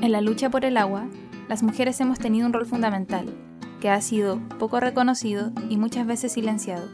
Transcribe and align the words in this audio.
En 0.00 0.12
la 0.12 0.20
lucha 0.20 0.48
por 0.48 0.64
el 0.64 0.76
agua, 0.76 1.08
las 1.48 1.64
mujeres 1.64 2.00
hemos 2.00 2.20
tenido 2.20 2.46
un 2.46 2.52
rol 2.52 2.66
fundamental, 2.66 3.26
que 3.80 3.90
ha 3.90 4.00
sido 4.00 4.40
poco 4.58 4.78
reconocido 4.78 5.50
y 5.68 5.76
muchas 5.76 6.06
veces 6.06 6.32
silenciado. 6.32 6.86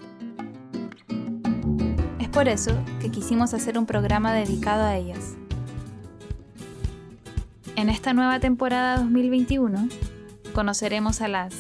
Es 2.19 2.29
por 2.31 2.49
eso 2.49 2.73
que 3.01 3.11
quisimos 3.11 3.53
hacer 3.53 3.79
un 3.79 3.85
programa 3.85 4.33
dedicado 4.33 4.85
a 4.85 4.97
ellas. 4.97 5.35
En 7.77 7.91
esta 7.91 8.15
nueva 8.15 8.41
temporada 8.41 8.97
2021 8.97 9.89
conoceremos 10.55 11.21
a 11.21 11.29
las 11.29 11.55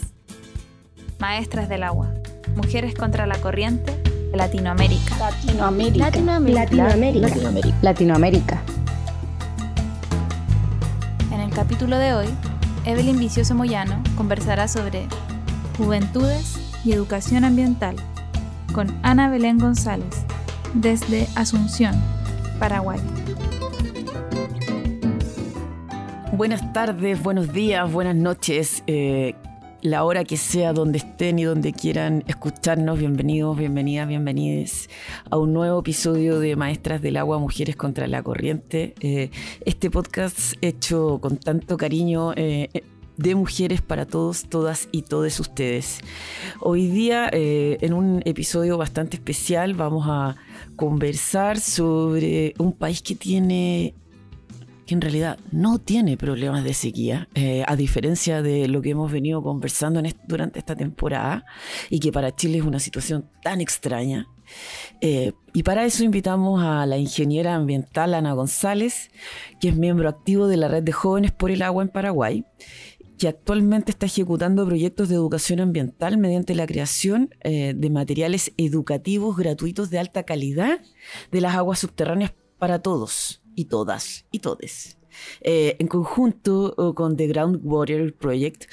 maestras 1.18 1.68
del 1.68 1.82
agua, 1.82 2.14
mujeres 2.56 2.94
contra 2.94 3.26
la 3.26 3.36
corriente 3.36 3.92
de 4.30 4.36
Latinoamérica. 4.36 5.18
Latinoamérica. 5.18 6.04
Latinoamérica. 6.06 6.64
Latinoamérica. 6.64 7.74
Latinoamérica. 7.82 8.62
Capítulo 11.84 12.02
de 12.02 12.14
hoy, 12.14 12.26
Evelyn 12.86 13.18
Vicioso 13.18 13.54
Moyano 13.54 14.02
conversará 14.16 14.68
sobre 14.68 15.06
Juventudes 15.76 16.58
y 16.82 16.92
Educación 16.92 17.44
Ambiental 17.44 17.96
con 18.72 18.98
Ana 19.02 19.28
Belén 19.28 19.58
González 19.58 20.24
desde 20.72 21.28
Asunción, 21.36 21.94
Paraguay. 22.58 22.98
Buenas 26.32 26.72
tardes, 26.72 27.22
buenos 27.22 27.52
días, 27.52 27.92
buenas 27.92 28.16
noches. 28.16 28.82
eh, 28.86 29.34
la 29.84 30.02
hora 30.04 30.24
que 30.24 30.38
sea, 30.38 30.72
donde 30.72 30.96
estén 30.96 31.38
y 31.38 31.44
donde 31.44 31.74
quieran 31.74 32.24
escucharnos, 32.26 32.98
bienvenidos, 32.98 33.54
bienvenidas, 33.58 34.08
bienvenides 34.08 34.88
a 35.30 35.36
un 35.36 35.52
nuevo 35.52 35.80
episodio 35.80 36.38
de 36.40 36.56
Maestras 36.56 37.02
del 37.02 37.18
Agua, 37.18 37.38
Mujeres 37.38 37.76
contra 37.76 38.06
la 38.06 38.22
Corriente. 38.22 38.94
Eh, 39.00 39.28
este 39.66 39.90
podcast 39.90 40.54
hecho 40.62 41.18
con 41.20 41.36
tanto 41.36 41.76
cariño 41.76 42.32
eh, 42.34 42.70
de 43.18 43.34
mujeres 43.34 43.82
para 43.82 44.06
todos, 44.06 44.48
todas 44.48 44.88
y 44.90 45.02
todos 45.02 45.38
ustedes. 45.38 46.00
Hoy 46.60 46.88
día, 46.88 47.28
eh, 47.30 47.76
en 47.82 47.92
un 47.92 48.22
episodio 48.24 48.78
bastante 48.78 49.16
especial, 49.16 49.74
vamos 49.74 50.06
a 50.08 50.34
conversar 50.76 51.60
sobre 51.60 52.54
un 52.58 52.72
país 52.72 53.02
que 53.02 53.16
tiene 53.16 53.92
que 54.86 54.94
en 54.94 55.00
realidad 55.00 55.38
no 55.50 55.78
tiene 55.78 56.16
problemas 56.16 56.64
de 56.64 56.74
sequía, 56.74 57.28
eh, 57.34 57.64
a 57.66 57.76
diferencia 57.76 58.42
de 58.42 58.68
lo 58.68 58.82
que 58.82 58.90
hemos 58.90 59.10
venido 59.10 59.42
conversando 59.42 60.00
en 60.00 60.14
durante 60.26 60.58
esta 60.58 60.76
temporada 60.76 61.44
y 61.90 62.00
que 62.00 62.12
para 62.12 62.34
Chile 62.34 62.58
es 62.58 62.64
una 62.64 62.80
situación 62.80 63.30
tan 63.42 63.60
extraña. 63.60 64.28
Eh, 65.00 65.32
y 65.54 65.62
para 65.62 65.84
eso 65.84 66.04
invitamos 66.04 66.62
a 66.62 66.84
la 66.84 66.98
ingeniera 66.98 67.54
ambiental 67.54 68.14
Ana 68.14 68.34
González, 68.34 69.10
que 69.60 69.68
es 69.68 69.76
miembro 69.76 70.08
activo 70.08 70.46
de 70.46 70.58
la 70.58 70.68
Red 70.68 70.82
de 70.82 70.92
Jóvenes 70.92 71.32
por 71.32 71.50
el 71.50 71.62
Agua 71.62 71.82
en 71.82 71.88
Paraguay, 71.88 72.44
que 73.18 73.28
actualmente 73.28 73.90
está 73.90 74.06
ejecutando 74.06 74.66
proyectos 74.66 75.08
de 75.08 75.14
educación 75.14 75.60
ambiental 75.60 76.18
mediante 76.18 76.54
la 76.54 76.66
creación 76.66 77.34
eh, 77.40 77.72
de 77.74 77.90
materiales 77.90 78.52
educativos 78.58 79.36
gratuitos 79.36 79.88
de 79.88 79.98
alta 79.98 80.24
calidad 80.24 80.80
de 81.30 81.40
las 81.40 81.54
aguas 81.54 81.78
subterráneas 81.78 82.34
para 82.58 82.80
todos 82.80 83.43
y 83.54 83.66
todas 83.66 84.26
y 84.30 84.38
todes. 84.40 84.98
Eh, 85.42 85.76
en 85.78 85.86
conjunto 85.86 86.74
con 86.96 87.16
The 87.16 87.28
Groundwater 87.28 88.12
Project, 88.14 88.64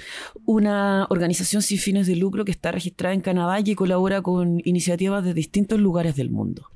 una 0.45 1.05
organización 1.11 1.61
sin 1.61 1.77
fines 1.77 2.07
de 2.07 2.15
lucro 2.15 2.45
que 2.45 2.51
está 2.51 2.71
registrada 2.71 3.13
en 3.13 3.21
Canadá 3.21 3.59
y 3.59 3.63
que 3.63 3.75
colabora 3.75 4.21
con 4.23 4.59
iniciativas 4.65 5.23
de 5.23 5.33
distintos 5.35 5.79
lugares 5.79 6.15
del 6.15 6.31
mundo. 6.31 6.67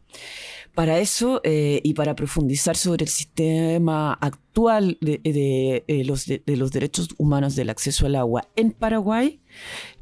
Para 0.75 0.99
eso 0.99 1.39
eh, 1.45 1.79
y 1.83 1.93
para 1.93 2.15
profundizar 2.15 2.75
sobre 2.75 3.05
el 3.05 3.09
sistema 3.09 4.13
actual 4.13 4.97
de, 4.99 5.19
de, 5.23 5.85
eh, 5.87 6.03
los, 6.03 6.25
de- 6.25 6.43
de 6.45 6.57
los 6.57 6.71
derechos 6.71 7.07
humanos 7.17 7.55
del 7.55 7.69
acceso 7.69 8.05
al 8.05 8.15
agua 8.15 8.49
en 8.57 8.71
Paraguay, 8.71 9.39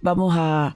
vamos 0.02 0.34
a, 0.36 0.76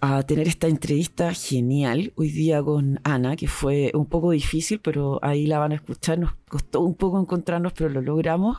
a 0.00 0.22
tener 0.22 0.48
esta 0.48 0.66
entrevista 0.66 1.32
genial 1.32 2.12
hoy 2.16 2.30
día 2.30 2.62
con 2.62 3.00
Ana, 3.04 3.36
que 3.36 3.48
fue 3.48 3.90
un 3.94 4.06
poco 4.06 4.30
difícil, 4.30 4.80
pero 4.80 5.18
ahí 5.22 5.46
la 5.46 5.58
van 5.58 5.72
a 5.72 5.76
escuchar. 5.76 6.18
Nos 6.18 6.34
costó 6.48 6.80
un 6.80 6.94
poco 6.94 7.20
encontrarnos, 7.20 7.72
pero 7.72 7.90
lo 7.90 8.00
logramos. 8.00 8.58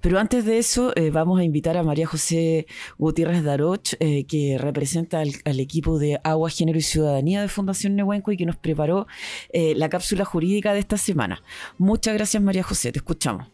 Pero 0.00 0.18
antes 0.18 0.44
de 0.44 0.58
eso, 0.58 0.92
eh, 0.96 1.10
vamos 1.10 1.40
a 1.40 1.44
invitar 1.44 1.76
a 1.76 1.82
María 1.82 2.06
José 2.06 2.66
Gutiérrez 2.98 3.42
Daroch, 3.42 3.94
eh, 4.00 4.24
que 4.24 4.58
representa 4.58 5.20
al, 5.20 5.32
al 5.44 5.60
equipo 5.60 5.98
de 5.98 6.20
Agua, 6.24 6.50
Género 6.50 6.78
y 6.78 6.82
Ciudadanía 6.82 7.42
de 7.42 7.48
Fundación 7.48 7.96
Nehuenco 7.96 8.32
y 8.32 8.36
que 8.36 8.46
nos 8.46 8.56
preparó 8.56 9.06
eh, 9.52 9.74
la 9.76 9.88
cápsula 9.88 10.24
jurídica 10.24 10.72
de 10.72 10.80
esta 10.80 10.96
semana. 10.96 11.42
Muchas 11.78 12.14
gracias, 12.14 12.42
María 12.42 12.62
José. 12.62 12.92
Te 12.92 12.98
escuchamos. 12.98 13.46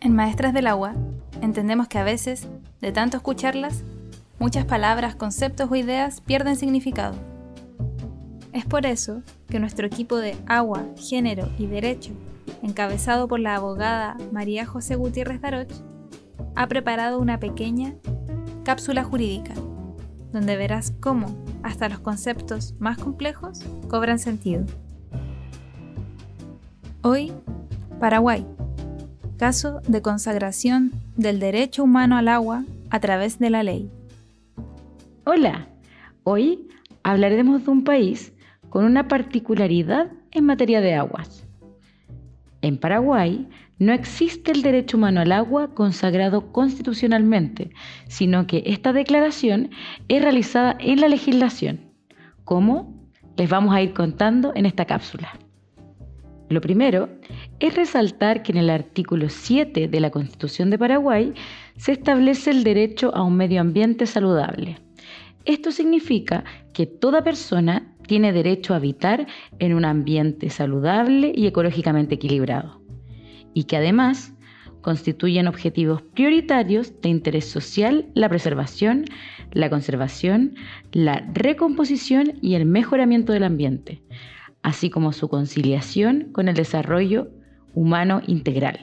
En 0.00 0.16
Maestras 0.16 0.52
del 0.52 0.66
Agua, 0.66 0.94
entendemos 1.40 1.86
que 1.86 1.98
a 1.98 2.04
veces, 2.04 2.48
de 2.80 2.90
tanto 2.90 3.16
escucharlas, 3.16 3.84
muchas 4.42 4.64
palabras, 4.64 5.14
conceptos 5.14 5.70
o 5.70 5.76
ideas 5.76 6.20
pierden 6.20 6.56
significado. 6.56 7.14
Es 8.52 8.66
por 8.66 8.86
eso 8.86 9.22
que 9.48 9.60
nuestro 9.60 9.86
equipo 9.86 10.16
de 10.16 10.36
Agua, 10.46 10.84
Género 10.96 11.48
y 11.58 11.66
Derecho, 11.66 12.10
encabezado 12.60 13.28
por 13.28 13.38
la 13.38 13.54
abogada 13.54 14.16
María 14.32 14.66
José 14.66 14.96
Gutiérrez 14.96 15.40
Daroch, 15.40 15.70
ha 16.56 16.66
preparado 16.66 17.20
una 17.20 17.38
pequeña 17.38 17.94
cápsula 18.64 19.04
jurídica, 19.04 19.54
donde 20.32 20.56
verás 20.56 20.92
cómo 20.98 21.36
hasta 21.62 21.88
los 21.88 22.00
conceptos 22.00 22.74
más 22.80 22.98
complejos 22.98 23.60
cobran 23.88 24.18
sentido. 24.18 24.64
Hoy, 27.02 27.32
Paraguay. 28.00 28.44
Caso 29.36 29.82
de 29.86 30.02
consagración 30.02 30.90
del 31.16 31.38
derecho 31.38 31.84
humano 31.84 32.16
al 32.16 32.26
agua 32.26 32.64
a 32.90 32.98
través 32.98 33.38
de 33.38 33.48
la 33.48 33.62
ley. 33.62 33.88
Hola, 35.24 35.68
hoy 36.24 36.66
hablaremos 37.04 37.64
de 37.64 37.70
un 37.70 37.84
país 37.84 38.34
con 38.70 38.84
una 38.84 39.06
particularidad 39.06 40.10
en 40.32 40.46
materia 40.46 40.80
de 40.80 40.94
aguas. 40.94 41.46
En 42.60 42.76
Paraguay 42.76 43.48
no 43.78 43.92
existe 43.92 44.50
el 44.50 44.62
derecho 44.62 44.96
humano 44.96 45.20
al 45.20 45.30
agua 45.30 45.74
consagrado 45.74 46.50
constitucionalmente, 46.50 47.70
sino 48.08 48.48
que 48.48 48.64
esta 48.66 48.92
declaración 48.92 49.70
es 50.08 50.22
realizada 50.22 50.76
en 50.80 51.00
la 51.00 51.06
legislación. 51.06 51.92
¿Cómo? 52.42 53.08
Les 53.36 53.48
vamos 53.48 53.72
a 53.76 53.80
ir 53.80 53.94
contando 53.94 54.50
en 54.56 54.66
esta 54.66 54.86
cápsula. 54.86 55.38
Lo 56.48 56.60
primero 56.60 57.08
es 57.60 57.76
resaltar 57.76 58.42
que 58.42 58.50
en 58.50 58.58
el 58.58 58.70
artículo 58.70 59.28
7 59.28 59.86
de 59.86 60.00
la 60.00 60.10
Constitución 60.10 60.70
de 60.70 60.78
Paraguay 60.78 61.32
se 61.76 61.92
establece 61.92 62.50
el 62.50 62.64
derecho 62.64 63.14
a 63.14 63.22
un 63.22 63.36
medio 63.36 63.60
ambiente 63.60 64.06
saludable. 64.06 64.78
Esto 65.44 65.72
significa 65.72 66.44
que 66.72 66.86
toda 66.86 67.24
persona 67.24 67.94
tiene 68.06 68.32
derecho 68.32 68.74
a 68.74 68.76
habitar 68.76 69.26
en 69.58 69.74
un 69.74 69.84
ambiente 69.84 70.50
saludable 70.50 71.32
y 71.34 71.46
ecológicamente 71.46 72.14
equilibrado, 72.16 72.82
y 73.54 73.64
que 73.64 73.76
además 73.76 74.34
constituyen 74.82 75.46
objetivos 75.46 76.02
prioritarios 76.02 77.00
de 77.00 77.08
interés 77.08 77.48
social 77.48 78.06
la 78.14 78.28
preservación, 78.28 79.04
la 79.52 79.70
conservación, 79.70 80.56
la 80.92 81.24
recomposición 81.32 82.34
y 82.42 82.54
el 82.54 82.66
mejoramiento 82.66 83.32
del 83.32 83.44
ambiente, 83.44 84.02
así 84.62 84.90
como 84.90 85.12
su 85.12 85.28
conciliación 85.28 86.28
con 86.32 86.48
el 86.48 86.54
desarrollo 86.54 87.30
humano 87.74 88.20
integral. 88.26 88.78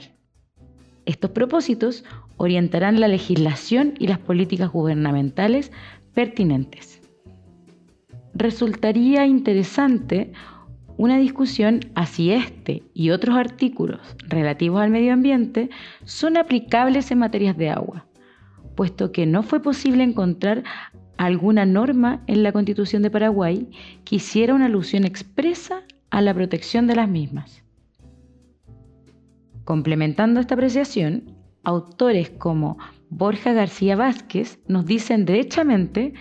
Estos 1.05 1.31
propósitos 1.31 2.03
orientarán 2.37 2.99
la 2.99 3.07
legislación 3.07 3.95
y 3.99 4.07
las 4.07 4.19
políticas 4.19 4.71
gubernamentales 4.71 5.71
pertinentes. 6.19 6.99
Resultaría 8.33 9.25
interesante 9.25 10.33
una 10.97 11.17
discusión 11.17 11.79
a 11.95 12.05
si 12.05 12.31
este 12.31 12.83
y 12.93 13.11
otros 13.11 13.37
artículos 13.37 14.01
relativos 14.27 14.81
al 14.81 14.89
medio 14.89 15.13
ambiente 15.13 15.69
son 16.03 16.35
aplicables 16.35 17.09
en 17.11 17.19
materias 17.19 17.55
de 17.55 17.69
agua, 17.69 18.05
puesto 18.75 19.13
que 19.13 19.25
no 19.25 19.43
fue 19.43 19.61
posible 19.61 20.03
encontrar 20.03 20.65
alguna 21.15 21.65
norma 21.65 22.21
en 22.27 22.43
la 22.43 22.51
Constitución 22.51 23.01
de 23.01 23.11
Paraguay 23.11 23.69
que 24.03 24.17
hiciera 24.17 24.53
una 24.53 24.65
alusión 24.65 25.05
expresa 25.05 25.83
a 26.09 26.21
la 26.21 26.33
protección 26.33 26.85
de 26.85 26.97
las 26.97 27.07
mismas. 27.07 27.63
Complementando 29.63 30.41
esta 30.41 30.55
apreciación, 30.55 31.33
autores 31.63 32.29
como 32.29 32.77
Borja 33.09 33.53
García 33.53 33.95
Vázquez 33.95 34.59
nos 34.67 34.85
dicen 34.85 35.25
derechamente 35.25 36.13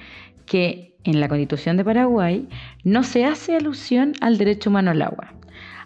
que 0.47 0.95
en 1.05 1.21
la 1.21 1.29
Constitución 1.29 1.77
de 1.77 1.85
Paraguay 1.85 2.49
no 2.85 3.03
se 3.03 3.25
hace 3.25 3.57
alusión 3.57 4.13
al 4.21 4.39
derecho 4.39 4.71
humano 4.71 4.91
al 4.91 5.03
agua, 5.03 5.35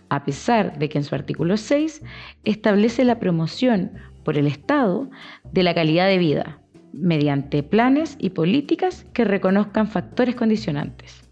a 0.09 0.25
pesar 0.25 0.79
de 0.79 0.89
que 0.89 0.99
en 0.99 1.05
su 1.05 1.15
artículo 1.15 1.57
6 1.57 2.03
establece 2.45 3.05
la 3.05 3.19
promoción 3.19 3.93
por 4.25 4.39
el 4.39 4.47
Estado 4.47 5.11
de 5.53 5.63
la 5.63 5.75
calidad 5.75 6.07
de 6.07 6.19
vida 6.19 6.59
mediante 6.93 7.63
planes 7.63 8.17
y 8.19 8.31
políticas 8.31 9.07
que 9.13 9.25
reconozcan 9.25 9.89
factores 9.89 10.35
condicionantes. 10.35 11.29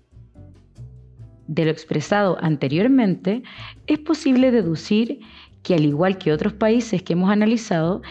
De 1.47 1.65
lo 1.65 1.71
expresado 1.71 2.39
anteriormente, 2.41 3.43
es 3.87 3.99
posible 3.99 4.51
deducir 4.51 5.21
que 5.63 5.75
al 5.75 5.85
igual 5.85 6.17
que 6.17 6.33
otros 6.33 6.55
países 6.55 7.03
que 7.03 7.13
hemos 7.13 7.31
analizado, 7.31 8.03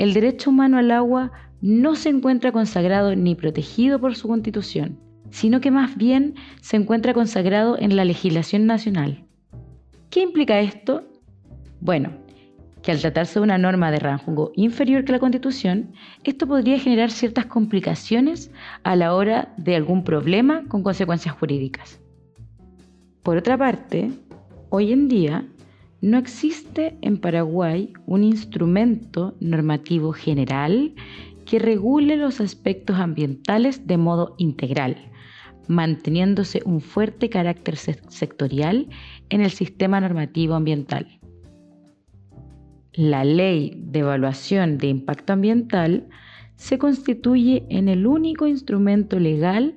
el 0.00 0.14
derecho 0.14 0.48
humano 0.48 0.78
al 0.78 0.90
agua 0.92 1.30
no 1.60 1.94
se 1.94 2.08
encuentra 2.08 2.52
consagrado 2.52 3.14
ni 3.14 3.34
protegido 3.34 4.00
por 4.00 4.16
su 4.16 4.28
constitución, 4.28 4.98
sino 5.28 5.60
que 5.60 5.70
más 5.70 5.94
bien 5.98 6.36
se 6.62 6.78
encuentra 6.78 7.12
consagrado 7.12 7.78
en 7.78 7.94
la 7.96 8.06
legislación 8.06 8.64
nacional. 8.64 9.26
¿Qué 10.08 10.22
implica 10.22 10.58
esto? 10.58 11.04
Bueno, 11.82 12.12
que 12.80 12.92
al 12.92 13.00
tratarse 13.00 13.40
de 13.40 13.44
una 13.44 13.58
norma 13.58 13.90
de 13.90 13.98
rango 13.98 14.52
inferior 14.54 15.04
que 15.04 15.12
la 15.12 15.18
Constitución, 15.18 15.92
esto 16.24 16.46
podría 16.46 16.78
generar 16.78 17.10
ciertas 17.10 17.44
complicaciones 17.44 18.50
a 18.84 18.96
la 18.96 19.14
hora 19.14 19.52
de 19.58 19.76
algún 19.76 20.02
problema 20.02 20.64
con 20.68 20.82
consecuencias 20.82 21.34
jurídicas. 21.34 22.00
Por 23.22 23.36
otra 23.36 23.58
parte, 23.58 24.10
hoy 24.70 24.92
en 24.92 25.08
día 25.08 25.44
no 26.00 26.18
existe 26.18 26.96
en 27.02 27.18
Paraguay 27.18 27.92
un 28.06 28.24
instrumento 28.24 29.34
normativo 29.40 30.12
general 30.12 30.94
que 31.44 31.58
regule 31.58 32.16
los 32.16 32.40
aspectos 32.40 32.96
ambientales 32.96 33.86
de 33.86 33.98
modo 33.98 34.34
integral, 34.38 34.96
manteniéndose 35.68 36.62
un 36.64 36.80
fuerte 36.80 37.28
carácter 37.28 37.76
sectorial 37.76 38.88
en 39.28 39.40
el 39.40 39.50
sistema 39.50 40.00
normativo 40.00 40.54
ambiental. 40.54 41.20
La 42.92 43.24
ley 43.24 43.74
de 43.76 44.00
evaluación 44.00 44.78
de 44.78 44.88
impacto 44.88 45.32
ambiental 45.32 46.08
se 46.56 46.78
constituye 46.78 47.64
en 47.68 47.88
el 47.88 48.06
único 48.06 48.46
instrumento 48.46 49.18
legal 49.18 49.76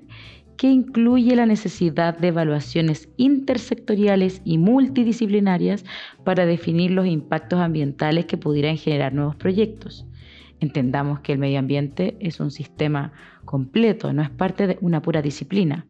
que 0.63 0.71
incluye 0.71 1.35
la 1.35 1.45
necesidad 1.45 2.17
de 2.17 2.29
evaluaciones 2.29 3.09
intersectoriales 3.17 4.41
y 4.45 4.57
multidisciplinarias 4.57 5.83
para 6.23 6.45
definir 6.45 6.91
los 6.91 7.05
impactos 7.05 7.59
ambientales 7.59 8.27
que 8.27 8.37
pudieran 8.37 8.77
generar 8.77 9.13
nuevos 9.13 9.35
proyectos. 9.35 10.05
Entendamos 10.61 11.19
que 11.19 11.33
el 11.33 11.39
medio 11.39 11.59
ambiente 11.59 12.15
es 12.21 12.39
un 12.39 12.49
sistema 12.49 13.11
completo, 13.43 14.13
no 14.13 14.21
es 14.21 14.29
parte 14.29 14.65
de 14.65 14.77
una 14.79 15.01
pura 15.01 15.21
disciplina. 15.21 15.85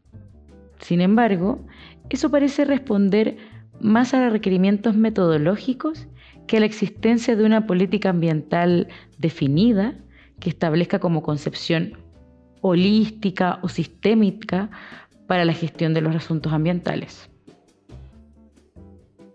Sin 0.80 1.02
embargo, 1.02 1.64
eso 2.10 2.32
parece 2.32 2.66
responder 2.66 3.38
más 3.80 4.16
a 4.16 4.28
requerimientos 4.32 4.96
metodológicos 4.96 6.08
que 6.48 6.58
a 6.58 6.62
la 6.62 6.66
existencia 6.66 7.36
de 7.36 7.46
una 7.46 7.68
política 7.68 8.10
ambiental 8.10 8.88
definida 9.20 9.94
que 10.40 10.50
establezca 10.50 10.98
como 10.98 11.22
concepción 11.22 12.03
holística 12.64 13.60
o 13.62 13.68
sistémica 13.68 14.72
para 15.28 15.44
la 15.46 15.54
gestión 15.54 15.94
de 15.94 16.02
los 16.02 16.16
asuntos 16.16 16.54
ambientales. 16.54 17.30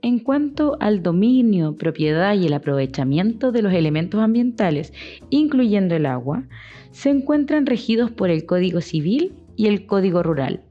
En 0.01 0.19
cuanto 0.19 0.79
al 0.81 1.03
dominio, 1.03 1.77
propiedad 1.77 2.35
y 2.35 2.47
el 2.47 2.55
aprovechamiento 2.55 3.53
de 3.53 3.63
los 3.63 3.75
elementos 3.75 4.21
ambientales, 4.21 4.95
incluyendo 5.29 5.95
el 5.95 6.07
agua, 6.07 6.45
se 6.91 7.11
encuentran 7.11 7.67
regidos 7.67 8.11
por 8.11 8.31
el 8.31 8.47
Código 8.47 8.81
Civil 8.81 9.35
y 9.57 9.67
el 9.67 9.85
Código 9.87 10.23
Rural, 10.23 10.63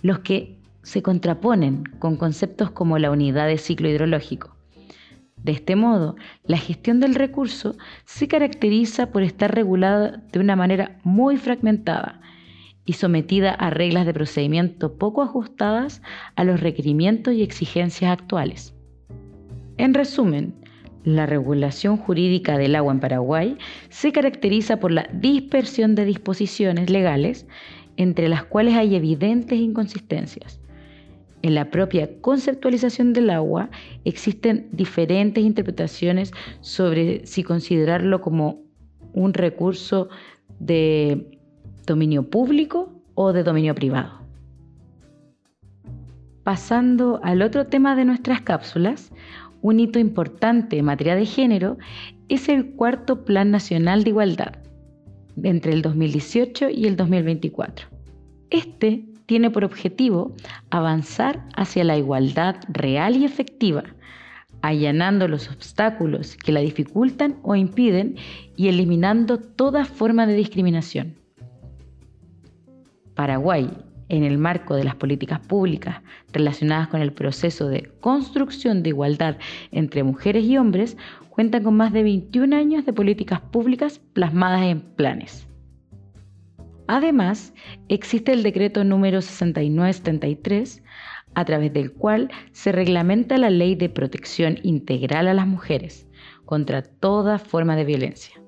los 0.00 0.20
que 0.20 0.56
se 0.82 1.02
contraponen 1.02 1.84
con 1.98 2.16
conceptos 2.16 2.70
como 2.70 2.98
la 2.98 3.10
unidad 3.10 3.48
de 3.48 3.58
ciclo 3.58 3.90
hidrológico. 3.90 4.57
De 5.42 5.52
este 5.52 5.76
modo, 5.76 6.16
la 6.44 6.58
gestión 6.58 7.00
del 7.00 7.14
recurso 7.14 7.76
se 8.04 8.28
caracteriza 8.28 9.10
por 9.10 9.22
estar 9.22 9.54
regulada 9.54 10.22
de 10.32 10.40
una 10.40 10.56
manera 10.56 10.98
muy 11.04 11.36
fragmentada 11.36 12.20
y 12.84 12.94
sometida 12.94 13.52
a 13.52 13.70
reglas 13.70 14.06
de 14.06 14.14
procedimiento 14.14 14.96
poco 14.96 15.22
ajustadas 15.22 16.02
a 16.36 16.44
los 16.44 16.60
requerimientos 16.60 17.34
y 17.34 17.42
exigencias 17.42 18.10
actuales. 18.10 18.74
En 19.76 19.94
resumen, 19.94 20.54
la 21.04 21.26
regulación 21.26 21.96
jurídica 21.96 22.58
del 22.58 22.74
agua 22.74 22.92
en 22.92 23.00
Paraguay 23.00 23.58
se 23.88 24.10
caracteriza 24.12 24.78
por 24.78 24.90
la 24.90 25.08
dispersión 25.12 25.94
de 25.94 26.04
disposiciones 26.04 26.90
legales 26.90 27.46
entre 27.96 28.28
las 28.28 28.44
cuales 28.44 28.74
hay 28.74 28.94
evidentes 28.94 29.58
inconsistencias. 29.58 30.60
En 31.42 31.54
la 31.54 31.70
propia 31.70 32.20
conceptualización 32.20 33.12
del 33.12 33.30
agua 33.30 33.70
existen 34.04 34.68
diferentes 34.72 35.44
interpretaciones 35.44 36.32
sobre 36.60 37.24
si 37.26 37.42
considerarlo 37.44 38.20
como 38.20 38.62
un 39.12 39.34
recurso 39.34 40.08
de 40.58 41.38
dominio 41.86 42.28
público 42.28 42.92
o 43.14 43.32
de 43.32 43.44
dominio 43.44 43.74
privado. 43.74 44.18
Pasando 46.42 47.20
al 47.22 47.42
otro 47.42 47.66
tema 47.66 47.94
de 47.94 48.04
nuestras 48.04 48.40
cápsulas, 48.40 49.12
un 49.60 49.80
hito 49.80 49.98
importante 49.98 50.78
en 50.78 50.84
materia 50.84 51.14
de 51.14 51.26
género 51.26 51.78
es 52.28 52.48
el 52.48 52.70
cuarto 52.72 53.24
Plan 53.24 53.50
Nacional 53.50 54.04
de 54.04 54.10
Igualdad 54.10 54.54
entre 55.42 55.72
el 55.72 55.82
2018 55.82 56.70
y 56.70 56.86
el 56.86 56.96
2024. 56.96 57.88
Este 58.50 59.04
tiene 59.28 59.50
por 59.50 59.62
objetivo 59.62 60.32
avanzar 60.70 61.44
hacia 61.54 61.84
la 61.84 61.98
igualdad 61.98 62.56
real 62.66 63.14
y 63.14 63.26
efectiva, 63.26 63.84
allanando 64.62 65.28
los 65.28 65.50
obstáculos 65.50 66.34
que 66.34 66.50
la 66.50 66.60
dificultan 66.60 67.36
o 67.42 67.54
impiden 67.54 68.16
y 68.56 68.68
eliminando 68.68 69.36
toda 69.38 69.84
forma 69.84 70.26
de 70.26 70.32
discriminación. 70.32 71.14
Paraguay, 73.14 73.70
en 74.08 74.24
el 74.24 74.38
marco 74.38 74.74
de 74.74 74.84
las 74.84 74.94
políticas 74.94 75.40
públicas 75.40 76.00
relacionadas 76.32 76.88
con 76.88 77.02
el 77.02 77.12
proceso 77.12 77.68
de 77.68 77.92
construcción 78.00 78.82
de 78.82 78.88
igualdad 78.88 79.36
entre 79.72 80.04
mujeres 80.04 80.44
y 80.44 80.56
hombres, 80.56 80.96
cuenta 81.28 81.62
con 81.62 81.76
más 81.76 81.92
de 81.92 82.02
21 82.02 82.56
años 82.56 82.86
de 82.86 82.94
políticas 82.94 83.42
públicas 83.42 84.00
plasmadas 84.14 84.62
en 84.62 84.80
planes. 84.80 85.47
Además, 86.88 87.52
existe 87.88 88.32
el 88.32 88.42
decreto 88.42 88.82
número 88.82 89.20
6973, 89.20 90.82
a 91.34 91.44
través 91.44 91.72
del 91.72 91.92
cual 91.92 92.30
se 92.52 92.72
reglamenta 92.72 93.36
la 93.36 93.50
ley 93.50 93.74
de 93.74 93.90
protección 93.90 94.58
integral 94.62 95.28
a 95.28 95.34
las 95.34 95.46
mujeres 95.46 96.08
contra 96.46 96.82
toda 96.82 97.38
forma 97.38 97.76
de 97.76 97.84
violencia. 97.84 98.40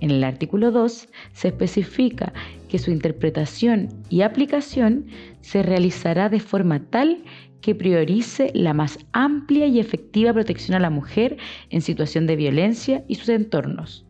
En 0.00 0.10
el 0.10 0.24
artículo 0.24 0.70
2 0.72 1.08
se 1.32 1.48
especifica 1.48 2.34
que 2.68 2.78
su 2.78 2.90
interpretación 2.90 3.88
y 4.10 4.20
aplicación 4.20 5.06
se 5.40 5.62
realizará 5.62 6.28
de 6.28 6.40
forma 6.40 6.80
tal 6.90 7.24
que 7.62 7.74
priorice 7.74 8.50
la 8.54 8.74
más 8.74 8.98
amplia 9.12 9.66
y 9.66 9.80
efectiva 9.80 10.34
protección 10.34 10.76
a 10.76 10.80
la 10.80 10.90
mujer 10.90 11.38
en 11.70 11.80
situación 11.80 12.26
de 12.26 12.36
violencia 12.36 13.04
y 13.08 13.14
sus 13.14 13.30
entornos. 13.30 14.04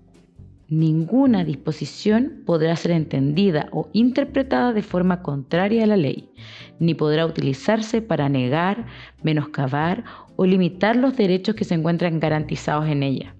Ninguna 0.68 1.44
disposición 1.44 2.42
podrá 2.46 2.74
ser 2.76 2.92
entendida 2.92 3.68
o 3.70 3.90
interpretada 3.92 4.72
de 4.72 4.82
forma 4.82 5.20
contraria 5.20 5.84
a 5.84 5.86
la 5.86 5.98
ley, 5.98 6.30
ni 6.78 6.94
podrá 6.94 7.26
utilizarse 7.26 8.00
para 8.00 8.30
negar, 8.30 8.86
menoscabar 9.22 10.04
o 10.36 10.46
limitar 10.46 10.96
los 10.96 11.16
derechos 11.16 11.54
que 11.54 11.64
se 11.64 11.74
encuentran 11.74 12.18
garantizados 12.18 12.88
en 12.88 13.02
ella. 13.02 13.34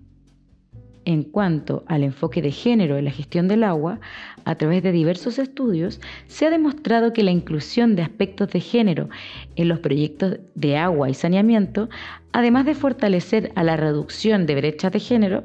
En 1.07 1.23
cuanto 1.23 1.85
al 1.87 2.03
enfoque 2.03 2.41
de 2.41 2.51
género 2.51 2.97
en 2.97 3.07
la 3.07 3.11
gestión 3.11 3.49
del 3.49 3.65
agua, 3.65 4.01
a 4.45 4.55
través 4.55 4.83
de 4.83 4.93
diversos 4.93 5.39
estudios 5.39 6.01
se 6.27 6.47
ha 6.47 6.51
demostrado 6.51 7.13
que 7.13 7.23
la 7.23 7.31
inclusión 7.31 7.95
de 7.95 8.03
aspectos 8.03 8.51
de 8.51 8.61
género 8.61 9.09
en 9.57 9.69
los 9.69 9.81
proyectos 9.81 10.39
de 10.55 10.77
agua 10.77 11.11
y 11.11 11.15
saneamiento, 11.15 11.89
además 12.33 12.65
de 12.65 12.75
fortalecer 12.75 13.51
a 13.55 13.65
la 13.65 13.77
reducción 13.77 14.47
de 14.47 14.55
brechas 14.55 14.93
de 14.93 15.01
género, 15.01 15.45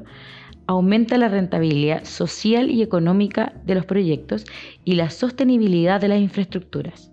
aumenta 0.70 1.18
la 1.18 1.28
rentabilidad 1.28 2.04
social 2.04 2.70
y 2.70 2.80
económica 2.80 3.54
de 3.66 3.74
los 3.74 3.86
proyectos 3.86 4.44
y 4.84 4.94
la 4.94 5.10
sostenibilidad 5.10 6.00
de 6.00 6.06
las 6.06 6.20
infraestructuras. 6.20 7.10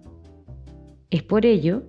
Es 1.09 1.23
por 1.23 1.43
ello 1.43 1.87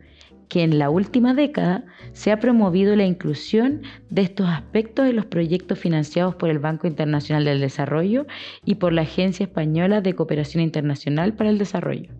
que 0.48 0.62
en 0.62 0.78
la 0.78 0.88
última 0.88 1.34
década 1.34 1.84
se 2.14 2.32
ha 2.32 2.40
promovido 2.40 2.96
la 2.96 3.04
inclusión 3.04 3.82
de 4.08 4.22
estos 4.22 4.48
aspectos 4.48 5.08
en 5.08 5.16
los 5.16 5.26
proyectos 5.26 5.78
financiados 5.78 6.36
por 6.36 6.48
el 6.48 6.58
Banco 6.58 6.86
Internacional 6.86 7.44
del 7.44 7.60
Desarrollo 7.60 8.26
y 8.64 8.76
por 8.76 8.94
la 8.94 9.02
Agencia 9.02 9.44
Española 9.44 10.00
de 10.00 10.14
Cooperación 10.14 10.62
Internacional 10.62 11.34
para 11.34 11.50
el 11.50 11.58
Desarrollo. 11.58 12.14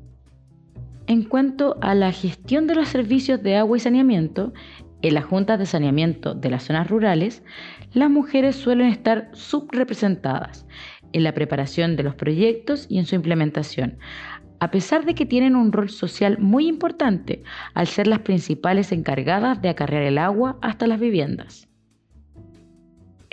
En 1.06 1.22
cuanto 1.22 1.78
a 1.80 1.94
la 1.94 2.12
gestión 2.12 2.66
de 2.66 2.74
los 2.74 2.88
servicios 2.88 3.42
de 3.42 3.56
agua 3.56 3.78
y 3.78 3.80
saneamiento, 3.80 4.52
en 5.02 5.14
las 5.14 5.24
juntas 5.24 5.58
de 5.58 5.66
saneamiento 5.66 6.34
de 6.34 6.50
las 6.50 6.64
zonas 6.64 6.88
rurales, 6.88 7.42
las 7.92 8.10
mujeres 8.10 8.56
suelen 8.56 8.88
estar 8.88 9.30
subrepresentadas 9.32 10.66
en 11.12 11.22
la 11.22 11.34
preparación 11.34 11.96
de 11.96 12.02
los 12.02 12.14
proyectos 12.14 12.86
y 12.88 12.98
en 12.98 13.06
su 13.06 13.14
implementación, 13.14 13.98
a 14.60 14.70
pesar 14.70 15.04
de 15.04 15.14
que 15.14 15.26
tienen 15.26 15.56
un 15.56 15.72
rol 15.72 15.88
social 15.88 16.38
muy 16.38 16.66
importante 16.66 17.42
al 17.74 17.86
ser 17.86 18.06
las 18.06 18.20
principales 18.20 18.92
encargadas 18.92 19.62
de 19.62 19.68
acarrear 19.68 20.02
el 20.02 20.18
agua 20.18 20.58
hasta 20.60 20.86
las 20.86 20.98
viviendas. 20.98 21.68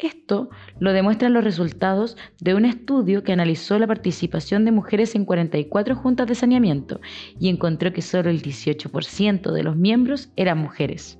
Esto 0.05 0.49
lo 0.79 0.93
demuestran 0.93 1.33
los 1.33 1.43
resultados 1.43 2.15
de 2.39 2.53
un 2.53 2.65
estudio 2.65 3.23
que 3.23 3.33
analizó 3.33 3.79
la 3.79 3.87
participación 3.87 4.63
de 4.63 4.71
mujeres 4.71 5.15
en 5.15 5.25
44 5.25 5.95
juntas 5.95 6.27
de 6.27 6.35
saneamiento 6.35 7.01
y 7.39 7.49
encontró 7.49 7.91
que 7.91 8.03
solo 8.03 8.29
el 8.29 8.41
18% 8.41 9.51
de 9.51 9.63
los 9.63 9.75
miembros 9.75 10.29
eran 10.35 10.59
mujeres. 10.59 11.17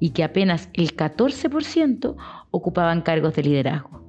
Y 0.00 0.10
que 0.10 0.24
apenas 0.24 0.68
el 0.72 0.96
14% 0.96 2.16
ocupaban 2.50 3.02
cargos 3.02 3.34
de 3.34 3.42
liderazgo. 3.42 4.04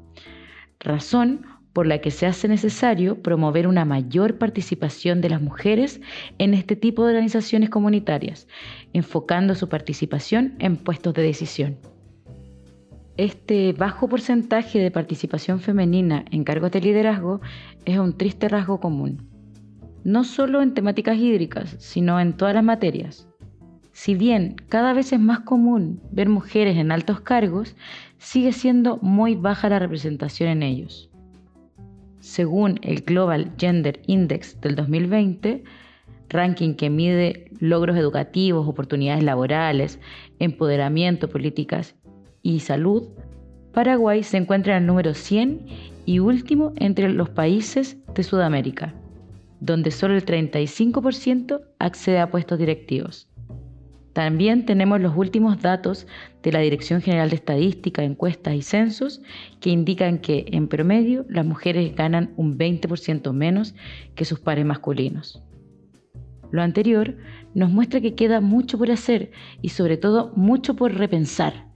Razón 0.79 1.45
por 1.75 1.87
la 1.87 1.99
que 1.99 2.09
se 2.09 2.25
hace 2.25 2.47
necesario 2.47 3.21
promover 3.21 3.67
una 3.67 3.83
mayor 3.83 4.37
participación 4.37 5.19
de 5.19 5.29
las 5.29 5.41
mujeres 5.41 5.99
en 6.37 6.53
este 6.53 6.77
tipo 6.77 7.03
de 7.03 7.09
organizaciones 7.09 7.69
comunitarias, 7.69 8.47
enfocando 8.93 9.55
su 9.55 9.67
participación 9.67 10.55
en 10.59 10.77
puestos 10.77 11.13
de 11.13 11.23
decisión. 11.23 11.77
Este 13.17 13.73
bajo 13.73 14.07
porcentaje 14.07 14.79
de 14.79 14.89
participación 14.89 15.59
femenina 15.59 16.23
en 16.31 16.45
cargos 16.45 16.71
de 16.71 16.79
liderazgo 16.79 17.41
es 17.83 17.97
un 17.97 18.17
triste 18.17 18.47
rasgo 18.47 18.79
común, 18.79 19.29
no 20.05 20.23
solo 20.23 20.61
en 20.61 20.73
temáticas 20.73 21.17
hídricas, 21.17 21.75
sino 21.79 22.21
en 22.21 22.37
todas 22.37 22.55
las 22.55 22.63
materias. 22.63 23.27
Si 23.95 24.13
bien 24.13 24.57
cada 24.67 24.91
vez 24.91 25.13
es 25.13 25.21
más 25.21 25.39
común 25.39 26.01
ver 26.11 26.27
mujeres 26.27 26.75
en 26.75 26.91
altos 26.91 27.21
cargos, 27.21 27.77
sigue 28.17 28.51
siendo 28.51 28.97
muy 28.97 29.35
baja 29.35 29.69
la 29.69 29.79
representación 29.79 30.49
en 30.49 30.63
ellos. 30.63 31.09
Según 32.19 32.77
el 32.81 33.03
Global 33.03 33.53
Gender 33.57 34.01
Index 34.05 34.59
del 34.59 34.75
2020, 34.75 35.63
ranking 36.27 36.73
que 36.73 36.89
mide 36.89 37.49
logros 37.61 37.95
educativos, 37.95 38.67
oportunidades 38.67 39.23
laborales, 39.23 40.01
empoderamiento, 40.39 41.29
políticas 41.29 41.95
y 42.41 42.59
salud, 42.59 43.07
Paraguay 43.71 44.23
se 44.23 44.35
encuentra 44.35 44.75
en 44.75 44.83
el 44.83 44.87
número 44.87 45.13
100 45.13 45.67
y 46.05 46.19
último 46.19 46.73
entre 46.75 47.07
los 47.07 47.29
países 47.29 47.95
de 48.13 48.23
Sudamérica, 48.23 48.93
donde 49.61 49.89
solo 49.89 50.15
el 50.15 50.25
35% 50.25 51.61
accede 51.79 52.19
a 52.19 52.29
puestos 52.29 52.59
directivos. 52.59 53.29
También 54.15 54.65
tenemos 54.65 55.01
los 55.01 55.13
últimos 55.17 55.61
datos 55.61 56.07
de 56.41 56.53
la 56.53 56.59
Dirección 56.59 57.01
General 57.01 57.29
de 57.29 57.35
Estadística, 57.35 58.01
Encuestas 58.01 58.55
y 58.55 58.61
Censos 58.61 59.21
que 59.59 59.71
indican 59.71 60.19
que 60.19 60.45
en 60.53 60.69
promedio 60.69 61.25
las 61.27 61.45
mujeres 61.45 61.93
ganan 61.93 62.33
un 62.37 62.57
20% 62.57 63.33
menos 63.33 63.75
que 64.15 64.23
sus 64.23 64.39
pares 64.39 64.65
masculinos. 64.65 65.43
Lo 66.49 66.61
anterior 66.61 67.17
nos 67.55 67.69
muestra 67.71 67.99
que 67.99 68.15
queda 68.15 68.39
mucho 68.39 68.77
por 68.77 68.89
hacer 68.89 69.31
y 69.61 69.67
sobre 69.67 69.97
todo 69.97 70.31
mucho 70.37 70.77
por 70.77 70.93
repensar. 70.93 71.67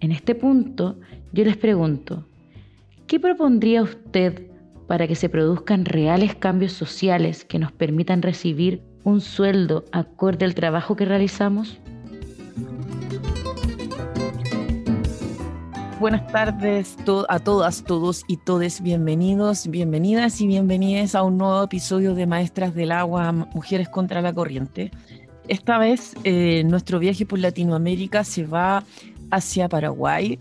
En 0.00 0.10
este 0.10 0.34
punto 0.34 0.98
yo 1.32 1.44
les 1.44 1.56
pregunto, 1.56 2.26
¿qué 3.06 3.20
propondría 3.20 3.84
usted 3.84 4.48
para 4.88 5.06
que 5.06 5.14
se 5.14 5.28
produzcan 5.28 5.84
reales 5.84 6.34
cambios 6.34 6.72
sociales 6.72 7.44
que 7.44 7.60
nos 7.60 7.70
permitan 7.70 8.20
recibir 8.20 8.82
un 9.08 9.20
sueldo 9.20 9.84
acorde 9.90 10.44
al 10.44 10.54
trabajo 10.54 10.94
que 10.94 11.04
realizamos? 11.04 11.78
Buenas 15.98 16.30
tardes 16.30 16.96
a 17.28 17.40
todas, 17.40 17.82
todos 17.82 18.22
y 18.28 18.36
todes. 18.36 18.82
Bienvenidos, 18.82 19.66
bienvenidas 19.66 20.40
y 20.40 20.46
bienvenidas 20.46 21.16
a 21.16 21.24
un 21.24 21.38
nuevo 21.38 21.64
episodio 21.64 22.14
de 22.14 22.26
Maestras 22.26 22.74
del 22.74 22.92
Agua, 22.92 23.32
Mujeres 23.32 23.88
contra 23.88 24.22
la 24.22 24.32
Corriente. 24.32 24.92
Esta 25.48 25.78
vez 25.78 26.14
eh, 26.22 26.62
nuestro 26.64 27.00
viaje 27.00 27.26
por 27.26 27.40
Latinoamérica 27.40 28.22
se 28.22 28.46
va 28.46 28.84
hacia 29.30 29.68
Paraguay, 29.68 30.38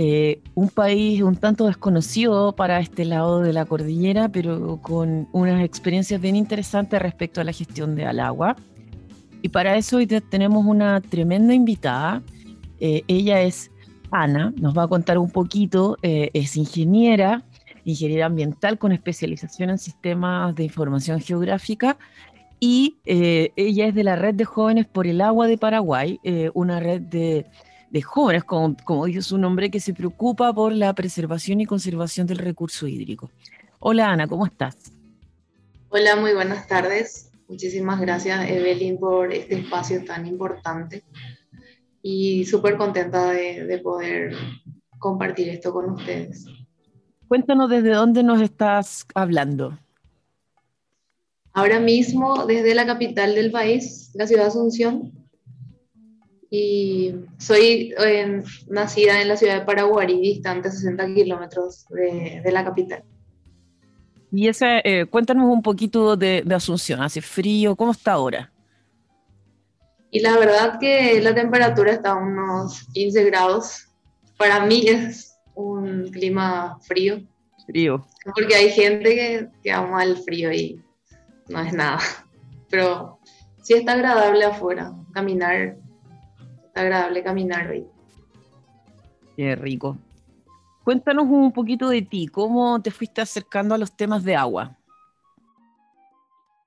eh, 0.00 0.40
un 0.54 0.68
país 0.68 1.22
un 1.22 1.34
tanto 1.34 1.66
desconocido 1.66 2.54
para 2.54 2.78
este 2.78 3.04
lado 3.04 3.40
de 3.40 3.52
la 3.52 3.64
cordillera, 3.64 4.28
pero 4.28 4.80
con 4.80 5.26
unas 5.32 5.64
experiencias 5.64 6.20
bien 6.20 6.36
interesantes 6.36 7.02
respecto 7.02 7.40
a 7.40 7.44
la 7.44 7.52
gestión 7.52 7.96
del 7.96 8.20
agua. 8.20 8.54
Y 9.42 9.48
para 9.48 9.76
eso 9.76 9.96
hoy 9.96 10.06
tenemos 10.06 10.64
una 10.64 11.00
tremenda 11.00 11.52
invitada. 11.52 12.22
Eh, 12.78 13.02
ella 13.08 13.42
es 13.42 13.72
Ana, 14.12 14.54
nos 14.56 14.78
va 14.78 14.84
a 14.84 14.86
contar 14.86 15.18
un 15.18 15.32
poquito, 15.32 15.96
eh, 16.02 16.30
es 16.32 16.56
ingeniera, 16.56 17.42
ingeniera 17.84 18.26
ambiental 18.26 18.78
con 18.78 18.92
especialización 18.92 19.70
en 19.70 19.78
sistemas 19.78 20.54
de 20.54 20.62
información 20.62 21.18
geográfica 21.18 21.98
y 22.60 22.98
ella 23.04 23.86
es 23.88 23.94
de 23.96 24.04
la 24.04 24.14
Red 24.14 24.36
de 24.36 24.44
Jóvenes 24.44 24.86
por 24.86 25.08
el 25.08 25.20
Agua 25.20 25.48
de 25.48 25.58
Paraguay, 25.58 26.20
una 26.54 26.78
red 26.78 27.00
de 27.00 27.46
de 27.90 28.02
jóvenes, 28.02 28.44
como, 28.44 28.76
como 28.84 29.06
dice 29.06 29.22
su 29.22 29.38
nombre, 29.38 29.70
que 29.70 29.80
se 29.80 29.94
preocupa 29.94 30.52
por 30.52 30.72
la 30.72 30.92
preservación 30.94 31.60
y 31.60 31.66
conservación 31.66 32.26
del 32.26 32.38
recurso 32.38 32.86
hídrico. 32.86 33.30
Hola 33.78 34.10
Ana, 34.10 34.26
¿cómo 34.26 34.46
estás? 34.46 34.76
Hola, 35.90 36.16
muy 36.16 36.34
buenas 36.34 36.66
tardes. 36.66 37.30
Muchísimas 37.48 37.98
gracias 38.00 38.50
Evelyn 38.50 38.98
por 38.98 39.32
este 39.32 39.54
espacio 39.54 40.04
tan 40.04 40.26
importante 40.26 41.02
y 42.02 42.44
súper 42.44 42.76
contenta 42.76 43.30
de, 43.30 43.64
de 43.64 43.78
poder 43.78 44.34
compartir 44.98 45.48
esto 45.48 45.72
con 45.72 45.90
ustedes. 45.90 46.44
Cuéntanos 47.26 47.70
desde 47.70 47.90
dónde 47.90 48.22
nos 48.22 48.40
estás 48.42 49.06
hablando. 49.14 49.78
Ahora 51.52 51.80
mismo 51.80 52.46
desde 52.46 52.74
la 52.74 52.86
capital 52.86 53.34
del 53.34 53.50
país, 53.50 54.10
la 54.14 54.26
ciudad 54.26 54.42
de 54.42 54.48
Asunción, 54.48 55.17
y 56.50 57.14
soy 57.38 57.94
eh, 57.98 58.42
nacida 58.68 59.20
en 59.20 59.28
la 59.28 59.36
ciudad 59.36 59.60
de 59.60 59.66
Paraguay, 59.66 60.18
distante 60.20 60.70
60 60.70 61.14
kilómetros 61.14 61.86
de, 61.90 62.40
de, 62.42 62.52
la 62.52 62.64
capital. 62.64 63.04
Y 64.32 64.48
ese, 64.48 64.80
eh, 64.84 65.06
cuéntanos 65.06 65.46
un 65.46 65.62
poquito 65.62 66.16
de, 66.16 66.42
de, 66.44 66.54
Asunción, 66.54 67.02
¿hace 67.02 67.20
frío? 67.20 67.76
¿Cómo 67.76 67.92
está 67.92 68.12
ahora? 68.12 68.50
Y 70.10 70.20
la 70.20 70.38
verdad 70.38 70.78
que 70.80 71.20
la 71.20 71.34
temperatura 71.34 71.92
está 71.92 72.12
a 72.12 72.16
unos 72.16 72.84
15 72.94 73.24
grados. 73.24 73.88
Para 74.38 74.64
mí 74.64 74.84
es 74.86 75.36
un 75.54 76.08
clima 76.10 76.78
frío. 76.80 77.20
Frío. 77.66 78.06
Porque 78.34 78.54
hay 78.54 78.70
gente 78.70 79.14
que, 79.14 79.48
que 79.62 79.70
ama 79.70 80.02
el 80.02 80.16
frío 80.16 80.50
y 80.50 80.80
no 81.48 81.60
es 81.60 81.74
nada. 81.74 81.98
Pero 82.70 83.18
sí 83.62 83.74
está 83.74 83.92
agradable 83.92 84.44
afuera, 84.44 84.94
caminar 85.12 85.76
agradable 86.78 87.22
caminar 87.22 87.70
hoy. 87.70 87.86
Qué 89.36 89.54
rico. 89.56 89.96
Cuéntanos 90.84 91.26
un 91.28 91.52
poquito 91.52 91.88
de 91.90 92.02
ti, 92.02 92.28
¿cómo 92.28 92.80
te 92.80 92.90
fuiste 92.90 93.20
acercando 93.20 93.74
a 93.74 93.78
los 93.78 93.94
temas 93.94 94.24
de 94.24 94.34
agua? 94.34 94.76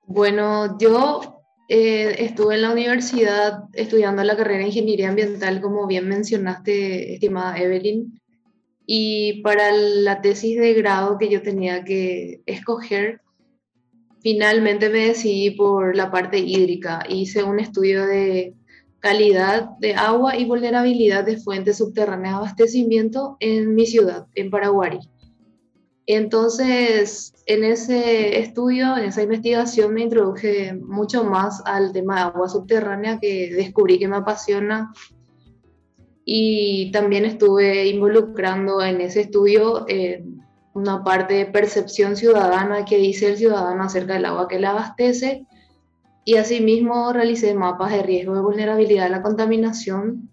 Bueno, 0.06 0.78
yo 0.78 1.42
eh, 1.68 2.16
estuve 2.18 2.54
en 2.54 2.62
la 2.62 2.72
universidad 2.72 3.64
estudiando 3.72 4.22
la 4.22 4.36
carrera 4.36 4.60
de 4.60 4.66
Ingeniería 4.66 5.08
Ambiental, 5.08 5.60
como 5.60 5.86
bien 5.86 6.08
mencionaste, 6.08 7.14
estimada 7.14 7.58
Evelyn, 7.58 8.20
y 8.86 9.42
para 9.42 9.72
la 9.72 10.20
tesis 10.20 10.58
de 10.58 10.74
grado 10.74 11.18
que 11.18 11.28
yo 11.28 11.42
tenía 11.42 11.82
que 11.84 12.42
escoger, 12.46 13.22
finalmente 14.20 14.88
me 14.88 15.08
decidí 15.08 15.50
por 15.52 15.96
la 15.96 16.10
parte 16.10 16.38
hídrica. 16.38 17.04
Hice 17.08 17.42
un 17.42 17.58
estudio 17.58 18.06
de 18.06 18.54
calidad 19.02 19.70
de 19.80 19.94
agua 19.94 20.36
y 20.36 20.44
vulnerabilidad 20.44 21.24
de 21.24 21.36
fuentes 21.36 21.78
subterráneas 21.78 22.34
de 22.34 22.38
abastecimiento 22.38 23.36
en 23.40 23.74
mi 23.74 23.84
ciudad, 23.84 24.28
en 24.36 24.48
Paraguay. 24.48 25.00
Entonces, 26.06 27.34
en 27.46 27.64
ese 27.64 28.38
estudio, 28.38 28.96
en 28.96 29.06
esa 29.06 29.24
investigación, 29.24 29.92
me 29.92 30.02
introduje 30.02 30.74
mucho 30.74 31.24
más 31.24 31.62
al 31.64 31.92
tema 31.92 32.14
de 32.14 32.20
agua 32.22 32.48
subterránea 32.48 33.18
que 33.18 33.52
descubrí 33.52 33.98
que 33.98 34.06
me 34.06 34.16
apasiona. 34.16 34.92
Y 36.24 36.92
también 36.92 37.24
estuve 37.24 37.88
involucrando 37.88 38.82
en 38.82 39.00
ese 39.00 39.22
estudio 39.22 39.84
una 40.74 41.02
parte 41.02 41.34
de 41.34 41.46
percepción 41.46 42.16
ciudadana 42.16 42.84
que 42.84 42.98
dice 42.98 43.30
el 43.30 43.36
ciudadano 43.36 43.82
acerca 43.82 44.14
del 44.14 44.26
agua 44.26 44.46
que 44.46 44.60
le 44.60 44.68
abastece 44.68 45.44
y 46.24 46.36
asimismo 46.36 47.12
realicé 47.12 47.54
mapas 47.54 47.92
de 47.92 48.02
riesgo 48.02 48.34
de 48.34 48.42
vulnerabilidad 48.42 49.06
a 49.06 49.10
la 49.10 49.22
contaminación 49.22 50.30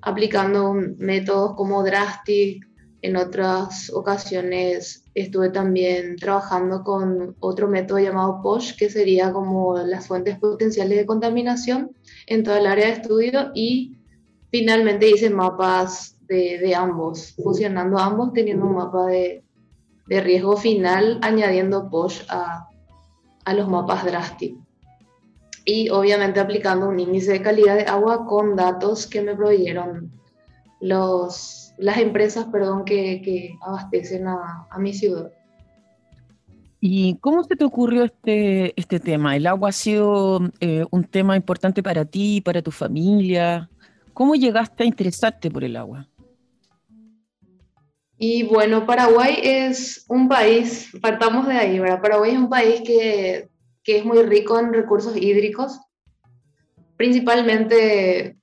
aplicando 0.00 0.74
métodos 0.98 1.54
como 1.54 1.82
Drastic. 1.82 2.66
En 3.00 3.16
otras 3.16 3.90
ocasiones 3.94 5.04
estuve 5.14 5.50
también 5.50 6.16
trabajando 6.16 6.82
con 6.82 7.36
otro 7.38 7.68
método 7.68 8.00
llamado 8.00 8.40
POSH, 8.42 8.76
que 8.76 8.90
sería 8.90 9.32
como 9.32 9.78
las 9.78 10.08
fuentes 10.08 10.36
potenciales 10.38 10.98
de 10.98 11.06
contaminación 11.06 11.92
en 12.26 12.42
toda 12.42 12.58
el 12.58 12.66
área 12.66 12.86
de 12.86 12.92
estudio 12.94 13.52
y 13.54 13.98
finalmente 14.50 15.10
hice 15.10 15.30
mapas 15.30 16.16
de, 16.26 16.58
de 16.58 16.74
ambos, 16.74 17.36
fusionando 17.36 17.98
ambos, 17.98 18.32
teniendo 18.32 18.66
un 18.66 18.74
mapa 18.74 19.06
de, 19.06 19.44
de 20.08 20.20
riesgo 20.20 20.56
final, 20.56 21.20
añadiendo 21.22 21.88
POSH 21.88 22.24
a, 22.28 22.68
a 23.44 23.54
los 23.54 23.68
mapas 23.68 24.04
Drastic 24.04 24.56
y 25.68 25.90
obviamente 25.90 26.40
aplicando 26.40 26.88
un 26.88 26.98
índice 26.98 27.32
de 27.32 27.42
calidad 27.42 27.76
de 27.76 27.82
agua 27.82 28.24
con 28.24 28.56
datos 28.56 29.06
que 29.06 29.20
me 29.20 29.36
proveyeron 29.36 30.10
los, 30.80 31.74
las 31.76 31.98
empresas 31.98 32.46
perdón, 32.46 32.86
que, 32.86 33.20
que 33.20 33.54
abastecen 33.60 34.28
a, 34.28 34.66
a, 34.70 34.78
mi 34.78 34.94
ciudad. 34.94 35.30
¿Y 36.80 37.16
cómo 37.16 37.44
se 37.44 37.54
te 37.54 37.66
ocurrió 37.66 38.04
este, 38.04 38.72
este 38.80 38.98
tema? 38.98 39.36
¿El 39.36 39.46
agua 39.46 39.68
ha 39.68 39.72
sido 39.72 40.40
eh, 40.60 40.86
un 40.90 41.04
tema 41.04 41.36
importante 41.36 41.82
para 41.82 42.06
ti, 42.06 42.40
para 42.40 42.62
tu 42.62 42.70
familia? 42.70 43.68
¿Cómo 44.14 44.36
llegaste 44.36 44.84
a 44.84 44.86
interesarte 44.86 45.50
por 45.50 45.64
el 45.64 45.76
agua? 45.76 46.08
Y 48.16 48.44
bueno, 48.44 48.86
Paraguay 48.86 49.38
es 49.42 50.06
un 50.08 50.30
país, 50.30 50.90
partamos 51.02 51.46
de 51.46 51.58
ahí, 51.58 51.78
¿verdad? 51.78 52.00
Paraguay 52.00 52.30
es 52.30 52.38
un 52.38 52.48
país 52.48 52.80
que, 52.80 53.50
que 53.88 53.96
es 53.96 54.04
muy 54.04 54.22
rico 54.22 54.58
en 54.58 54.74
recursos 54.74 55.16
hídricos. 55.16 55.80
Principalmente 56.98 58.36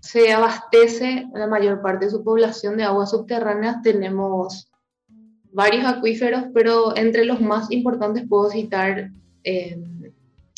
se 0.00 0.32
abastece 0.32 1.26
la 1.34 1.46
mayor 1.46 1.82
parte 1.82 2.06
de 2.06 2.10
su 2.10 2.24
población 2.24 2.78
de 2.78 2.84
aguas 2.84 3.10
subterráneas. 3.10 3.82
Tenemos 3.82 4.72
varios 5.52 5.84
acuíferos, 5.84 6.44
pero 6.54 6.96
entre 6.96 7.26
los 7.26 7.42
más 7.42 7.70
importantes 7.70 8.24
puedo 8.26 8.48
citar 8.48 9.10
eh, 9.44 9.78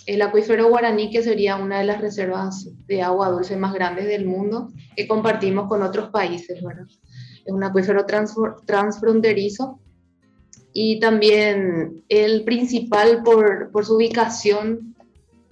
el 0.07 0.23
acuífero 0.23 0.68
guaraní, 0.68 1.11
que 1.11 1.25
sería 1.25 1.57
una 1.57 1.80
de 1.80 1.87
las 1.87 2.00
reservas 2.00 2.71
de 2.87 3.02
agua 3.02 3.30
dulce 3.30 3.57
más 3.57 3.75
grandes 3.75 4.07
del 4.07 4.25
mundo, 4.25 4.68
que 4.95 5.09
compartimos 5.09 5.66
con 5.66 5.83
otros 5.83 6.11
países. 6.11 6.62
Es 7.45 7.52
un 7.52 7.64
acuífero 7.64 8.07
transfronterizo 8.07 9.80
y 10.80 11.00
también 11.00 12.04
el 12.08 12.44
principal 12.44 13.25
por, 13.25 13.73
por 13.73 13.85
su 13.85 13.97
ubicación 13.97 14.94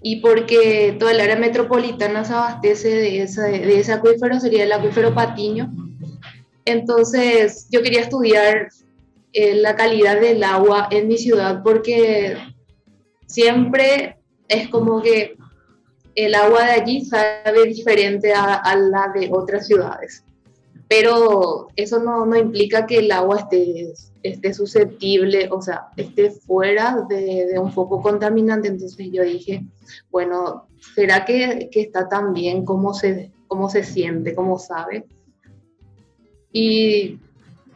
y 0.01 0.21
porque 0.21 0.95
toda 1.01 1.11
el 1.11 1.21
área 1.21 1.35
metropolitana 1.35 2.25
se 2.25 2.33
abastece 2.33 2.91
de 2.91 3.23
ese, 3.23 3.41
de 3.41 3.81
ese 3.81 3.93
acuífero, 3.93 4.39
sería 4.39 4.63
el 4.63 4.71
acuífero 4.71 5.13
Patiño. 5.17 5.69
Entonces 6.65 7.67
yo 7.73 7.83
quería 7.83 8.03
estudiar 8.03 8.69
eh, 9.33 9.57
la 9.57 9.75
calidad 9.75 10.21
del 10.21 10.45
agua 10.45 10.87
en 10.93 11.09
mi 11.09 11.19
ciudad 11.19 11.61
porque 11.65 12.37
siempre 13.27 14.19
es 14.47 14.69
como 14.69 15.03
que 15.03 15.35
el 16.15 16.37
agua 16.37 16.67
de 16.67 16.71
allí 16.71 17.05
sabe 17.05 17.65
diferente 17.65 18.33
a, 18.33 18.55
a 18.55 18.77
la 18.77 19.13
de 19.13 19.29
otras 19.33 19.67
ciudades. 19.67 20.23
Pero 20.89 21.69
eso 21.75 21.99
no, 21.99 22.25
no 22.27 22.37
implica 22.37 22.87
que 22.87 22.99
el 22.99 23.11
agua 23.11 23.41
esté 23.41 23.93
esté 24.31 24.53
susceptible, 24.55 25.49
o 25.51 25.63
sea, 25.63 25.89
esté 25.97 26.31
fuera 26.31 27.05
de, 27.09 27.47
de, 27.47 27.59
un 27.59 27.73
foco 27.73 28.03
contaminante. 28.03 28.69
Entonces 28.69 29.09
yo 29.13 29.23
dije, 29.23 29.65
bueno, 30.11 30.67
¿será 30.95 31.25
que, 31.25 31.69
que 31.71 31.83
está 31.83 32.09
tan 32.09 32.33
bien 32.33 32.65
como 32.65 32.95
se, 32.95 33.33
cómo 33.47 33.69
se 33.71 33.85
siente, 33.85 34.35
cómo 34.35 34.59
sabe? 34.59 35.07
Y 36.53 37.19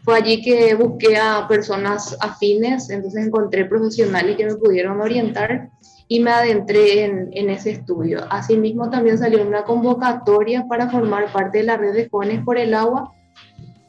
fue 0.02 0.16
allí 0.16 0.42
que 0.42 0.74
busqué 0.74 1.16
a 1.16 1.46
personas 1.46 2.16
afines, 2.20 2.90
entonces 2.90 3.26
encontré 3.26 3.66
profesionales 3.66 4.36
que 4.36 4.46
me 4.46 4.56
pudieron 4.56 5.00
orientar 5.00 5.70
y 6.12 6.18
me 6.18 6.32
adentré 6.32 7.04
en, 7.04 7.30
en, 7.34 7.50
ese 7.50 7.70
estudio. 7.70 8.24
Asimismo, 8.30 8.90
también 8.90 9.16
salió 9.16 9.46
una 9.46 9.62
convocatoria 9.62 10.66
para 10.68 10.90
formar 10.90 11.32
parte 11.32 11.58
de 11.58 11.64
la 11.64 11.76
red 11.76 11.94
de 11.94 12.08
jóvenes 12.08 12.44
por 12.44 12.58
el 12.58 12.74
agua 12.74 13.12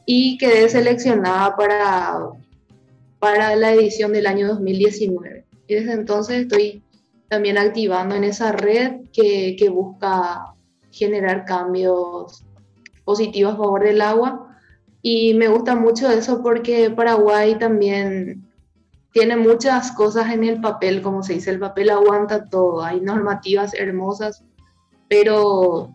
y 0.06 0.38
quedé 0.38 0.68
seleccionada 0.68 1.56
para, 1.56 2.20
para 3.18 3.56
la 3.56 3.72
edición 3.72 4.12
del 4.12 4.28
año 4.28 4.46
2019. 4.46 5.46
Y 5.66 5.74
desde 5.74 5.94
entonces 5.94 6.42
estoy 6.42 6.84
también 7.28 7.58
activando 7.58 8.14
en 8.14 8.22
esa 8.22 8.52
red 8.52 9.00
que, 9.12 9.56
que 9.58 9.68
busca 9.68 10.54
generar 10.92 11.44
cambios 11.44 12.44
positivos 13.02 13.54
a 13.54 13.56
favor 13.56 13.82
del 13.82 14.00
agua. 14.00 14.56
Y 15.02 15.34
me 15.34 15.48
gusta 15.48 15.74
mucho 15.74 16.08
eso 16.08 16.40
porque 16.40 16.88
Paraguay 16.88 17.58
también 17.58 18.44
tiene 19.12 19.36
muchas 19.36 19.92
cosas 19.92 20.32
en 20.32 20.44
el 20.44 20.60
papel, 20.60 21.02
como 21.02 21.22
se 21.22 21.34
dice, 21.34 21.50
el 21.50 21.58
papel 21.58 21.90
aguanta 21.90 22.46
todo, 22.48 22.82
hay 22.82 23.00
normativas 23.00 23.74
hermosas, 23.74 24.44
pero 25.08 25.94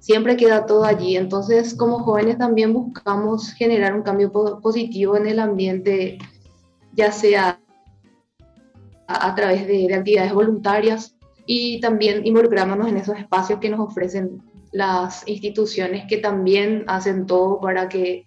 siempre 0.00 0.36
queda 0.36 0.66
todo 0.66 0.84
allí. 0.84 1.16
Entonces, 1.16 1.74
como 1.74 2.00
jóvenes 2.00 2.38
también 2.38 2.72
buscamos 2.72 3.52
generar 3.52 3.94
un 3.94 4.02
cambio 4.02 4.30
positivo 4.60 5.16
en 5.16 5.26
el 5.26 5.38
ambiente 5.38 6.18
ya 6.94 7.10
sea 7.10 7.58
a, 9.06 9.34
través 9.34 9.66
de, 9.66 9.94
actividades 9.94 10.32
voluntarias 10.32 11.16
y 11.46 11.80
también 11.80 12.26
involucrándonos 12.26 12.88
en 12.88 12.98
esos 12.98 13.18
espacios 13.18 13.58
que 13.60 13.70
nos 13.70 13.80
ofrecen 13.80 14.42
las 14.72 15.26
instituciones 15.26 16.04
que 16.08 16.18
también 16.18 16.84
hacen 16.86 17.26
todo 17.26 17.60
para 17.60 17.88
que 17.88 18.26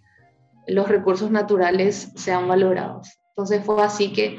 los 0.68 0.88
recursos 0.88 1.32
naturales 1.32 2.12
sean 2.16 2.48
valorados. 2.48 3.20
Entonces 3.36 3.66
fue 3.66 3.84
así 3.84 4.14
que 4.14 4.38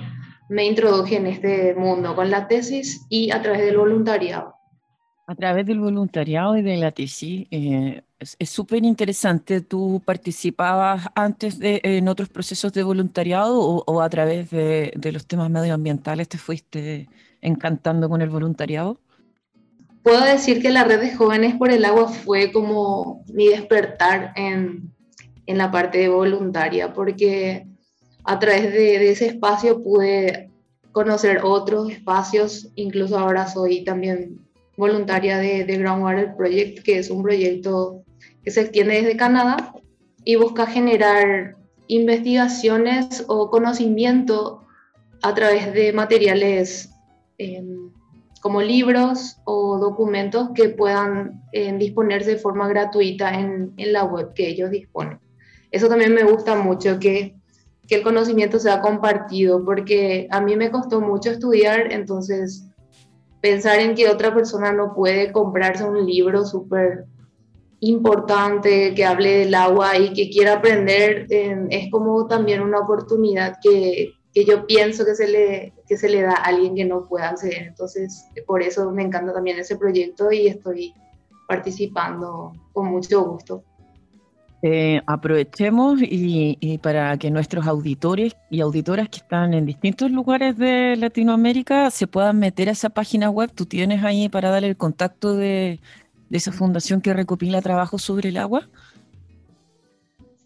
me 0.48 0.64
introduje 0.64 1.16
en 1.16 1.26
este 1.26 1.74
mundo 1.74 2.14
con 2.14 2.30
la 2.30 2.48
tesis 2.48 3.04
y 3.10 3.30
a 3.30 3.42
través 3.42 3.60
del 3.60 3.76
voluntariado. 3.76 4.54
A 5.26 5.34
través 5.34 5.66
del 5.66 5.80
voluntariado 5.80 6.56
y 6.56 6.62
de 6.62 6.76
la 6.78 6.92
tesis, 6.92 7.46
eh, 7.50 8.02
es 8.38 8.48
súper 8.48 8.84
interesante. 8.84 9.60
¿Tú 9.60 10.00
participabas 10.02 11.08
antes 11.14 11.58
de, 11.58 11.80
en 11.82 12.08
otros 12.08 12.30
procesos 12.30 12.72
de 12.72 12.84
voluntariado 12.84 13.60
o, 13.60 13.84
o 13.86 14.00
a 14.00 14.08
través 14.08 14.50
de, 14.50 14.92
de, 14.96 15.12
los 15.12 15.26
temas 15.26 15.50
medioambientales 15.50 16.28
te 16.28 16.38
fuiste 16.38 17.08
encantando 17.42 18.08
con 18.08 18.22
el 18.22 18.30
voluntariado? 18.30 18.98
Puedo 20.02 20.24
decir 20.24 20.62
que 20.62 20.70
la 20.70 20.84
red 20.84 21.00
de 21.00 21.14
jóvenes 21.14 21.56
por 21.56 21.70
el 21.70 21.84
agua 21.84 22.08
fue 22.08 22.50
como 22.50 23.24
mi 23.34 23.48
despertar 23.48 24.32
en, 24.36 24.94
en 25.44 25.58
la 25.58 25.70
parte 25.70 25.98
de 25.98 26.08
voluntaria, 26.08 26.94
porque 26.94 27.66
a 28.26 28.38
través 28.38 28.72
de, 28.72 29.10
ese 29.10 29.26
espacio 29.26 29.82
pude 29.82 30.50
conocer 30.92 31.40
otros 31.44 31.90
espacios, 31.90 32.70
incluso 32.74 33.18
ahora 33.18 33.46
soy 33.46 33.84
también 33.84 34.40
voluntaria 34.76 35.38
de, 35.38 35.64
de, 35.64 35.78
Groundwater 35.78 36.34
Project, 36.36 36.82
que 36.82 36.98
es 36.98 37.10
un 37.10 37.22
proyecto 37.22 38.02
que 38.42 38.50
se 38.50 38.62
extiende 38.62 38.96
desde 38.96 39.16
Canadá 39.16 39.74
y 40.24 40.36
busca 40.36 40.66
generar 40.66 41.56
investigaciones 41.86 43.24
o 43.28 43.48
conocimiento 43.48 44.66
a 45.22 45.34
través 45.34 45.72
de 45.72 45.92
materiales 45.92 46.90
eh, 47.38 47.64
como 48.40 48.60
libros 48.60 49.38
o 49.44 49.78
documentos 49.78 50.50
que 50.54 50.68
puedan 50.70 51.42
eh, 51.52 51.72
disponerse 51.78 52.32
de 52.32 52.36
forma 52.38 52.68
gratuita 52.68 53.38
en, 53.38 53.72
en, 53.76 53.92
la 53.92 54.04
web 54.04 54.32
que 54.34 54.48
ellos 54.48 54.70
disponen. 54.70 55.20
Eso 55.70 55.88
también 55.88 56.14
me 56.14 56.24
gusta 56.24 56.54
mucho, 56.56 56.98
que, 56.98 57.35
que 57.86 57.96
el 57.96 58.02
conocimiento 58.02 58.58
sea 58.58 58.80
compartido, 58.80 59.64
porque 59.64 60.26
a 60.30 60.40
mí 60.40 60.56
me 60.56 60.70
costó 60.70 61.00
mucho 61.00 61.30
estudiar, 61.30 61.92
entonces 61.92 62.66
pensar 63.40 63.78
en 63.78 63.94
que 63.94 64.08
otra 64.08 64.34
persona 64.34 64.72
no 64.72 64.94
puede 64.94 65.30
comprarse 65.30 65.84
un 65.84 66.04
libro 66.04 66.44
súper 66.44 67.04
importante 67.80 68.94
que 68.94 69.04
hable 69.04 69.38
del 69.38 69.54
agua 69.54 69.96
y 69.98 70.12
que 70.12 70.30
quiera 70.30 70.54
aprender, 70.54 71.26
es 71.28 71.90
como 71.90 72.26
también 72.26 72.60
una 72.62 72.80
oportunidad 72.80 73.58
que, 73.62 74.14
que, 74.32 74.44
yo 74.44 74.66
pienso 74.66 75.04
que 75.04 75.14
se, 75.14 75.28
le, 75.28 75.74
que 75.86 75.96
se 75.96 76.08
le 76.08 76.22
da 76.22 76.32
a 76.32 76.44
alguien 76.44 76.74
que 76.74 76.84
no 76.84 77.06
pueda 77.06 77.28
acceder. 77.28 77.68
Entonces, 77.68 78.26
por 78.46 78.62
eso 78.62 78.90
me 78.90 79.02
encanta 79.02 79.32
también 79.32 79.58
ese 79.58 79.76
proyecto 79.76 80.32
y 80.32 80.48
estoy 80.48 80.94
participando 81.46 82.52
con 82.72 82.86
mucho 82.86 83.22
gusto. 83.22 83.62
Eh, 84.62 85.02
aprovechemos 85.06 86.00
y, 86.02 86.78
para 86.82 87.16
que 87.18 87.30
nuestros 87.30 87.66
auditores 87.66 88.34
y 88.50 88.60
auditoras 88.60 89.08
que 89.08 89.18
están 89.18 89.52
en 89.54 89.66
distintos 89.66 90.10
lugares 90.10 90.56
de 90.56 90.96
Latinoamérica 90.96 91.90
se 91.90 92.06
puedan 92.06 92.38
meter 92.38 92.68
a 92.68 92.72
esa 92.72 92.88
página 92.88 93.30
web. 93.30 93.50
Tú 93.54 93.66
tienes 93.66 94.02
ahí 94.02 94.28
para 94.28 94.50
darle 94.50 94.68
el 94.68 94.76
contacto 94.76 95.34
de, 95.34 95.78
esa 96.30 96.52
fundación 96.52 97.00
que 97.00 97.12
recopila 97.12 97.62
trabajo 97.62 97.98
sobre 97.98 98.30
el 98.30 98.38
agua? 98.38 98.68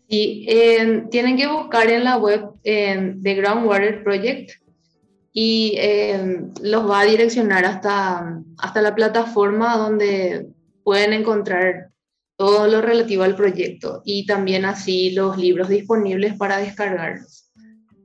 Sí, 0.08 0.44
eh, 0.48 1.04
tienen 1.10 1.36
que 1.36 1.46
buscar 1.46 1.88
en 1.88 2.04
la 2.04 2.18
web 2.18 2.50
eh, 2.64 3.14
The 3.22 3.34
Groundwater 3.34 4.02
Project 4.02 4.50
y 5.32 5.74
eh, 5.78 6.42
los 6.62 6.90
va 6.90 7.00
a 7.00 7.04
direccionar 7.04 7.64
hasta, 7.64 8.42
hasta 8.58 8.82
la 8.82 8.94
plataforma 8.94 9.76
donde 9.76 10.48
pueden 10.82 11.12
encontrar 11.12 11.89
todo 12.40 12.68
lo 12.68 12.80
relativo 12.80 13.22
al 13.22 13.36
proyecto 13.36 14.00
y 14.02 14.24
también 14.24 14.64
así 14.64 15.10
los 15.10 15.36
libros 15.36 15.68
disponibles 15.68 16.38
para 16.38 16.56
descargarlos 16.56 17.50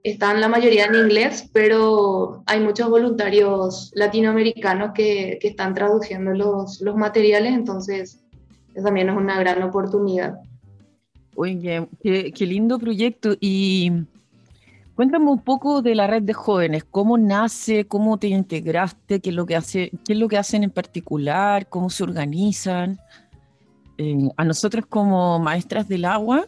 están 0.04 0.42
la 0.42 0.50
mayoría 0.50 0.88
en 0.88 0.96
inglés, 0.96 1.50
pero 1.54 2.44
hay 2.46 2.60
muchos 2.60 2.90
voluntarios 2.90 3.94
latinoamericanos 3.96 4.92
que, 4.94 5.40
que 5.40 5.48
están 5.48 5.74
traduciendo 5.74 6.32
los, 6.32 6.82
los, 6.82 6.98
materiales, 6.98 7.54
entonces 7.54 8.20
también 8.84 9.08
es 9.08 9.16
una 9.16 9.40
gran 9.40 9.64
oportunidad. 9.64 10.36
Oye, 11.36 11.88
qué, 12.04 12.34
qué, 12.34 12.46
lindo 12.46 12.78
proyecto. 12.78 13.36
Y 13.40 13.92
cuéntame 14.96 15.32
un 15.32 15.42
poco 15.42 15.82
de 15.82 15.96
la 15.96 16.08
red 16.08 16.24
de 16.24 16.34
jóvenes, 16.34 16.84
cómo 16.84 17.18
nace, 17.18 17.86
cómo 17.86 18.18
te 18.18 18.28
integraste, 18.28 19.22
qué 19.22 19.30
es 19.30 19.36
lo 19.36 19.46
que, 19.46 19.56
hace, 19.56 19.92
qué 20.06 20.12
es 20.14 20.20
lo 20.20 20.28
que 20.28 20.38
hacen 20.38 20.64
en 20.64 20.72
particular, 20.72 21.68
cómo 21.70 21.90
se 21.90 22.04
organizan. 22.04 23.00
Eh, 23.98 24.30
a 24.38 24.44
nosotros 24.44 24.86
como 24.88 25.40
maestras 25.40 25.88
del 25.88 26.06
agua, 26.06 26.48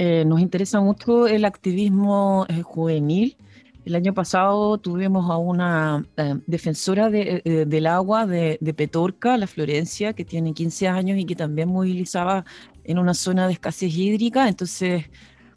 eh, 0.00 0.24
nos 0.24 0.40
interesa 0.40 0.80
mucho 0.80 1.26
el 1.26 1.44
activismo 1.44 2.46
eh, 2.48 2.62
juvenil, 2.62 3.36
El 3.84 3.96
año 3.96 4.14
pasado 4.14 4.78
tuvimos 4.78 5.28
a 5.30 5.38
una 5.38 6.06
eh, 6.16 6.36
defensora 6.46 7.10
de, 7.10 7.42
eh, 7.44 7.64
del 7.66 7.86
agua 7.86 8.26
de, 8.26 8.58
Petorca, 8.76 9.36
la 9.36 9.46
Florencia, 9.48 10.12
que 10.12 10.24
tiene 10.24 10.52
15 10.54 10.88
años 10.88 11.18
y 11.18 11.24
que 11.24 11.34
también 11.34 11.68
movilizaba 11.70 12.44
en 12.84 12.98
una 12.98 13.14
zona 13.14 13.46
de 13.48 13.54
escasez 13.54 13.92
hídrica. 13.94 14.46
Entonces, 14.48 15.06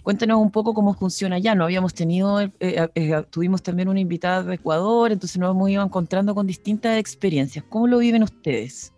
cuéntanos 0.01 0.39
un 0.39 0.49
poco 0.51 0.73
cómo 0.73 0.93
funciona 0.95 1.37
ya. 1.39 1.53
No 1.55 1.65
habíamos 1.65 1.93
tenido, 1.93 2.39
eh, 2.59 3.23
tuvimos 3.29 3.61
también 3.61 3.89
una 3.89 3.99
invitada 3.99 4.43
de 4.43 4.55
Ecuador, 4.55 5.11
entonces 5.11 5.37
nos 5.37 5.51
hemos 5.51 5.69
ido 5.69 5.83
encontrando 5.83 6.33
con 6.33 6.47
distintas 6.47 6.97
experiencias. 6.97 7.63
¿Cómo 7.69 7.85
lo 7.87 7.99
viven 7.99 8.23
ustedes? 8.23 8.93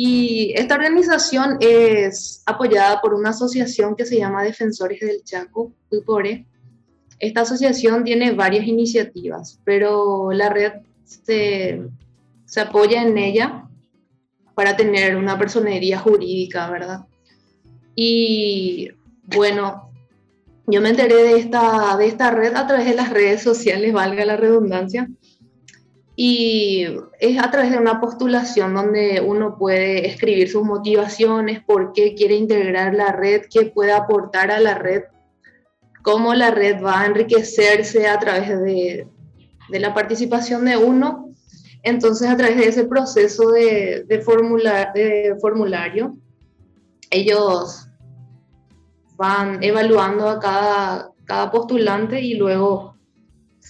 Y 0.00 0.52
esta 0.54 0.76
organización 0.76 1.58
es 1.58 2.44
apoyada 2.46 3.00
por 3.00 3.14
una 3.14 3.30
asociación 3.30 3.96
que 3.96 4.06
se 4.06 4.16
llama 4.16 4.44
Defensores 4.44 5.00
del 5.00 5.24
Chaco, 5.24 5.72
UPORE, 5.90 6.46
esta 7.18 7.40
asociación 7.40 8.04
tiene 8.04 8.30
varias 8.30 8.66
iniciativas, 8.66 9.60
pero 9.64 10.30
la 10.30 10.50
red 10.50 10.72
se, 11.04 11.82
apoya 12.60 13.02
en 13.02 13.18
ella 13.18 13.64
para 14.54 14.76
tener 14.76 15.16
una 15.16 15.36
personería 15.36 15.98
jurídica, 15.98 16.70
¿verdad? 16.70 17.00
Y 17.96 18.90
bueno, 19.24 19.90
yo 20.68 20.80
me 20.80 20.90
enteré 20.90 21.24
de 21.24 21.38
esta, 21.38 21.96
de 21.96 22.06
esta 22.06 22.30
red 22.30 22.54
a 22.54 22.68
través 22.68 22.86
de 22.86 22.94
las 22.94 23.10
redes 23.10 23.42
sociales, 23.42 23.92
valga 23.92 24.24
la 24.24 24.36
redundancia, 24.36 25.08
y 26.20 26.84
es 27.20 27.38
a 27.40 27.48
través 27.48 27.70
de 27.70 27.78
una 27.78 28.00
postulación 28.00 28.74
donde 28.74 29.22
uno 29.24 29.56
puede 29.56 30.04
escribir 30.04 30.50
sus 30.50 30.64
motivaciones, 30.64 31.62
por 31.62 31.92
qué 31.92 32.16
quiere 32.16 32.34
integrar 32.34 32.92
la 32.92 33.12
red, 33.12 33.42
qué 33.48 33.66
puede 33.66 33.92
aportar 33.92 34.50
a 34.50 34.58
la 34.58 34.74
red 34.74 35.04
cómo 36.02 36.34
la 36.34 36.50
red 36.50 36.82
va 36.82 37.02
a 37.02 37.06
enriquecerse 37.06 38.08
a 38.08 38.18
través 38.18 38.48
de, 38.48 39.06
de 39.68 39.78
la 39.78 39.94
participación 39.94 40.64
de 40.64 40.76
uno. 40.76 41.34
Entonces, 41.84 42.28
a 42.28 42.36
través 42.36 42.56
de 42.56 42.66
ese 42.66 42.84
proceso 42.84 43.50
de, 43.50 44.04
de, 44.08 44.20
formular, 44.20 44.92
de 44.94 45.36
formulario, 45.40 46.16
ellos 47.10 47.86
van 49.16 49.62
evaluando 49.62 50.28
a 50.28 50.40
cada, 50.40 51.12
cada 51.24 51.50
postulante 51.52 52.20
y 52.20 52.34
luego 52.34 52.97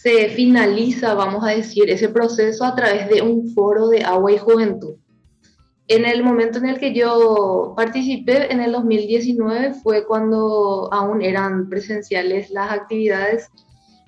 se 0.02 0.28
finaliza, 0.30 1.14
vamos 1.14 1.42
a 1.44 1.48
decir, 1.48 1.90
ese 1.90 2.08
proceso 2.08 2.64
a 2.64 2.74
través 2.74 3.08
de 3.08 3.22
un 3.22 3.48
foro 3.52 3.88
de 3.88 4.04
agua 4.04 4.32
y 4.32 4.38
juventud. 4.38 4.94
En 5.88 6.04
el 6.04 6.22
momento 6.22 6.58
en 6.58 6.66
el 6.66 6.78
que 6.78 6.94
yo 6.94 7.72
participé, 7.76 8.52
en 8.52 8.60
el 8.60 8.72
2019, 8.72 9.74
fue 9.74 10.06
cuando 10.06 10.88
aún 10.92 11.22
eran 11.22 11.68
presenciales 11.68 12.50
las 12.50 12.70
actividades 12.70 13.48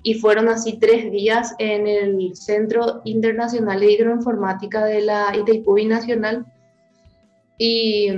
y 0.03 0.13
fueron 0.15 0.47
así 0.47 0.77
tres 0.79 1.11
días 1.11 1.55
en 1.57 1.87
el 1.87 2.35
Centro 2.35 3.01
Internacional 3.03 3.79
de 3.79 3.91
Hidroinformática 3.91 4.85
de 4.85 5.01
la 5.01 5.35
Itaipú 5.35 5.75
Nacional. 5.87 6.45
Y 7.57 8.09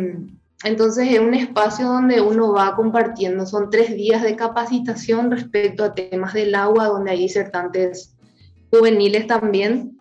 entonces 0.64 1.10
es 1.12 1.20
un 1.20 1.34
espacio 1.34 1.88
donde 1.88 2.22
uno 2.22 2.54
va 2.54 2.76
compartiendo, 2.76 3.46
son 3.46 3.70
tres 3.70 3.96
días 3.96 4.24
de 4.24 4.36
capacitación 4.36 5.30
respecto 5.30 5.84
a 5.84 5.94
temas 5.94 6.34
del 6.34 6.56
agua, 6.56 6.88
donde 6.88 7.12
hay 7.12 7.20
disertantes 7.20 8.16
juveniles 8.72 9.28
también. 9.28 10.00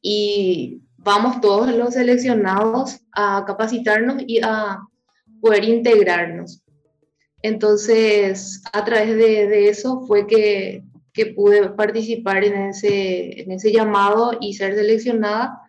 Y 0.00 0.80
vamos 0.96 1.40
todos 1.40 1.74
los 1.74 1.94
seleccionados 1.94 3.00
a 3.12 3.44
capacitarnos 3.46 4.22
y 4.26 4.40
a 4.42 4.78
poder 5.40 5.64
integrarnos. 5.64 6.62
Entonces, 7.42 8.62
a 8.72 8.84
través 8.84 9.14
de, 9.16 9.68
eso 9.68 10.06
fue 10.06 10.26
que, 10.26 10.82
que, 11.12 11.26
pude 11.26 11.68
participar 11.70 12.44
en 12.44 12.70
ese, 12.70 13.42
en 13.42 13.52
ese 13.52 13.72
llamado 13.72 14.38
y 14.40 14.54
ser 14.54 14.74
seleccionada 14.74 15.67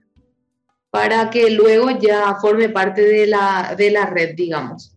para 0.92 1.30
que 1.30 1.52
luego 1.52 1.92
ya 1.92 2.36
forme 2.42 2.70
parte 2.70 3.02
de 3.02 3.28
la, 3.28 3.76
de 3.78 3.92
la 3.92 4.06
red, 4.06 4.36
digamos. 4.36 4.96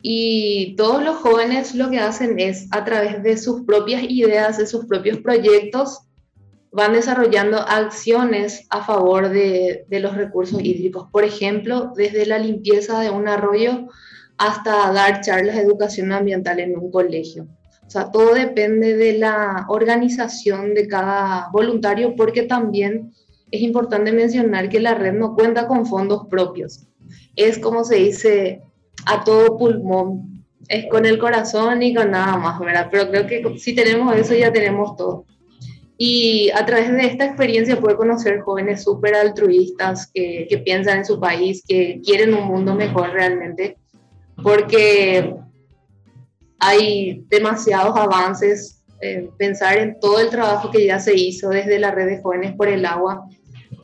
Y 0.00 0.74
todos 0.76 1.02
los 1.02 1.16
jóvenes 1.16 1.74
lo 1.74 1.90
que 1.90 1.98
hacen 1.98 2.38
es, 2.38 2.68
a 2.70 2.84
través 2.84 3.22
de 3.22 3.36
sus 3.36 3.62
propias 3.62 4.02
ideas, 4.08 4.58
de 4.58 4.66
sus 4.66 4.86
propios 4.86 5.18
proyectos, 5.18 6.02
van 6.70 6.92
desarrollando 6.92 7.58
acciones 7.58 8.66
a 8.70 8.84
favor 8.84 9.30
de, 9.30 9.86
los 9.90 10.14
recursos 10.14 10.62
hídricos. 10.62 11.08
Por 11.10 11.24
ejemplo, 11.24 11.92
desde 11.96 12.26
la 12.26 12.38
limpieza 12.38 13.00
de 13.00 13.10
un 13.10 13.26
arroyo 13.28 13.88
hasta 14.36 14.92
dar 14.92 15.20
charlas 15.20 15.56
de 15.56 15.62
educación 15.62 16.12
ambiental 16.12 16.60
en 16.60 16.78
un 16.78 16.90
colegio. 16.92 17.48
O 17.86 17.90
sea, 17.90 18.10
todo 18.12 18.34
depende 18.34 18.96
de 18.96 19.18
la 19.18 19.64
organización 19.68 20.74
de 20.74 20.86
cada 20.86 21.48
voluntario 21.50 22.14
porque 22.14 22.42
también 22.42 23.12
es 23.50 23.60
importante 23.62 24.12
mencionar 24.12 24.68
que 24.68 24.80
la 24.80 24.94
red 24.94 25.12
no 25.12 25.34
cuenta 25.34 25.66
con 25.66 25.86
fondos 25.86 26.26
propios. 26.28 26.86
Es 27.36 27.58
como 27.58 27.84
se 27.84 27.96
dice 27.96 28.62
a 29.06 29.24
todo 29.24 29.56
pulmón, 29.56 30.44
es 30.68 30.86
con 30.90 31.06
el 31.06 31.18
corazón 31.18 31.82
y 31.82 31.94
con 31.94 32.10
nada 32.10 32.36
más, 32.36 32.58
¿verdad? 32.60 32.88
Pero 32.90 33.10
creo 33.10 33.26
que 33.26 33.58
si 33.58 33.74
tenemos 33.74 34.14
eso 34.16 34.34
ya 34.34 34.52
tenemos 34.52 34.96
todo. 34.96 35.24
Y 35.96 36.50
a 36.50 36.64
través 36.64 36.92
de 36.92 37.06
esta 37.06 37.24
experiencia 37.24 37.80
pude 37.80 37.96
conocer 37.96 38.40
jóvenes 38.40 38.84
súper 38.84 39.14
altruistas 39.14 40.08
que, 40.12 40.46
que, 40.48 40.58
piensan 40.58 40.98
en 40.98 41.04
su 41.04 41.18
país, 41.18 41.64
que 41.66 42.00
quieren 42.04 42.34
un 42.34 42.46
mundo 42.46 42.74
mejor 42.74 43.10
realmente, 43.10 43.78
porque 44.40 45.34
hay 46.60 47.24
demasiados 47.28 47.96
avances. 47.96 48.74
Eh, 49.00 49.30
pensar 49.38 49.78
en 49.78 50.00
todo 50.00 50.18
el 50.18 50.28
trabajo 50.28 50.72
que 50.72 50.84
ya 50.84 50.98
se 50.98 51.14
hizo 51.14 51.50
desde 51.50 51.78
la 51.78 51.92
red 51.92 52.06
de 52.06 52.20
jóvenes 52.20 52.56
por 52.56 52.66
el 52.66 52.84
agua. 52.84 53.28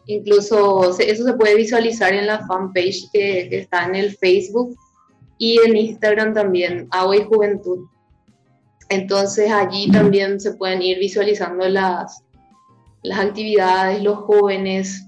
Incluso 0.06 0.98
eso 0.98 1.24
se 1.24 1.32
puede 1.34 1.54
visualizar 1.54 2.12
en 2.12 2.26
la 2.26 2.46
fanpage 2.46 3.10
que, 3.12 3.48
que 3.48 3.58
está 3.60 3.84
en 3.86 3.94
el 3.94 4.16
Facebook 4.16 4.76
y 5.38 5.58
en 5.64 5.76
Instagram 5.76 6.34
también, 6.34 6.88
Agua 6.90 7.16
y 7.16 7.24
Juventud. 7.24 7.86
Entonces 8.88 9.50
allí 9.50 9.90
también 9.90 10.40
se 10.40 10.52
pueden 10.52 10.82
ir 10.82 10.98
visualizando 10.98 11.68
las, 11.68 12.22
las 13.02 13.18
actividades, 13.18 14.02
los 14.02 14.18
jóvenes. 14.18 15.06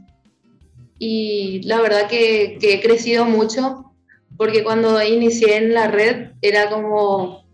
Y 0.98 1.62
la 1.64 1.80
verdad 1.80 2.08
que, 2.08 2.58
he 2.60 2.80
crecido 2.80 3.24
mucho 3.24 3.92
porque 4.36 4.64
cuando 4.64 5.02
inicié 5.02 5.56
en 5.56 5.74
la 5.74 5.88
red 5.88 6.32
era 6.42 6.68
como 6.70 7.44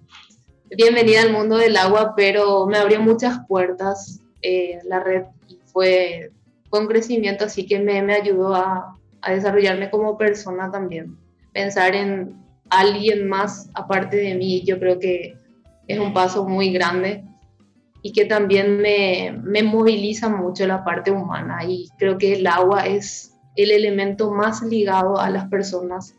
bienvenida 0.71 1.23
al 1.23 1.33
mundo 1.33 1.57
del 1.57 1.77
agua, 1.77 2.15
pero 2.17 2.67
me 2.67 2.79
abrió 2.79 3.01
muchas 3.01 3.39
puertas 3.47 4.21
eh, 4.43 4.79
la 4.85 5.01
red 5.01 5.25
y 5.49 5.59
fue, 5.67 6.31
fue 6.73 6.81
un 6.81 6.87
crecimiento 6.87 7.45
así 7.45 7.67
que 7.67 7.79
me, 7.79 8.01
me 8.01 8.15
ayudó 8.15 8.55
a, 8.55 8.97
a 9.21 9.33
desarrollarme 9.33 9.91
como 9.91 10.17
persona 10.17 10.71
también. 10.71 11.19
Pensar 11.53 11.95
en 11.95 12.35
alguien 12.71 13.29
más 13.29 13.69
aparte 13.75 14.17
de 14.17 14.35
mí, 14.37 14.63
yo 14.65 14.79
creo 14.79 14.99
que 14.99 15.37
es 15.87 15.99
un 15.99 16.15
paso 16.15 16.49
muy 16.49 16.73
grande 16.73 17.25
y 18.01 18.15
que 18.15 18.25
también 18.25 18.79
me, 18.79 19.39
me 19.45 19.63
moviliza 19.63 20.31
mucho 20.31 20.67
la 20.67 20.83
parte 20.83 21.11
humana 21.11 21.63
y 21.63 21.91
creo 21.99 22.17
que 22.17 22.33
el 22.33 22.47
agua 22.47 22.87
es 22.87 23.35
el 23.55 23.71
elemento 23.71 24.31
más 24.31 24.63
ligado 24.63 25.21
a 25.21 25.29
las 25.29 25.49
personas 25.49 26.15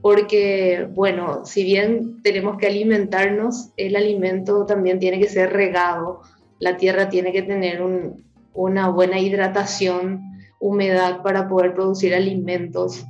porque, 0.00 0.88
bueno, 0.94 1.44
si 1.44 1.62
bien 1.62 2.22
tenemos 2.22 2.56
que 2.56 2.68
alimentarnos, 2.68 3.68
el 3.76 3.96
alimento 3.96 4.64
también 4.64 4.98
tiene 4.98 5.20
que 5.20 5.28
ser 5.28 5.52
regado, 5.52 6.22
la 6.58 6.78
tierra 6.78 7.10
tiene 7.10 7.32
que 7.32 7.42
tener 7.42 7.82
un, 7.82 8.23
una 8.54 8.88
buena 8.88 9.18
hidratación, 9.18 10.22
humedad 10.60 11.22
para 11.22 11.48
poder 11.48 11.74
producir 11.74 12.14
alimentos 12.14 13.04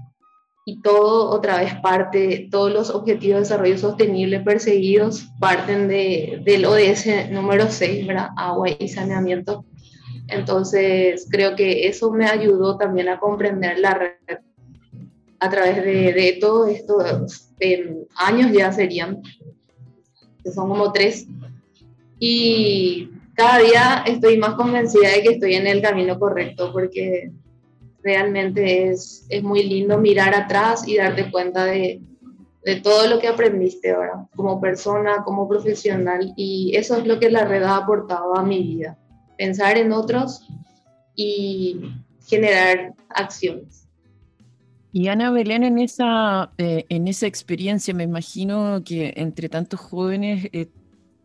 y 0.67 0.81
todo 0.81 1.29
otra 1.31 1.59
vez 1.59 1.75
parte, 1.77 2.49
todos 2.51 2.73
los 2.73 2.91
objetivos 2.91 3.37
de 3.37 3.41
desarrollo 3.41 3.79
sostenible 3.79 4.41
perseguidos 4.41 5.29
parten 5.39 5.89
de, 5.89 6.41
del 6.43 6.65
ODS 6.65 7.31
número 7.31 7.71
6, 7.71 8.07
¿verdad? 8.07 8.29
agua 8.37 8.71
y 8.71 8.89
saneamiento. 8.89 9.67
Entonces, 10.29 11.29
creo 11.31 11.55
que 11.55 11.87
eso 11.87 12.11
me 12.11 12.27
ayudó 12.27 12.79
también 12.79 13.11
a 13.11 13.21
comprender 13.21 13.79
la 13.79 13.95
red 13.95 14.39
a 15.39 15.51
través 15.51 15.77
de, 15.77 16.15
de 16.15 16.39
todo 16.41 16.67
esto, 16.67 17.05
años 18.17 18.51
ya 18.53 18.73
serían, 18.73 19.21
que 20.43 20.51
son 20.51 20.71
como 20.71 20.91
tres, 20.93 21.27
y 22.19 23.11
cada 23.35 23.59
día 23.59 24.05
estoy 24.07 24.39
más 24.39 24.55
convencida 24.55 25.11
de 25.11 25.23
que 25.23 25.29
estoy 25.31 25.55
en 25.55 25.67
el 25.67 25.83
camino 25.83 26.19
correcto, 26.19 26.73
porque 26.73 27.31
realmente 28.03 28.89
es, 28.89 29.27
es 29.29 29.43
muy 29.43 29.63
lindo 29.65 29.99
mirar 29.99 30.35
atrás 30.35 30.87
y 30.87 30.97
darte 30.97 31.31
cuenta 31.31 31.65
de, 31.65 32.01
de 32.65 32.81
todo 32.81 33.09
lo 33.09 33.19
que 33.19 33.29
aprendiste 33.29 33.93
ahora, 33.93 34.27
como 34.35 34.61
persona, 34.61 35.23
como 35.25 35.49
profesional, 35.49 36.33
y 36.37 36.73
eso 36.77 36.97
es 36.97 37.07
lo 37.07 37.19
que 37.19 37.31
la 37.31 37.45
red 37.45 37.63
ha 37.63 37.77
aportado 37.77 38.37
a 38.37 38.43
mi 38.43 38.63
vida, 38.63 38.99
pensar 39.37 39.77
en 39.77 39.93
otros 39.93 40.47
y 41.15 41.81
generar 42.27 42.95
acciones. 43.09 43.89
Y 44.93 45.09
Ana 45.09 45.33
Belén, 45.33 45.65
en 45.65 45.79
esa, 45.79 46.53
eh, 46.57 46.85
en 46.89 47.09
esa 47.09 47.27
experiencia, 47.27 47.93
me 47.93 48.05
imagino 48.05 48.81
que 48.85 49.13
entre 49.17 49.49
tantos 49.49 49.81
jóvenes 49.81 50.49
eh, 50.53 50.69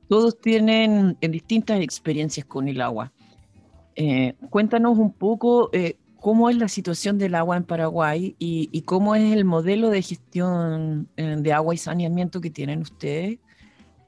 todos 0.10 0.42
tienen 0.42 1.18
distintas 1.22 1.80
experiencias 1.80 2.46
con 2.46 2.68
el 2.68 2.82
agua. 2.82 3.14
cuéntanos 4.50 4.98
un 4.98 5.14
poco 5.14 5.72
cómo 6.20 6.50
es 6.50 6.58
la 6.58 6.68
situación 6.68 7.18
del 7.18 7.36
agua 7.36 7.58
en 7.58 7.64
Paraguay 7.64 8.36
y, 8.40 8.82
cómo 8.82 9.16
es 9.16 9.34
el 9.34 9.46
modelo 9.46 9.90
de 9.90 10.02
gestión 10.02 11.08
eh, 11.16 11.36
de 11.40 11.54
agua 11.54 11.74
y 11.74 11.78
saneamiento 11.78 12.42
que 12.42 12.50
tienen 12.50 12.82
ustedes. 12.82 13.40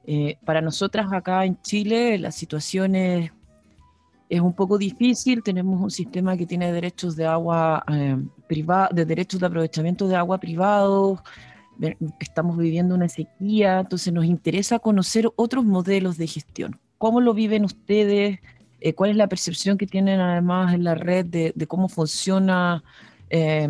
Eh, 0.04 0.36
para 0.44 0.60
nosotras 0.60 1.12
acá 1.12 1.44
en 1.44 1.60
Chile 1.62 2.18
la 2.18 2.32
situación 2.32 2.96
es, 2.96 3.30
un 4.30 4.54
poco 4.54 4.78
difícil. 4.78 5.42
Tenemos 5.42 5.80
un 5.80 5.90
sistema 5.90 6.36
que 6.36 6.46
tiene 6.46 6.72
derechos 6.72 7.16
de 7.16 7.26
agua 7.26 7.84
eh, 7.88 8.16
de 8.92 9.04
derechos 9.04 9.40
de 9.40 9.46
aprovechamiento 9.46 10.08
de 10.08 10.16
agua 10.16 10.38
privados. 10.38 11.20
Estamos 12.20 12.58
viviendo 12.58 12.94
una 12.94 13.08
sequía, 13.08 13.80
entonces 13.80 14.12
nos 14.12 14.24
interesa 14.24 14.78
conocer 14.78 15.28
otros 15.36 15.64
modelos 15.64 16.16
de 16.16 16.26
gestión. 16.26 16.80
¿Cómo 16.98 17.20
lo 17.20 17.34
viven 17.34 17.64
ustedes? 17.64 18.38
Eh, 18.84 18.94
cuál 18.94 19.10
es 19.10 19.16
la 19.16 19.28
percepción 19.28 19.78
que 19.78 19.86
tienen 19.86 20.18
además 20.18 20.74
en 20.74 20.82
la 20.82 20.96
red 20.96 21.24
de, 21.24 21.66
cómo 21.68 21.88
funciona 21.88 22.82
eh, 23.30 23.68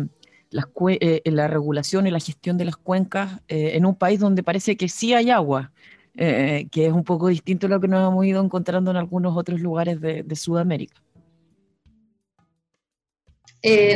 eh, 0.51 1.21
la 1.25 1.47
regulación 1.47 2.07
y 2.07 2.11
la 2.11 2.19
gestión 2.19 2.57
de 2.57 2.65
las 2.65 2.77
cuencas 2.77 3.39
en 3.47 3.85
un 3.85 3.93
país 3.93 4.19
donde 4.19 4.41
parece 4.41 4.75
que 4.75 4.89
sí 4.89 5.13
hay 5.13 5.29
agua, 5.29 5.71
que 6.15 6.69
es 6.73 6.91
un 6.91 7.03
poco 7.03 7.27
distinto 7.27 7.67
a 7.67 7.69
lo 7.69 7.79
que 7.79 7.87
nos 7.87 8.11
hemos 8.11 8.25
ido 8.25 8.43
encontrando 8.43 8.89
en 8.89 8.97
algunos 8.97 9.37
otros 9.37 9.61
lugares 9.61 10.01
de, 10.01 10.35
Sudamérica. 10.35 10.99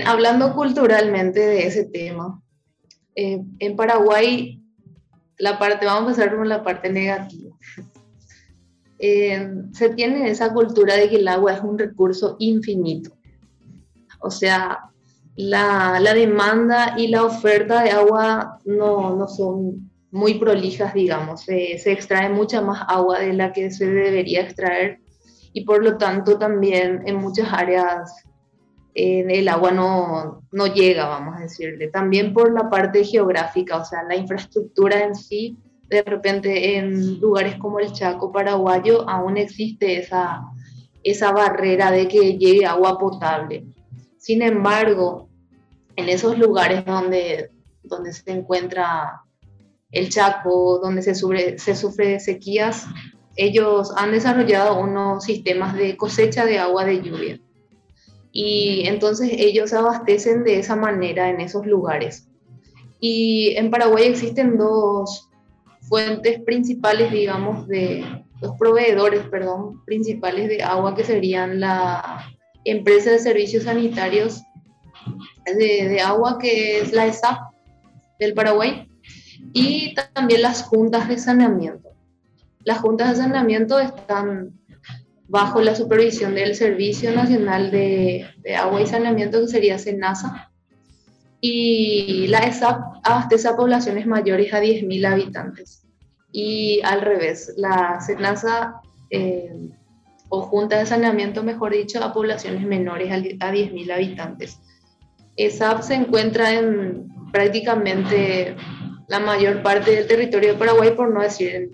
hablando 0.06 0.54
culturalmente 0.54 1.40
de 1.40 1.66
ese 1.66 1.86
tema, 1.86 2.44
en 3.18 3.76
Paraguay, 3.76 4.62
la 5.40 5.58
parte, 5.58 5.86
vamos 5.86 6.04
a 6.04 6.12
empezar 6.12 6.38
con 6.38 6.48
la 6.48 6.64
parte 6.64 6.92
negativa. 6.92 7.56
Eh, 9.00 9.52
se 9.74 9.90
tiene 9.90 10.30
esa 10.30 10.54
cultura 10.54 10.96
de 10.96 11.10
que 11.10 11.18
el 11.18 11.28
agua 11.28 11.54
es 11.54 11.62
un 11.62 11.78
recurso 11.78 12.36
infinito. 12.40 13.12
O 14.20 14.32
sea, 14.32 14.80
la, 15.36 16.00
la 16.00 16.14
demanda 16.14 16.96
y 16.98 17.08
la 17.08 17.24
oferta 17.24 17.84
de 17.84 17.92
agua 17.92 18.60
no, 18.66 19.16
no 19.16 19.28
son 19.28 19.92
muy 20.12 20.36
prolijas, 20.36 20.94
digamos. 20.94 21.42
Se, 21.42 21.74
extrae 21.92 22.30
mucha 22.30 22.62
más 22.62 22.84
agua 22.88 23.20
de 23.20 23.34
la 23.34 23.54
que 23.54 23.72
se 23.72 23.86
debería 23.86 24.42
extraer 24.42 25.00
y 25.54 25.64
por 25.64 25.84
lo 25.84 25.98
tanto 25.98 26.38
también 26.38 27.04
en 27.06 27.18
muchas 27.18 27.52
áreas 27.52 28.24
eh, 29.00 29.24
el 29.30 29.48
agua 29.48 29.70
no, 29.70 30.42
no 30.52 30.66
llega, 30.66 31.06
vamos 31.06 31.38
a 31.38 31.42
decirle. 31.42 31.88
También 31.90 32.34
por 32.34 32.52
la 32.52 32.68
parte 32.68 33.04
geográfica, 33.04 33.78
o 33.78 33.86
sea, 33.86 34.02
la 34.02 34.16
infraestructura 34.16 35.04
en 35.04 35.14
sí 35.14 35.56
de 35.88 36.02
repente 36.02 36.78
en 36.78 37.20
lugares 37.20 37.58
como 37.58 37.80
el 37.80 37.94
Chaco 37.94 38.32
paraguayo 38.32 39.08
aún 39.08 39.38
existe 39.38 40.00
esa, 40.00 40.42
esa 41.04 41.32
barrera 41.32 41.92
de 41.92 42.08
que 42.08 42.40
llegue 42.40 42.66
agua 42.66 42.98
potable. 42.98 43.68
Sin 44.18 44.42
embargo, 44.42 45.30
en 45.96 46.10
esos 46.10 46.36
lugares 46.40 46.84
donde, 46.84 47.52
donde 47.84 48.14
se 48.14 48.32
encuentra 48.32 49.22
el 49.92 50.10
Chaco, 50.10 50.80
donde 50.82 51.04
se 51.04 51.14
sufre, 51.14 51.60
se 51.60 51.76
sufre 51.76 52.08
de 52.08 52.20
sequías, 52.20 52.88
ellos 53.36 53.94
han 53.96 54.12
desarrollado 54.12 54.80
unos 54.80 55.24
sistemas 55.24 55.76
de 55.76 55.96
cosecha 55.96 56.46
de 56.46 56.58
agua 56.58 56.84
de 56.84 57.04
lluvia. 57.04 57.40
Y 58.40 58.88
entonces 58.88 59.32
ellos 59.34 59.74
abastecen 59.74 60.44
de 60.44 60.60
esa 60.60 60.76
manera 60.76 61.32
en 61.32 61.42
esos 61.42 61.66
lugares. 61.66 62.30
Y 63.00 63.56
en 63.56 63.72
Paraguay 63.72 64.04
existen 64.04 64.60
dos, 64.60 65.28
fuentes 65.82 66.40
principales, 66.42 67.12
digamos, 67.12 67.68
de 67.68 68.06
los 68.40 68.56
proveedores, 68.60 69.22
perdón, 69.32 69.84
principales 69.86 70.50
de 70.50 70.62
agua, 70.62 70.94
que 70.94 71.04
serían 71.04 71.60
la 71.60 72.32
empresa 72.64 73.10
de 73.10 73.18
servicios 73.18 73.64
sanitarios 73.64 74.44
de, 75.46 76.00
agua, 76.00 76.38
que 76.38 76.82
es 76.82 76.94
la 76.94 77.08
ESAP 77.08 77.40
del 78.20 78.36
Paraguay, 78.36 78.88
y 79.52 79.96
también 80.14 80.44
las 80.44 80.62
juntas 80.62 81.10
de 81.10 81.18
saneamiento. 81.18 81.90
Las 82.64 82.78
juntas 82.82 83.10
de 83.10 83.24
saneamiento 83.24 83.80
están 83.80 84.60
bajo 85.28 85.62
la 85.62 85.76
supervisión 85.76 86.36
del 86.36 86.56
Servicio 86.56 87.12
Nacional 87.12 87.72
de, 87.72 88.26
Agua 88.58 88.82
y 88.82 88.88
Saneamiento, 88.88 89.42
que 89.42 89.48
sería 89.48 89.78
SENASA, 89.78 90.52
y 91.42 92.28
la 92.28 92.40
ESAP 92.40 92.80
abastece 93.04 93.48
a 93.48 93.56
poblaciones 93.56 94.08
mayores 94.08 94.54
a 94.54 94.62
10.000 94.62 95.06
habitantes. 95.06 95.86
Y 96.32 96.82
al 96.84 97.02
revés, 97.02 97.54
la 97.58 98.00
SENASA 98.00 98.82
eh, 99.10 99.70
o 100.30 100.42
Junta 100.42 100.80
de 100.80 100.86
Saneamiento, 100.86 101.44
mejor 101.44 101.74
dicho, 101.74 102.04
a 102.04 102.14
poblaciones 102.14 102.66
menores 102.66 103.12
a 103.12 103.18
10.000 103.18 103.92
habitantes. 103.94 104.60
ESAP 105.36 105.84
se 105.84 105.94
encuentra 105.94 106.54
en 106.54 107.08
prácticamente 107.32 108.56
la 109.08 109.20
mayor 109.20 109.62
parte 109.62 109.92
del 109.92 110.08
territorio 110.08 110.54
de 110.54 110.60
Paraguay, 110.60 110.96
por 110.96 111.14
no 111.14 111.22
decir 111.22 111.72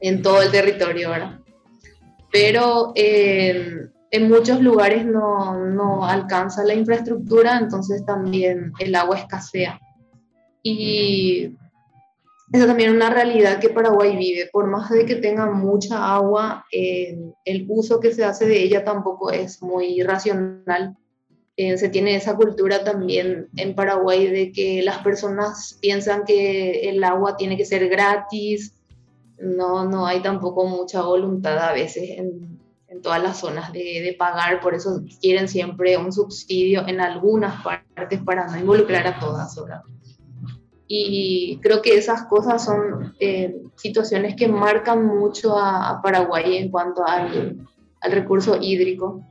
en, 0.00 0.22
todo 0.22 0.42
el 0.42 0.50
territorio, 0.50 1.10
¿verdad? 1.10 1.37
Pero 2.30 2.92
eh, 2.94 3.88
en 4.10 4.28
muchos 4.28 4.60
lugares 4.60 5.04
no, 5.04 6.04
alcanza 6.04 6.64
la 6.64 6.74
infraestructura, 6.74 7.58
entonces 7.58 8.04
también 8.04 8.72
el 8.78 8.94
agua 8.94 9.18
escasea. 9.18 9.80
Y 10.62 11.56
esa 12.52 12.66
también 12.66 12.90
es 12.90 12.96
una 12.96 13.10
realidad 13.10 13.60
que 13.60 13.68
Paraguay 13.68 14.16
vive. 14.16 14.48
Por 14.50 14.66
más 14.66 14.90
de 14.90 15.04
que 15.04 15.16
tenga 15.16 15.50
mucha 15.50 16.14
agua, 16.14 16.64
eh, 16.72 17.18
el 17.44 17.66
uso 17.68 18.00
que 18.00 18.12
se 18.12 18.24
hace 18.24 18.46
de 18.46 18.62
ella 18.62 18.84
tampoco 18.84 19.30
es 19.30 19.62
muy 19.62 20.02
racional. 20.02 20.96
Eh, 21.56 21.76
se 21.76 21.88
tiene 21.88 22.14
esa 22.14 22.36
cultura 22.36 22.84
también 22.84 23.48
en 23.56 23.74
Paraguay 23.74 24.28
de 24.28 24.52
que 24.52 24.80
las 24.82 24.98
personas 24.98 25.76
piensan 25.82 26.24
que 26.24 26.88
el 26.88 27.02
agua 27.02 27.36
tiene 27.36 27.56
que 27.56 27.64
ser 27.64 27.88
gratis. 27.88 28.74
No, 29.40 29.84
no 29.84 30.06
hay 30.06 30.20
tampoco 30.20 30.66
mucha 30.66 31.02
voluntad 31.02 31.58
a 31.58 31.72
veces 31.72 32.10
en, 32.18 32.58
en 32.88 33.02
todas 33.02 33.22
las 33.22 33.38
zonas 33.38 33.72
de, 33.72 34.02
de, 34.02 34.16
pagar, 34.18 34.60
por 34.60 34.74
eso 34.74 35.02
quieren 35.20 35.48
siempre 35.48 35.96
un 35.96 36.12
subsidio 36.12 36.86
en 36.88 37.00
algunas 37.00 37.62
partes 37.62 38.20
para 38.22 38.48
no 38.48 38.58
involucrar 38.58 39.06
a 39.06 39.20
todas. 39.20 39.54
¿verdad? 39.54 39.82
Y 40.88 41.58
creo 41.62 41.82
que 41.82 41.94
esas 41.96 42.24
cosas 42.24 42.64
son 42.64 43.14
eh, 43.20 43.54
situaciones 43.76 44.34
que 44.34 44.48
marcan 44.48 45.04
mucho 45.06 45.56
a, 45.58 46.00
Paraguay 46.02 46.56
en 46.56 46.70
cuanto 46.70 47.06
al, 47.06 47.58
al, 48.00 48.12
recurso 48.12 48.56
hídrico. 48.58 49.22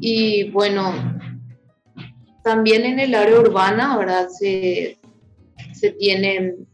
Y 0.00 0.50
bueno, 0.50 0.92
también 2.42 2.84
en 2.84 2.98
el 2.98 3.14
área 3.14 3.38
urbana, 3.38 3.96
¿verdad? 3.96 4.28
Se, 4.28 4.98
se 5.72 5.92
tienen 5.92 6.66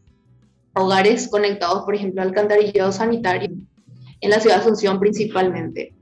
hogares 0.79 1.27
conectados, 1.27 1.83
por 1.83 1.95
ejemplo, 1.95 2.21
al 2.21 2.29
alcantarillado 2.29 2.91
sanitario 2.91 3.49
en 4.21 4.29
la 4.29 4.39
ciudad 4.39 4.57
de 4.57 4.61
Asunción 4.61 4.99
principalmente. 4.99 5.93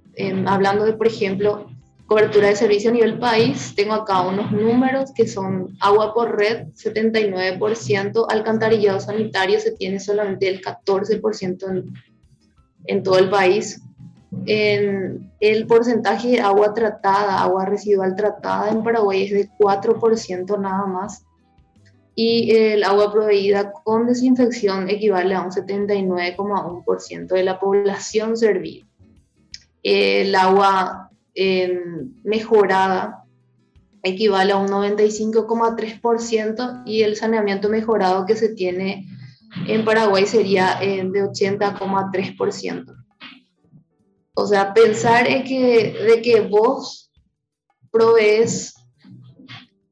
hablando 0.45 0.85
de, 0.85 0.93
por 0.93 1.07
ejemplo, 1.07 1.67
cobertura 2.07 2.47
de 2.47 2.55
servicio 2.55 2.89
a 2.89 2.93
nivel 2.93 3.19
país, 3.19 3.73
tengo 3.75 3.93
acá 3.93 4.21
unos 4.21 4.51
números 4.51 5.11
que 5.13 5.27
son 5.27 5.75
agua 5.81 6.13
por 6.13 6.37
red, 6.37 6.67
79%, 6.73 8.25
alcantarillado 8.29 8.99
sanitario 8.99 9.59
se 9.59 9.73
tiene 9.73 9.99
solamente 9.99 10.47
el 10.47 10.61
14% 10.61 11.69
en, 11.69 11.93
en 12.85 13.03
todo 13.03 13.19
el 13.19 13.29
país. 13.29 13.81
En 14.45 15.31
el 15.39 15.67
porcentaje 15.67 16.29
de 16.29 16.39
agua 16.39 16.73
tratada, 16.73 17.41
agua 17.41 17.65
residual 17.65 18.15
tratada 18.15 18.69
en 18.69 18.83
Paraguay 18.83 19.25
es 19.25 19.31
de 19.31 19.49
4% 19.59 20.59
nada 20.59 20.85
más. 20.85 21.26
Y 22.19 22.55
el 22.55 22.83
agua 22.83 23.13
proveída 23.13 23.71
con 23.71 24.07
desinfección 24.07 24.89
equivale 24.89 25.35
a 25.35 25.41
un 25.41 25.51
79,1% 25.51 27.27
de 27.27 27.43
la 27.43 27.59
población 27.59 28.35
servida. 28.35 28.87
El 29.83 30.33
agua 30.33 31.11
mejorada 32.23 33.23
equivale 34.01 34.53
a 34.53 34.57
un 34.57 34.67
95,3% 34.67 36.81
y 36.87 37.03
el 37.03 37.15
saneamiento 37.15 37.69
mejorado 37.69 38.25
que 38.25 38.35
se 38.35 38.49
tiene 38.49 39.05
en 39.67 39.85
Paraguay 39.85 40.25
sería 40.25 40.79
de 40.79 41.23
80,3%. 41.23 42.95
O 44.33 44.47
sea, 44.47 44.73
pensar 44.73 45.27
en 45.27 45.43
que, 45.43 45.93
de 45.93 46.19
que 46.21 46.41
vos 46.41 47.11
provees 47.91 48.73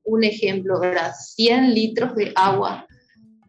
un 0.06 0.24
ejemplo, 0.24 0.80
¿verdad? 0.80 1.14
100 1.18 1.74
litros 1.74 2.16
de 2.16 2.32
agua 2.36 2.88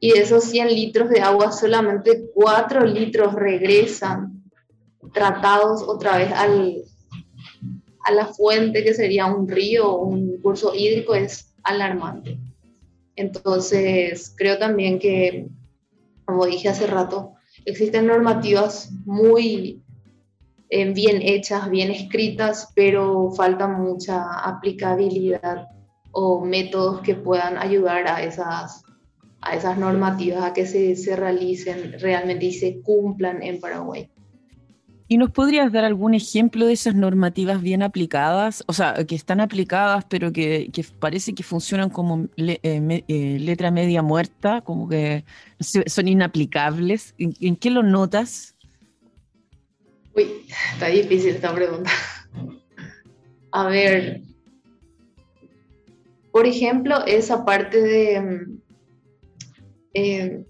y 0.00 0.12
de 0.12 0.20
esos 0.20 0.44
100 0.44 0.68
litros 0.74 1.10
de 1.10 1.20
agua 1.20 1.52
solamente 1.52 2.30
4 2.34 2.84
litros 2.86 3.34
regresan 3.34 4.42
tratados 5.12 5.82
otra 5.82 6.18
vez 6.18 6.32
al, 6.32 6.82
a 8.04 8.12
la 8.12 8.26
fuente 8.26 8.82
que 8.82 8.94
sería 8.94 9.26
un 9.26 9.48
río 9.48 9.90
o 9.90 10.06
un 10.06 10.40
curso 10.42 10.74
hídrico 10.74 11.14
es 11.14 11.54
alarmante. 11.62 12.38
Entonces, 13.14 14.34
creo 14.36 14.58
también 14.58 14.98
que, 14.98 15.48
como 16.24 16.46
dije 16.46 16.68
hace 16.68 16.86
rato, 16.86 17.32
existen 17.64 18.06
normativas 18.06 18.90
muy 19.06 19.82
eh, 20.68 20.92
bien 20.92 21.22
hechas, 21.22 21.70
bien 21.70 21.90
escritas, 21.90 22.72
pero 22.74 23.30
falta 23.30 23.66
mucha 23.68 24.40
aplicabilidad 24.40 25.68
o 26.18 26.42
métodos 26.42 27.02
que 27.02 27.14
puedan 27.14 27.58
ayudar 27.58 28.08
a 28.08 28.22
esas, 28.22 28.82
a 29.42 29.54
esas 29.54 29.76
normativas 29.76 30.42
a 30.44 30.54
que 30.54 30.64
se, 30.64 30.96
se 30.96 31.14
realicen 31.14 31.94
realmente 32.00 32.46
y 32.46 32.52
se 32.54 32.80
cumplan 32.80 33.42
en 33.42 33.60
Paraguay. 33.60 34.08
¿Y 35.08 35.18
nos 35.18 35.30
podrías 35.30 35.70
dar 35.70 35.84
algún 35.84 36.14
ejemplo 36.14 36.66
de 36.66 36.72
esas 36.72 36.94
normativas 36.94 37.60
bien 37.60 37.82
aplicadas? 37.82 38.64
O 38.66 38.72
sea, 38.72 38.94
que 39.06 39.14
están 39.14 39.40
aplicadas, 39.40 40.06
pero 40.08 40.32
que, 40.32 40.70
que 40.72 40.84
parece 40.98 41.34
que 41.34 41.42
funcionan 41.42 41.90
como 41.90 42.28
eh, 42.38 42.58
eh, 42.62 43.38
letra 43.38 43.70
media 43.70 44.00
muerta, 44.00 44.62
como 44.62 44.88
que 44.88 45.22
son 45.60 46.08
inaplicables. 46.08 47.14
¿En, 47.18 47.56
qué 47.56 47.68
lo 47.68 47.82
notas? 47.82 48.56
Uy, 50.16 50.46
está 50.72 50.86
difícil 50.86 51.34
esta 51.34 51.54
pregunta. 51.54 51.90
A 53.52 53.68
ver, 53.68 54.22
por 56.36 56.46
ejemplo, 56.46 57.02
esa 57.06 57.46
parte 57.46 57.80
de... 57.80 58.20
Mm, 58.20 58.60
eh, 59.94 60.44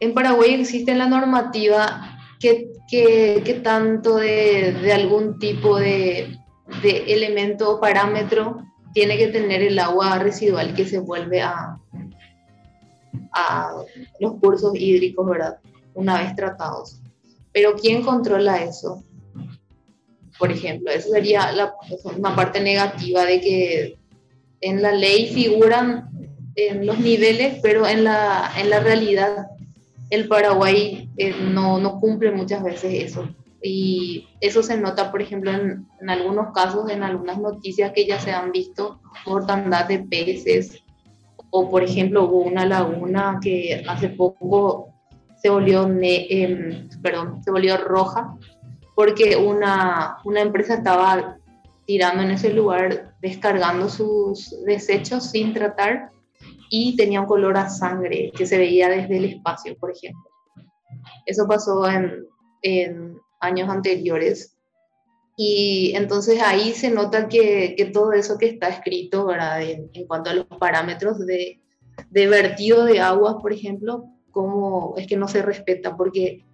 en 0.00 0.12
Paraguay 0.12 0.54
existe 0.54 0.92
la 0.96 1.06
normativa 1.06 2.18
qué, 2.40 3.60
tanto 3.62 4.16
de, 4.16 4.92
algún 4.92 5.38
tipo 5.38 5.78
de, 5.78 6.36
elemento 6.82 7.70
o 7.70 7.80
parámetro 7.80 8.56
tiene 8.92 9.16
que 9.16 9.28
tener 9.28 9.62
el 9.62 9.78
agua 9.78 10.18
residual 10.18 10.74
que 10.74 10.84
se 10.84 10.98
vuelve 10.98 11.40
a, 11.40 11.78
a 13.34 13.70
los 14.18 14.34
cursos 14.40 14.74
hídricos, 14.74 15.28
¿verdad? 15.28 15.60
Una 15.94 16.18
vez 16.18 16.34
tratados. 16.34 17.00
Pero 17.52 17.76
¿quién 17.76 18.02
controla 18.02 18.64
eso? 18.64 19.04
Por 20.38 20.50
ejemplo, 20.50 20.90
eso 20.90 21.10
sería 21.10 21.52
la, 21.52 21.74
una 22.16 22.34
parte 22.34 22.60
negativa 22.60 23.24
de 23.24 23.40
que 23.40 23.98
en 24.60 24.82
la 24.82 24.92
ley 24.92 25.32
figuran 25.32 26.10
en 26.56 26.86
los 26.86 26.98
niveles, 26.98 27.58
pero 27.62 27.86
en 27.86 28.04
la, 28.04 28.50
en 28.58 28.70
la 28.70 28.80
realidad 28.80 29.48
el 30.10 30.28
Paraguay 30.28 31.08
eh, 31.16 31.34
no, 31.40 31.78
no, 31.78 32.00
cumple 32.00 32.30
muchas 32.30 32.62
veces 32.62 33.04
eso. 33.04 33.28
Y 33.62 34.28
eso 34.40 34.62
se 34.62 34.76
nota, 34.76 35.10
por 35.10 35.22
ejemplo, 35.22 35.50
en, 35.50 35.86
en, 36.00 36.10
algunos 36.10 36.52
casos, 36.52 36.90
en 36.90 37.02
algunas 37.02 37.38
noticias 37.38 37.92
que 37.92 38.06
ya 38.06 38.20
se 38.20 38.30
han 38.30 38.52
visto, 38.52 39.00
mortandad 39.26 39.88
de 39.88 40.00
peces, 40.00 40.84
o 41.56 41.70
por 41.70 41.84
ejemplo 41.84 42.24
hubo 42.24 42.42
una 42.42 42.66
laguna 42.66 43.38
que 43.40 43.84
hace 43.86 44.08
poco 44.08 44.88
se 45.40 45.50
volvió, 45.50 45.88
em, 46.02 46.88
perdón, 47.00 47.44
se 47.44 47.52
volvió 47.52 47.76
roja 47.76 48.36
porque 48.94 49.36
una, 49.36 50.18
una 50.24 50.40
empresa 50.40 50.74
estaba 50.74 51.38
tirando 51.86 52.22
en 52.22 52.30
ese 52.30 52.52
lugar, 52.52 53.14
descargando 53.20 53.88
sus 53.88 54.54
desechos 54.64 55.30
sin 55.30 55.52
tratar 55.52 56.10
y 56.70 56.96
tenía 56.96 57.20
un 57.20 57.26
color 57.26 57.56
a 57.56 57.68
sangre 57.68 58.32
que 58.36 58.46
se 58.46 58.58
veía 58.58 58.88
desde 58.88 59.16
el 59.16 59.24
espacio, 59.26 59.76
por 59.78 59.90
ejemplo. 59.90 60.30
Eso 61.26 61.46
pasó 61.46 61.88
en, 61.88 62.26
en 62.62 63.18
años 63.40 63.68
anteriores. 63.68 64.56
Y 65.36 65.92
entonces 65.96 66.40
ahí 66.42 66.72
se 66.72 66.90
nota 66.90 67.28
que, 67.28 67.74
que 67.76 67.86
todo 67.86 68.12
eso 68.12 68.38
que 68.38 68.46
está 68.46 68.68
escrito. 68.68 69.28
En, 69.32 69.90
en 69.92 70.06
cuanto 70.06 70.30
a 70.30 70.34
los 70.34 70.46
parámetros 70.46 71.18
de, 71.26 71.60
de, 72.10 72.26
vertido 72.28 72.84
de 72.84 73.00
aguas, 73.00 73.36
por 73.42 73.52
ejemplo, 73.52 74.04
cómo 74.30 74.94
es 74.96 75.06
que 75.06 75.16
no 75.16 75.28
se 75.28 75.42
respeta, 75.42 75.96
porque, 75.96 76.44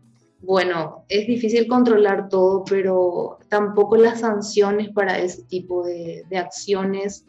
bueno, 0.42 1.04
es 1.08 1.26
difícil 1.26 1.66
controlar 1.68 2.28
todo, 2.28 2.64
pero 2.64 3.38
tampoco 3.48 3.96
las 3.96 4.20
sanciones 4.20 4.88
para 4.90 5.18
ese 5.18 5.42
tipo 5.44 5.84
de, 5.84 6.24
acciones 6.34 7.26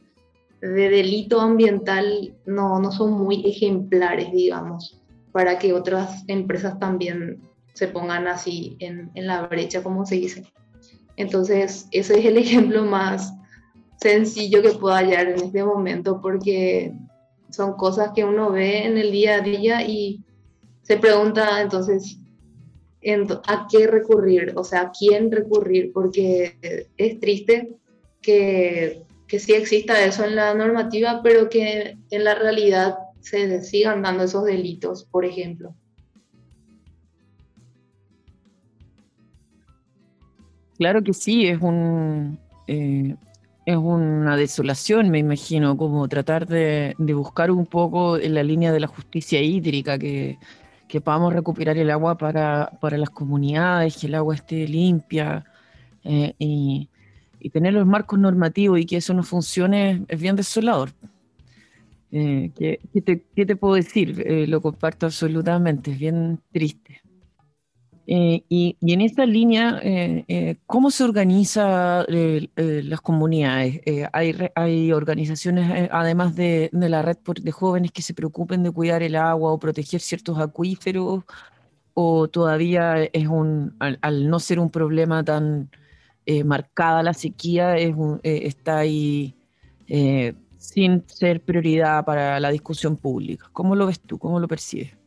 de 0.61 0.89
delito 0.89 1.41
ambiental 1.41 2.33
no, 2.45 2.79
no 2.79 2.91
son 2.91 3.11
muy 3.11 3.45
ejemplares, 3.45 4.31
digamos, 4.31 5.01
para 5.31 5.59
que 5.59 5.73
otras 5.73 6.23
empresas 6.27 6.79
también 6.79 7.41
se 7.73 7.87
pongan 7.87 8.27
así 8.27 8.77
en, 8.79 9.11
en 9.15 9.27
la 9.27 9.47
brecha, 9.47 9.83
como 9.83 10.05
se 10.05 10.15
dice. 10.15 10.45
Entonces, 11.17 11.87
ese 11.91 12.19
es 12.19 12.25
el 12.25 12.37
ejemplo 12.37 12.85
más 12.85 13.33
sencillo 13.97 14.61
que 14.61 14.71
puedo 14.71 14.95
hallar 14.95 15.27
en 15.27 15.43
este 15.43 15.63
momento, 15.63 16.21
porque 16.21 16.93
son 17.49 17.73
cosas 17.73 18.11
que 18.15 18.23
uno 18.23 18.51
ve 18.51 18.85
en 18.85 18.97
el 18.97 19.11
día 19.11 19.35
a 19.35 19.41
día 19.41 19.85
y 19.85 20.23
se 20.81 20.97
pregunta 20.97 21.61
entonces 21.61 22.20
a 23.47 23.67
qué 23.71 23.87
recurrir, 23.87 24.53
o 24.55 24.63
sea, 24.63 24.81
a 24.81 24.91
quién 24.91 25.31
recurrir, 25.31 25.91
porque 25.93 26.87
es 26.97 27.19
triste 27.19 27.69
que 28.21 29.03
que 29.31 29.39
sí 29.39 29.53
exista 29.53 30.03
eso 30.03 30.25
en 30.25 30.35
la 30.35 30.53
normativa, 30.53 31.21
pero 31.23 31.47
que 31.47 31.97
en 32.09 32.23
la 32.25 32.35
realidad 32.35 32.95
se 33.21 33.63
sigan 33.63 34.01
dando 34.01 34.25
esos 34.25 34.43
delitos, 34.43 35.05
por 35.05 35.23
ejemplo. 35.23 35.73
Claro 40.77 41.01
que 41.01 41.13
sí, 41.13 41.47
es 41.47 41.61
un 41.61 42.37
eh, 42.67 43.15
es 43.65 43.77
una 43.77 44.35
desolación, 44.35 45.09
me 45.09 45.19
imagino, 45.19 45.77
como 45.77 46.09
tratar 46.09 46.45
de, 46.45 46.93
buscar 46.97 47.51
un 47.51 47.65
poco 47.65 48.17
en 48.17 48.33
la 48.33 48.43
línea 48.43 48.73
de 48.73 48.81
la 48.81 48.87
justicia 48.87 49.41
hídrica, 49.41 49.97
que, 49.97 50.39
que 50.91 50.99
podamos 50.99 51.31
recuperar 51.31 51.77
el 51.77 51.89
agua 51.89 52.17
para, 52.17 52.69
para, 52.81 52.97
las 52.97 53.09
comunidades, 53.09 53.95
que 53.95 54.07
el 54.07 54.15
agua 54.15 54.35
esté 54.35 54.67
limpia 54.67 55.45
eh, 56.03 56.33
y, 56.37 56.89
y 57.39 57.49
tener 57.49 57.73
los 57.73 57.87
marcos 57.87 58.19
normativos 58.19 58.77
y 58.77 58.85
que 58.85 58.97
eso 58.97 59.13
no 59.13 59.23
funcione 59.23 60.03
es 60.09 60.19
bien 60.19 60.35
desolador. 60.35 60.91
Eh, 62.11 62.51
¿qué, 62.57 63.01
te, 63.01 63.55
puedo 63.55 63.75
decir? 63.75 64.21
Eh, 64.25 64.45
lo 64.47 64.61
comparto 64.61 65.05
absolutamente, 65.05 65.91
es 65.91 65.97
bien 65.97 66.39
triste. 66.51 67.00
Eh, 68.07 68.43
y, 68.49 68.75
en 68.81 69.01
esta 69.01 69.25
línea, 69.25 69.81
¿cómo 70.65 70.91
se 70.91 71.03
organizan 71.03 72.05
las 72.55 73.01
comunidades? 73.01 73.81
Hay, 74.11 74.35
hay, 74.55 74.91
organizaciones, 74.91 75.89
además 75.91 76.35
de, 76.35 76.69
la 76.73 77.01
red 77.01 77.17
de 77.41 77.51
jóvenes, 77.51 77.91
que 77.91 78.01
se 78.01 78.13
preocupen 78.13 78.63
de 78.63 78.71
cuidar 78.71 79.03
el 79.03 79.15
agua 79.15 79.51
o 79.51 79.59
proteger 79.59 80.01
ciertos 80.01 80.39
acuíferos, 80.39 81.23
o 81.93 82.27
todavía 82.27 83.03
es 83.03 83.27
un, 83.27 83.75
al 83.79 84.29
no 84.29 84.39
ser 84.39 84.59
un 84.59 84.69
problema 84.69 85.23
tan 85.23 85.69
eh, 86.25 86.43
marcada 86.43 87.01
la 87.01 87.13
sequía 87.13 87.77
es 87.77 87.95
eh, 88.21 88.41
está 88.43 88.77
ahí 88.77 89.35
eh, 89.87 90.33
sin 90.59 91.03
ser 91.07 91.41
prioridad 91.41 92.05
para 92.05 92.39
la 92.39 92.51
discusión 92.51 92.95
pública. 92.95 93.49
¿Cómo 93.51 93.75
lo 93.75 93.87
ves 93.87 93.99
tú? 93.99 94.19
¿Cómo 94.19 94.39
lo 94.39 94.47
percibes? 94.47 95.00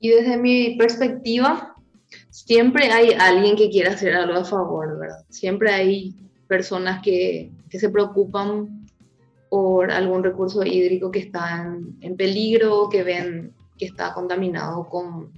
Y 0.00 0.10
desde 0.10 0.36
mi 0.36 0.76
perspectiva, 0.76 1.74
siempre 2.30 2.90
hay 2.90 3.12
alguien 3.18 3.56
que 3.56 3.70
quiera 3.70 3.92
hacer 3.92 4.14
algo 4.14 4.38
a 4.38 4.44
favor, 4.44 4.98
¿verdad? 4.98 5.24
Siempre 5.28 5.72
hay 5.72 6.14
personas 6.46 7.02
que, 7.02 7.50
que 7.68 7.78
se 7.78 7.90
preocupan 7.90 8.86
por 9.50 9.90
algún 9.90 10.22
recurso 10.22 10.64
hídrico 10.64 11.10
que 11.10 11.20
está 11.20 11.66
en, 12.00 12.16
peligro, 12.16 12.88
que 12.88 13.02
ven 13.02 13.54
que 13.78 13.86
está 13.86 14.12
contaminado 14.12 14.88
con, 14.88 15.32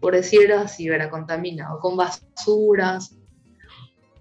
por 0.00 0.14
decir 0.14 0.52
así, 0.52 0.88
¿verdad? 0.88 1.10
Contaminado 1.10 1.80
con 1.80 1.96
basuras, 1.96 3.16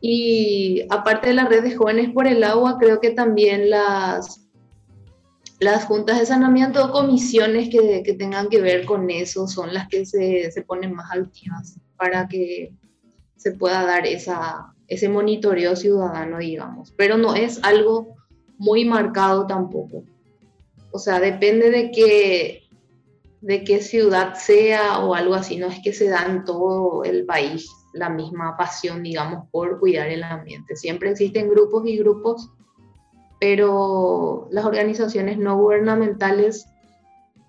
y 0.02 0.82
aparte 0.90 1.30
de 1.30 1.36
la 1.36 1.46
red 1.46 1.64
de 1.64 1.76
jóvenes 1.76 2.10
por 2.10 2.26
el 2.26 2.44
agua, 2.44 2.78
creo 2.80 3.00
que 3.00 3.12
también 3.12 3.70
las, 3.70 4.41
las 5.62 5.86
juntas 5.86 6.20
de 6.20 6.26
saneamiento 6.26 6.84
o 6.84 6.92
comisiones 6.92 7.70
que, 7.70 8.02
que, 8.04 8.14
tengan 8.16 8.50
que 8.50 8.60
ver 8.60 8.84
con 8.84 9.10
eso 9.12 9.48
son 9.48 9.74
las 9.74 9.88
que 9.88 10.08
se, 10.08 10.52
se, 10.52 10.64
ponen 10.64 10.94
más 10.94 11.12
altivas 11.12 11.80
para 11.98 12.28
que 12.28 12.74
se 13.38 13.52
pueda 13.52 13.86
dar 13.86 14.08
esa, 14.08 14.74
ese 14.88 15.08
monitoreo 15.08 15.76
ciudadano, 15.76 16.40
digamos. 16.40 16.92
Pero 16.98 17.16
no 17.16 17.36
es 17.36 17.64
algo 17.64 18.16
muy 18.58 18.86
marcado 18.86 19.46
tampoco. 19.46 20.04
O 20.92 20.98
sea, 20.98 21.20
depende 21.20 21.70
de 21.70 21.92
qué, 21.92 22.64
de 23.42 23.64
qué 23.64 23.82
ciudad 23.82 24.34
sea 24.34 25.00
o 25.00 25.14
algo 25.14 25.36
así, 25.36 25.58
no 25.58 25.68
es 25.68 25.80
que 25.84 25.94
se 25.94 26.10
da 26.10 26.26
en 26.26 26.44
todo 26.44 27.04
el 27.04 27.26
país 27.26 27.70
la 27.94 28.10
misma 28.10 28.58
pasión, 28.58 29.04
digamos, 29.04 29.48
por 29.52 29.80
cuidar 29.80 30.10
el 30.10 30.24
ambiente. 30.24 30.76
Siempre 30.76 31.12
existen 31.12 31.50
grupos 31.50 31.86
y 31.86 31.98
grupos, 31.98 32.50
pero 33.42 34.48
las 34.52 34.66
organizaciones 34.66 35.40
no 35.40 35.58
gubernamentales 35.58 36.68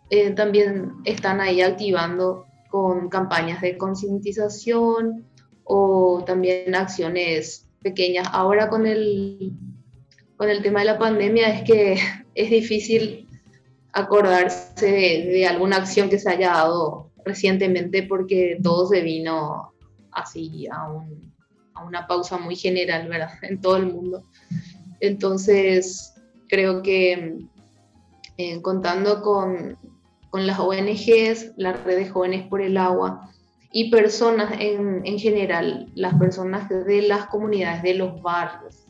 eh, 0.09 0.30
también 0.30 0.93
están 1.05 1.43
ahí 1.43 1.61
activando 1.61 2.47
con 2.70 3.11
campañas 3.11 3.61
de 3.61 3.76
concientización 3.76 5.26
o 5.64 6.24
también 6.24 6.74
acciones 6.74 7.68
pequeñas. 7.82 8.26
Ahora 8.32 8.70
con 8.70 8.86
el, 8.86 9.53
con 10.38 10.49
el 10.49 10.62
tema 10.62 10.80
de 10.80 10.86
la 10.86 10.99
pandemia 10.99 11.49
es 11.49 11.62
que 11.64 11.99
es 12.34 12.51
difícil 12.51 13.28
acordarse 13.93 14.86
de, 14.86 15.47
alguna 15.47 15.76
acción 15.76 16.09
que 16.09 16.18
se 16.18 16.30
haya 16.30 16.53
dado 16.53 17.11
recientemente 17.22 18.03
porque 18.05 18.57
todo 18.62 18.88
se 18.88 19.03
vino 19.03 19.74
así 20.11 20.66
a, 20.68 20.86
a 21.74 21.84
una 21.84 22.07
pausa 22.07 22.38
muy 22.38 22.57
general, 22.57 23.09
¿verdad? 23.09 23.28
En 23.43 23.61
todo 23.61 23.76
el 23.76 23.93
mundo. 23.93 24.24
Entonces, 25.03 26.14
creo 26.48 26.80
que 26.80 27.38
eh, 28.36 28.62
contando 28.62 29.20
con, 29.20 29.76
con, 30.30 30.46
las 30.46 30.61
ONGs, 30.61 31.55
las 31.57 31.82
redes 31.82 32.12
jóvenes 32.12 32.46
por 32.46 32.62
el 32.62 32.76
agua 32.76 33.28
y 33.72 33.90
personas 33.90 34.55
en, 34.61 35.05
en 35.05 35.18
general, 35.18 35.90
las 35.96 36.14
personas 36.14 36.68
de 36.68 37.03
las 37.03 37.26
comunidades, 37.26 37.82
de 37.82 37.94
los 37.94 38.22
barrios, 38.22 38.86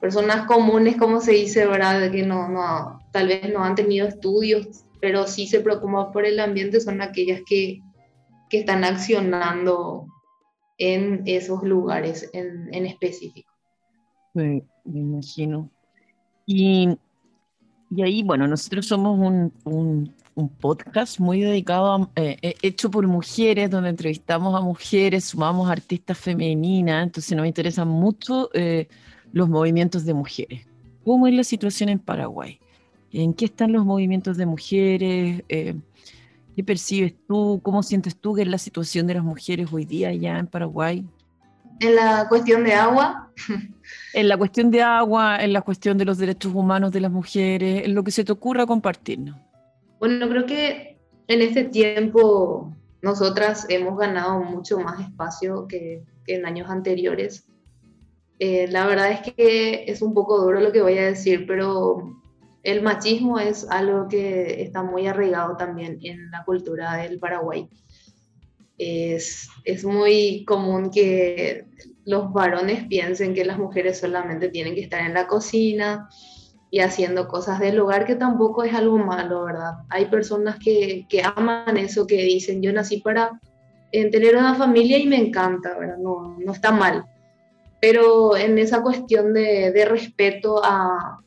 personas 0.00 0.46
comunes, 0.46 0.96
como 0.96 1.20
se 1.20 1.30
dice, 1.30 1.64
¿verdad? 1.64 2.10
Que 2.10 2.24
no, 2.24 2.48
no, 2.48 2.98
tal 3.12 3.28
vez 3.28 3.48
no 3.52 3.62
han 3.62 3.76
tenido 3.76 4.08
estudios, 4.08 4.84
pero 5.00 5.28
sí 5.28 5.46
se 5.46 5.60
preocupan 5.60 6.10
por 6.10 6.26
el 6.26 6.40
ambiente, 6.40 6.80
son 6.80 7.00
aquellas 7.02 7.42
que, 7.46 7.80
que 8.50 8.58
están 8.58 8.82
accionando 8.82 10.06
en 10.76 11.22
esos 11.24 11.62
lugares 11.62 12.28
en, 12.32 12.68
en 12.74 12.84
específico. 12.84 13.52
Me 14.84 15.00
imagino. 15.00 15.70
Y, 16.46 16.88
y, 17.90 18.02
ahí, 18.02 18.22
bueno, 18.22 18.46
nosotros 18.48 18.86
somos 18.86 19.18
un, 19.18 19.52
un, 19.64 20.48
podcast 20.60 21.20
muy 21.20 21.40
dedicado, 21.40 21.94
a, 21.94 22.10
eh, 22.16 22.36
eh, 22.42 22.54
hecho 22.62 22.90
por 22.90 23.06
mujeres, 23.06 23.70
donde 23.70 23.90
entrevistamos 23.90 24.54
a 24.54 24.60
mujeres, 24.60 25.24
sumamos 25.24 25.70
artistas 25.70 26.18
femeninas, 26.18 27.04
entonces 27.04 27.36
nos 27.36 27.46
interesa 27.46 27.84
mucho 27.84 28.50
eh, 28.54 28.88
los 29.32 29.48
movimientos 29.48 30.04
de 30.04 30.14
mujeres. 30.14 30.66
¿Cómo 31.04 31.26
es 31.26 31.34
la 31.34 31.44
situación 31.44 31.88
en 31.88 31.98
Paraguay? 31.98 32.58
¿En 33.12 33.34
qué 33.34 33.44
están 33.44 33.72
los 33.72 33.84
movimientos 33.84 34.36
de 34.36 34.46
mujeres? 34.46 35.44
Eh, 35.48 35.74
¿Qué 36.56 36.64
percibes 36.64 37.14
tú? 37.26 37.60
¿Cómo 37.62 37.82
sientes 37.82 38.16
tú 38.16 38.34
que 38.34 38.42
es 38.42 38.48
la 38.48 38.58
situación 38.58 39.06
de 39.06 39.14
las 39.14 39.24
mujeres 39.24 39.68
hoy 39.72 39.84
día 39.84 40.08
allá 40.08 40.38
en 40.38 40.46
Paraguay? 40.46 41.04
En 41.80 41.94
la 41.94 42.26
cuestión 42.28 42.64
de 42.64 42.74
agua. 42.74 43.30
en 44.14 44.28
la 44.28 44.36
cuestión 44.36 44.70
de 44.70 44.82
agua, 44.82 45.42
en 45.42 45.52
la 45.52 45.62
cuestión 45.62 45.98
de 45.98 46.04
los 46.04 46.18
derechos 46.18 46.52
humanos 46.54 46.92
de 46.92 47.00
las 47.00 47.10
mujeres, 47.10 47.84
en 47.84 47.94
lo 47.94 48.04
que 48.04 48.10
se 48.10 48.24
te 48.24 48.32
ocurra 48.32 48.66
compartirnos. 48.66 49.36
Bueno, 49.98 50.28
creo 50.28 50.46
que 50.46 50.98
en 51.28 51.42
este 51.42 51.64
tiempo 51.64 52.74
nosotras 53.02 53.66
hemos 53.68 53.98
ganado 53.98 54.42
mucho 54.42 54.78
más 54.78 55.00
espacio 55.00 55.66
que, 55.66 56.04
que 56.24 56.36
en 56.36 56.46
años 56.46 56.70
anteriores. 56.70 57.46
Eh, 58.38 58.66
la 58.68 58.86
verdad 58.86 59.12
es 59.12 59.34
que 59.34 59.84
es 59.86 60.02
un 60.02 60.14
poco 60.14 60.40
duro 60.40 60.60
lo 60.60 60.72
que 60.72 60.82
voy 60.82 60.98
a 60.98 61.06
decir, 61.06 61.46
pero 61.46 62.20
el 62.62 62.82
machismo 62.82 63.38
es 63.38 63.68
algo 63.70 64.08
que 64.08 64.62
está 64.62 64.82
muy 64.82 65.06
arraigado 65.06 65.56
también 65.56 65.98
en 66.02 66.30
la 66.30 66.44
cultura 66.44 66.96
del 66.96 67.18
Paraguay. 67.18 67.68
Es, 69.14 69.48
es, 69.64 69.84
muy 69.84 70.44
común 70.44 70.90
que 70.90 71.66
los 72.04 72.32
varones 72.32 72.86
piensen 72.88 73.34
que 73.34 73.44
las 73.44 73.58
mujeres 73.58 73.98
solamente 73.98 74.48
tienen 74.48 74.74
que 74.74 74.82
estar 74.82 75.00
en 75.00 75.14
la 75.14 75.26
cocina 75.26 76.08
y 76.70 76.80
haciendo 76.80 77.28
cosas 77.28 77.60
del 77.60 77.78
hogar, 77.78 78.06
que 78.06 78.14
tampoco 78.14 78.64
es 78.64 78.74
algo 78.74 78.98
malo, 78.98 79.44
¿verdad? 79.44 79.72
Hay 79.90 80.06
personas 80.06 80.58
que, 80.58 81.06
que 81.08 81.22
aman 81.22 81.76
eso, 81.76 82.06
que 82.06 82.22
dicen, 82.22 82.62
yo 82.62 82.72
nací 82.72 82.98
para 82.98 83.40
tener 83.92 84.36
una 84.36 84.54
familia 84.54 84.98
y 84.98 85.06
me 85.06 85.16
encanta, 85.16 85.78
¿verdad? 85.78 85.98
No, 85.98 86.36
no 86.38 86.52
está 86.52 86.72
mal 86.72 87.04
pero 87.82 88.36
en 88.36 88.58
esa 88.58 88.80
cuestión 88.80 89.34
de, 89.34 89.72
de 89.72 89.84
respeto 89.84 90.64
a, 90.64 91.20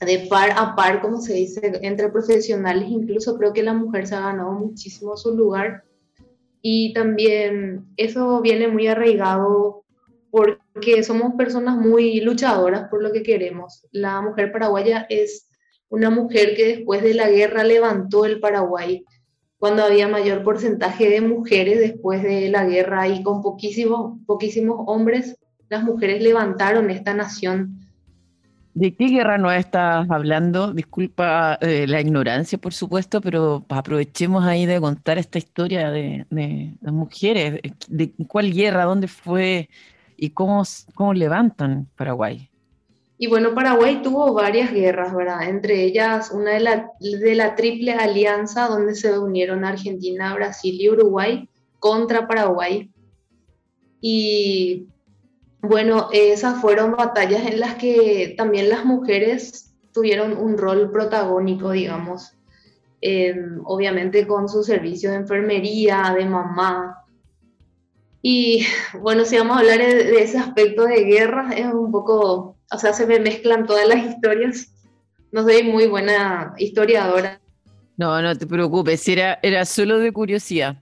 de 0.00 0.26
par 0.30 0.52
a 0.56 0.74
par, 0.74 1.02
como 1.02 1.20
se 1.20 1.34
dice, 1.34 1.78
entre 1.82 2.08
profesionales, 2.08 2.88
incluso 2.88 3.36
creo 3.36 3.52
que 3.52 3.62
la 3.62 3.74
mujer 3.74 4.06
se 4.06 4.14
ha 4.14 4.20
ganado 4.20 4.52
muchísimo 4.52 5.18
su 5.18 5.36
lugar 5.36 5.84
y 6.68 6.92
también 6.92 7.86
eso 7.96 8.40
viene 8.40 8.66
muy 8.66 8.88
arraigado 8.88 9.84
porque 10.32 11.04
somos 11.04 11.34
personas 11.34 11.76
muy 11.76 12.20
luchadoras 12.20 12.88
por 12.88 13.04
lo 13.04 13.12
que 13.12 13.22
queremos. 13.22 13.86
La 13.92 14.20
mujer 14.20 14.50
paraguaya 14.50 15.06
es 15.08 15.48
una 15.88 16.10
mujer 16.10 16.56
que 16.56 16.66
después 16.66 17.04
de 17.04 17.14
la 17.14 17.30
guerra 17.30 17.62
levantó 17.62 18.24
el 18.24 18.40
Paraguay 18.40 19.04
cuando 19.58 19.84
había 19.84 20.08
mayor 20.08 20.42
porcentaje 20.42 21.08
de 21.08 21.20
mujeres 21.20 21.78
después 21.78 22.24
de 22.24 22.48
la 22.48 22.64
guerra 22.64 23.06
y 23.06 23.22
con 23.22 23.42
poquísimos, 23.42 24.18
poquísimos 24.26 24.80
hombres 24.88 25.38
las 25.68 25.84
mujeres 25.84 26.20
levantaron 26.20 26.90
esta 26.90 27.14
nación. 27.14 27.78
¿De 28.76 28.94
qué 28.94 29.06
guerra 29.06 29.38
no 29.38 29.50
estás 29.50 30.06
hablando? 30.10 30.70
Disculpa 30.74 31.56
eh, 31.62 31.86
la 31.86 31.98
ignorancia, 31.98 32.58
por 32.58 32.74
supuesto, 32.74 33.22
pero 33.22 33.64
aprovechemos 33.70 34.44
ahí 34.44 34.66
de 34.66 34.78
contar 34.78 35.16
esta 35.16 35.38
historia 35.38 35.90
de, 35.90 36.26
las 36.28 36.92
mujeres. 36.92 37.62
¿De 37.88 38.12
cuál 38.28 38.52
guerra? 38.52 38.84
¿Dónde 38.84 39.08
fue? 39.08 39.70
¿Y 40.18 40.28
cómo, 40.28 40.62
cómo 40.94 41.14
levantan 41.14 41.88
Paraguay? 41.96 42.50
Y 43.16 43.28
bueno, 43.28 43.54
Paraguay 43.54 44.02
tuvo 44.02 44.34
varias 44.34 44.70
guerras, 44.70 45.14
¿verdad? 45.14 45.48
Entre 45.48 45.82
ellas 45.82 46.30
una 46.30 46.50
de 46.50 46.60
la, 46.60 46.90
de 47.00 47.34
la 47.34 47.54
Triple 47.54 47.92
Alianza, 47.92 48.68
donde 48.68 48.94
se 48.94 49.18
unieron 49.18 49.64
Argentina, 49.64 50.34
Brasil 50.34 50.76
y 50.78 50.90
Uruguay 50.90 51.48
contra 51.78 52.28
Paraguay. 52.28 52.90
Y 54.02 54.84
bueno, 55.68 56.08
esas 56.12 56.60
fueron 56.60 56.92
batallas 56.92 57.46
en 57.46 57.60
las 57.60 57.74
que 57.74 58.34
también 58.36 58.68
las 58.68 58.84
mujeres 58.84 59.74
tuvieron 59.92 60.36
un 60.36 60.58
rol 60.58 60.90
protagónico, 60.90 61.70
digamos, 61.70 62.36
obviamente 63.64 64.26
con 64.26 64.48
su 64.48 64.62
servicio 64.62 65.10
de 65.10 65.16
enfermería, 65.16 66.14
de 66.16 66.26
mamá. 66.26 67.04
Y 68.22 68.66
bueno, 69.00 69.24
si 69.24 69.38
vamos 69.38 69.56
a 69.56 69.60
hablar 69.60 69.78
de, 69.78 70.22
ese 70.22 70.38
aspecto 70.38 70.84
de 70.84 71.04
guerra, 71.04 71.50
es 71.56 71.66
un 71.66 71.90
poco, 71.90 72.56
o 72.70 72.78
sea, 72.78 72.92
se 72.92 73.06
me 73.06 73.20
mezclan 73.20 73.66
todas 73.66 73.88
las 73.88 74.04
historias. 74.04 74.72
No 75.32 75.42
soy 75.44 75.62
muy 75.62 75.86
buena 75.86 76.54
historiadora. 76.58 77.40
No, 77.96 78.20
no 78.20 78.36
te 78.36 78.46
preocupes, 78.46 79.08
era, 79.08 79.38
era 79.42 79.64
solo 79.64 79.98
de 79.98 80.12
curiosidad. 80.12 80.76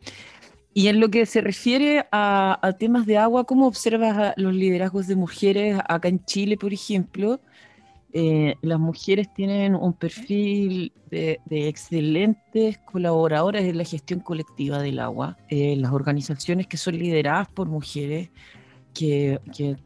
Y 0.77 0.89
en 0.89 0.99
lo 0.99 1.09
que 1.09 1.25
se 1.25 1.41
refiere 1.41 2.05
a, 2.11 2.75
temas 2.81 3.07
de 3.07 3.16
agua, 3.16 3.45
¿cómo 3.45 3.68
observas 3.68 4.35
los 4.37 4.53
liderazgos 4.53 5.07
de 5.07 5.14
mujeres 5.14 5.79
acá 5.89 6.09
en 6.09 6.25
Chile, 6.25 6.57
por 6.57 6.72
ejemplo? 6.72 7.41
Eh, 8.12 8.57
las 8.61 8.81
mujeres 8.81 9.33
tienen 9.33 9.77
un 9.77 9.93
perfil 9.93 10.93
de, 11.11 11.39
excelentes 11.49 12.79
colaboradoras 12.79 13.62
en 13.62 13.79
la 13.79 13.85
gestión 13.85 14.18
colectiva 14.18 14.83
del 14.83 14.99
agua. 14.99 15.37
Eh, 15.49 15.77
las 15.77 15.93
organizaciones 15.93 16.66
que 16.66 16.77
son 16.77 16.99
lideradas 16.99 17.47
por 17.47 17.68
mujeres 17.68 18.31
que, 18.93 19.39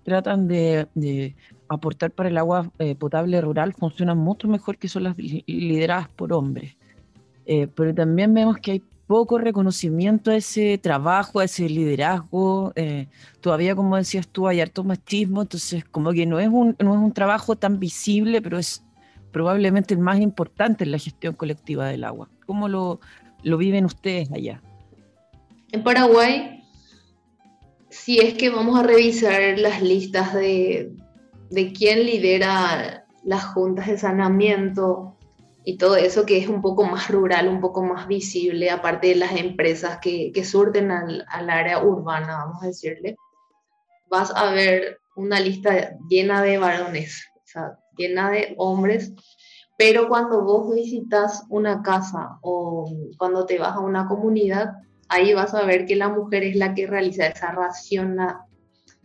tratan 0.04 0.48
de, 0.48 1.34
aportar 1.68 2.12
para 2.12 2.30
el 2.30 2.38
agua 2.38 2.72
eh, 2.78 2.94
potable 2.94 3.38
rural 3.42 3.74
funcionan 3.74 4.16
mucho 4.16 4.48
mejor 4.48 4.78
que 4.78 4.88
son 4.88 5.02
las 5.02 5.18
lideradas 5.18 6.08
por 6.08 6.32
hombres. 6.32 6.76
pero 7.46 7.94
también 7.94 8.32
vemos 8.32 8.56
que 8.56 8.72
hay 8.72 8.82
poco 9.08 9.38
reconocimiento 9.38 10.30
a 10.30 10.36
ese 10.36 10.76
trabajo, 10.78 11.40
a 11.40 11.44
ese 11.44 11.68
liderazgo. 11.68 12.72
Eh, 12.76 13.08
todavía, 13.40 13.74
como 13.74 13.96
decías 13.96 14.28
tú, 14.28 14.46
hay 14.46 14.60
harto 14.60 14.84
machismo, 14.84 15.42
entonces 15.42 15.84
como 15.84 16.12
que 16.12 16.26
no 16.26 16.38
es, 16.38 16.48
un, 16.48 16.76
no 16.78 16.94
es 16.94 17.00
un 17.00 17.12
trabajo 17.12 17.56
tan 17.56 17.80
visible, 17.80 18.40
pero 18.42 18.58
es 18.58 18.84
probablemente 19.32 19.94
el 19.94 20.00
más 20.00 20.20
importante 20.20 20.84
en 20.84 20.92
la 20.92 20.98
gestión 20.98 21.34
colectiva 21.34 21.86
del 21.86 22.04
agua. 22.04 22.28
¿Cómo 22.46 22.68
lo, 22.68 23.00
lo 23.42 23.56
viven 23.56 23.86
ustedes 23.86 24.30
allá? 24.30 24.60
En 25.72 25.82
Paraguay, 25.82 26.62
si 27.88 28.18
es 28.18 28.34
que 28.34 28.50
vamos 28.50 28.78
a 28.78 28.82
revisar 28.82 29.58
las 29.58 29.82
listas 29.82 30.34
de, 30.34 30.92
de 31.50 31.72
quién 31.72 32.04
lidera 32.04 33.06
las 33.24 33.44
juntas 33.46 33.86
de 33.86 33.96
saneamiento, 33.96 35.17
y 35.68 35.76
todo 35.76 35.96
eso 35.96 36.24
que 36.24 36.38
es 36.38 36.48
un 36.48 36.62
poco 36.62 36.84
más 36.84 37.10
rural, 37.10 37.46
un 37.46 37.60
poco 37.60 37.82
más 37.82 38.08
visible, 38.08 38.70
aparte 38.70 39.08
de 39.08 39.16
las 39.16 39.36
empresas 39.36 39.98
que, 40.00 40.32
que 40.32 40.42
surten 40.42 40.90
al, 40.90 41.26
al, 41.28 41.50
área 41.50 41.84
urbana, 41.84 42.38
vamos 42.38 42.62
a 42.62 42.68
decirle, 42.68 43.16
vas 44.08 44.32
a 44.34 44.50
ver 44.52 44.96
una 45.14 45.38
lista 45.40 45.90
llena 46.08 46.40
de 46.40 46.56
varones, 46.56 47.22
o 47.34 47.42
sea, 47.44 47.78
llena 47.98 48.30
de 48.30 48.54
hombres, 48.56 49.12
pero 49.76 50.08
cuando 50.08 50.42
vos 50.42 50.74
visitas 50.74 51.44
una 51.50 51.82
casa 51.82 52.38
o 52.40 52.90
cuando 53.18 53.44
te 53.44 53.58
vas 53.58 53.74
a 53.74 53.80
una 53.80 54.08
comunidad, 54.08 54.72
ahí 55.10 55.34
vas 55.34 55.52
a 55.52 55.66
ver 55.66 55.84
que 55.84 55.96
la 55.96 56.08
mujer 56.08 56.44
es 56.44 56.56
la 56.56 56.72
que 56.72 56.86
realiza 56.86 57.26
esa 57.26 57.52
ración, 57.52 58.16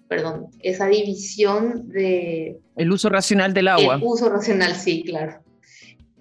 perdón, 0.08 0.48
esa 0.60 0.88
división 0.88 1.90
de... 1.90 2.58
El 2.78 2.90
uso 2.94 3.10
racional 3.10 3.54
del 3.54 3.68
agua. 3.68 3.96
El 3.96 4.04
uso 4.06 4.30
racional, 4.30 4.76
sí, 4.76 5.04
claro 5.04 5.44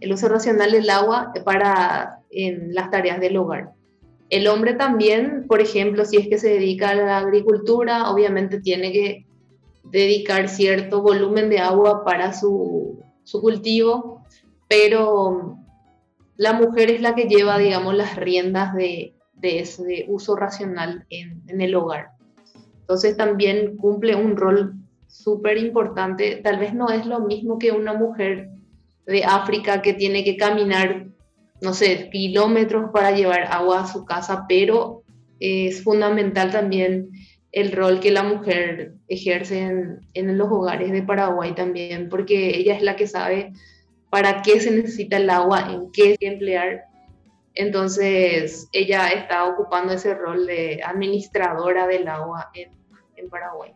el 0.03 0.13
uso 0.13 0.29
racional 0.29 0.73
del 0.73 0.91
agua 0.91 1.33
para 1.45 2.19
en 2.31 2.75
las 2.75 2.91
tareas 2.91 3.21
del 3.21 3.37
hogar. 3.37 3.71
El 4.31 4.49
hombre 4.49 4.75
también, 4.75 5.47
por 5.47 5.61
ejemplo, 5.61 6.05
si 6.05 6.17
es 6.17 6.27
que 6.27 6.39
se 6.39 6.49
dedica 6.49 6.91
a 6.91 6.95
la 6.95 7.19
agricultura, 7.19 8.11
obviamente 8.11 8.61
tiene 8.61 8.91
que 8.91 9.27
dedicar 9.85 10.49
cierto 10.49 11.03
volumen 11.03 11.51
de 11.51 11.61
agua 11.61 12.05
para 12.05 12.33
su, 12.33 13.01
su 13.23 13.41
cultivo, 13.41 14.25
pero 14.69 15.59
la 16.37 16.53
mujer 16.55 16.91
es 16.91 17.01
la 17.01 17.15
que 17.15 17.29
lleva, 17.29 17.59
digamos, 17.59 17.95
las 17.95 18.17
riendas 18.17 18.75
de, 18.75 19.15
de 19.35 19.61
ese 19.61 20.07
uso 20.09 20.35
racional 20.35 21.07
en, 21.11 21.43
en 21.47 21.61
el 21.61 21.75
hogar. 21.77 22.09
Entonces 22.81 23.17
también 23.17 23.77
cumple 23.77 24.17
un 24.17 24.37
rol 24.37 24.75
súper 25.07 25.59
importante. 25.59 26.41
Tal 26.43 26.59
vez 26.59 26.75
no 26.75 26.89
es 26.89 27.07
lo 27.07 27.21
mismo 27.21 27.59
que 27.59 27.71
una 27.71 27.93
mujer 27.93 28.52
de 29.07 29.25
África 29.25 29.83
que 29.83 29.95
tiene 29.95 30.25
que 30.25 30.37
caminar, 30.37 31.07
no 31.61 31.75
sé, 31.75 32.09
kilómetros 32.11 32.91
para 32.93 33.11
llevar 33.13 33.45
agua 33.51 33.81
a 33.81 33.87
su 33.87 34.05
casa, 34.05 34.45
pero 34.49 35.03
es 35.41 35.83
fundamental 35.83 36.51
también 36.51 37.11
el 37.51 37.73
rol 37.73 38.01
que 38.01 38.11
la 38.11 38.23
mujer 38.23 38.95
ejerce 39.09 39.99
en, 40.15 40.39
los 40.39 40.49
hogares 40.51 40.91
de 40.93 41.03
Paraguay 41.03 41.55
también, 41.55 42.09
porque 42.09 42.57
ella 42.57 42.77
es 42.77 42.83
la 42.83 42.97
que 42.97 43.07
sabe 43.07 43.53
para 44.11 44.43
qué 44.43 44.61
se 44.61 44.71
necesita 44.71 45.19
el 45.19 45.29
agua, 45.29 45.69
en 45.71 45.91
qué 45.93 46.17
emplear. 46.21 46.85
Entonces, 47.55 48.69
ella 48.73 49.09
está 49.09 49.45
ocupando 49.47 49.93
ese 49.93 50.15
rol 50.15 50.47
de 50.47 50.81
administradora 50.83 51.87
del 51.87 52.09
agua 52.09 52.51
en 52.55 53.29
Paraguay. 53.29 53.75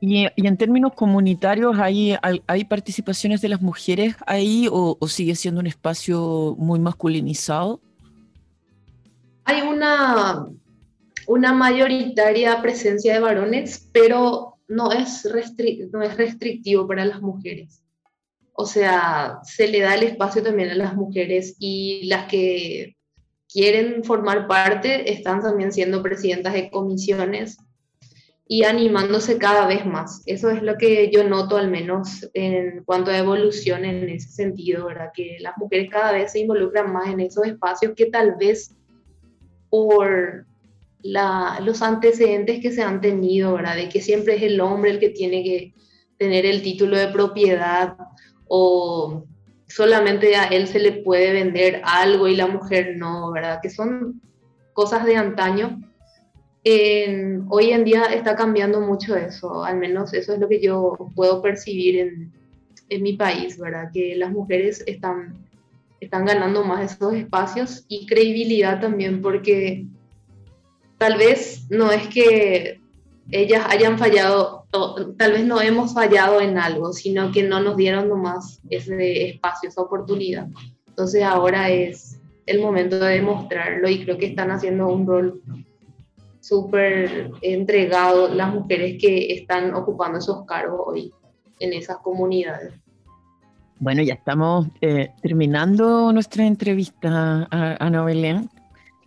Y, 0.00 0.26
en 0.36 0.56
términos 0.56 0.92
comunitarios, 0.94 1.78
¿hay, 1.78 2.16
¿hay 2.46 2.64
participaciones 2.64 3.40
de 3.40 3.48
las 3.48 3.62
mujeres 3.62 4.14
ahí 4.26 4.68
o, 4.70 4.98
sigue 5.08 5.34
siendo 5.34 5.60
un 5.60 5.66
espacio 5.66 6.54
muy 6.58 6.78
masculinizado? 6.78 7.80
Hay 9.44 9.62
una, 9.62 10.46
una 11.26 11.52
mayoritaria 11.52 12.60
presencia 12.60 13.14
de 13.14 13.20
varones, 13.20 13.88
pero 13.92 14.58
no 14.68 14.92
es, 14.92 15.26
no 15.92 16.02
es 16.02 16.16
restrictivo 16.16 16.86
para 16.86 17.04
las 17.04 17.22
mujeres. 17.22 17.82
O 18.52 18.66
sea, 18.66 19.38
se 19.44 19.68
le 19.68 19.80
da 19.80 19.94
el 19.94 20.02
espacio 20.02 20.42
también 20.42 20.70
a 20.70 20.74
las 20.74 20.94
mujeres 20.94 21.56
y 21.58 22.06
las 22.06 22.26
que 22.26 22.96
quieren 23.48 24.02
formar 24.02 24.46
parte 24.46 25.12
están 25.12 25.40
también 25.40 25.72
siendo 25.72 26.02
presidentas 26.02 26.54
de 26.54 26.70
comisiones 26.70 27.58
y 28.48 28.64
animándose 28.64 29.38
cada 29.38 29.66
vez 29.66 29.84
más. 29.84 30.22
Eso 30.26 30.50
es 30.50 30.62
lo 30.62 30.76
que 30.76 31.10
yo 31.10 31.24
noto 31.24 31.56
al 31.56 31.68
menos 31.68 32.28
en 32.32 32.84
cuanto 32.84 33.10
a 33.10 33.18
evolución 33.18 33.84
en 33.84 34.08
ese 34.08 34.28
sentido, 34.28 34.86
¿verdad? 34.86 35.10
Que 35.12 35.38
las 35.40 35.56
mujeres 35.56 35.90
cada 35.90 36.12
vez 36.12 36.32
se 36.32 36.40
involucran 36.40 36.92
más 36.92 37.08
en 37.08 37.20
esos 37.20 37.44
espacios 37.46 37.94
que 37.96 38.06
tal 38.06 38.36
vez 38.38 38.76
por 39.68 40.46
la, 41.02 41.58
los 41.60 41.82
antecedentes 41.82 42.60
que 42.60 42.70
se 42.70 42.82
han 42.82 43.00
tenido, 43.00 43.54
¿verdad? 43.54 43.76
De 43.76 43.88
que 43.88 44.00
siempre 44.00 44.36
es 44.36 44.42
el 44.42 44.60
hombre 44.60 44.92
el 44.92 45.00
que 45.00 45.10
tiene 45.10 45.42
que 45.42 45.74
tener 46.16 46.46
el 46.46 46.62
título 46.62 46.96
de 46.96 47.08
propiedad 47.08 47.96
o 48.46 49.24
solamente 49.66 50.36
a 50.36 50.44
él 50.46 50.68
se 50.68 50.78
le 50.78 50.92
puede 50.92 51.32
vender 51.32 51.82
algo 51.84 52.28
y 52.28 52.36
la 52.36 52.46
mujer 52.46 52.94
no, 52.96 53.32
¿verdad? 53.32 53.58
Que 53.60 53.70
son 53.70 54.22
cosas 54.72 55.04
de 55.04 55.16
antaño 55.16 55.80
hoy 57.48 57.70
en 57.70 57.84
día 57.84 58.06
está 58.06 58.34
cambiando 58.34 58.80
mucho 58.80 59.14
eso, 59.14 59.64
al 59.64 59.78
menos 59.78 60.12
eso 60.14 60.32
es 60.32 60.40
lo 60.40 60.48
que 60.48 60.60
yo 60.60 60.96
puedo 61.14 61.40
percibir 61.40 61.98
en, 61.98 62.32
en 62.88 63.02
mi 63.02 63.12
país, 63.12 63.58
¿verdad? 63.58 63.90
Que 63.92 64.16
las 64.16 64.32
mujeres 64.32 64.82
están, 64.86 65.34
están 66.00 66.24
ganando 66.24 66.64
más 66.64 66.92
esos 66.92 67.14
espacios 67.14 67.84
y 67.88 68.06
credibilidad 68.06 68.80
también, 68.80 69.22
porque 69.22 69.86
tal 70.98 71.18
vez 71.18 71.66
no 71.70 71.92
es 71.92 72.08
que 72.08 72.80
ellas 73.30 73.64
hayan 73.68 73.98
fallado, 73.98 74.66
tal 75.18 75.32
vez 75.32 75.44
no 75.44 75.60
hemos 75.60 75.94
fallado 75.94 76.40
en 76.40 76.58
algo, 76.58 76.92
sino 76.92 77.32
que 77.32 77.42
no 77.42 77.60
nos 77.60 77.76
dieron 77.76 78.08
nomás 78.08 78.60
ese 78.70 79.28
espacio, 79.28 79.68
esa 79.68 79.82
oportunidad. 79.82 80.48
Entonces 80.88 81.22
ahora 81.22 81.70
es 81.70 82.20
el 82.46 82.60
momento 82.60 82.98
de 82.98 83.14
demostrarlo 83.14 83.88
y 83.88 84.04
creo 84.04 84.18
que 84.18 84.26
están 84.26 84.50
haciendo 84.50 84.88
un 84.88 85.06
rol 85.06 85.42
súper 86.46 87.32
entregado 87.42 88.28
las 88.28 88.54
mujeres 88.54 88.98
que 89.00 89.32
están 89.32 89.74
ocupando 89.74 90.18
esos 90.18 90.44
cargos 90.46 90.80
hoy 90.86 91.12
en 91.58 91.72
esas 91.72 91.96
comunidades. 91.98 92.72
Bueno, 93.80 94.02
ya 94.02 94.14
estamos 94.14 94.68
eh, 94.80 95.10
terminando 95.20 96.12
nuestra 96.12 96.46
entrevista 96.46 97.48
a 97.50 97.84
Ana 97.84 98.04
Belén. 98.04 98.48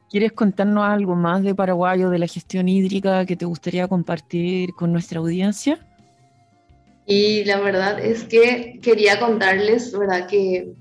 ¿Quieres 0.09 0.33
contarnos 0.33 0.83
algo 0.83 1.15
más 1.15 1.41
de 1.43 1.55
Paraguay 1.55 2.03
o 2.03 2.09
de 2.09 2.19
la 2.19 2.27
gestión 2.27 2.67
hídrica 2.67 3.25
que 3.25 3.35
te 3.35 3.45
gustaría 3.45 3.87
compartir 3.87 4.73
con 4.73 4.91
nuestra 4.91 5.19
audiencia? 5.19 5.79
Y 7.05 7.45
la 7.45 7.59
verdad 7.59 7.99
es 7.99 8.25
que 8.25 8.79
quería 8.81 9.19
contarles, 9.19 9.97
¿verdad? 9.97 10.27
Que, 10.27 10.73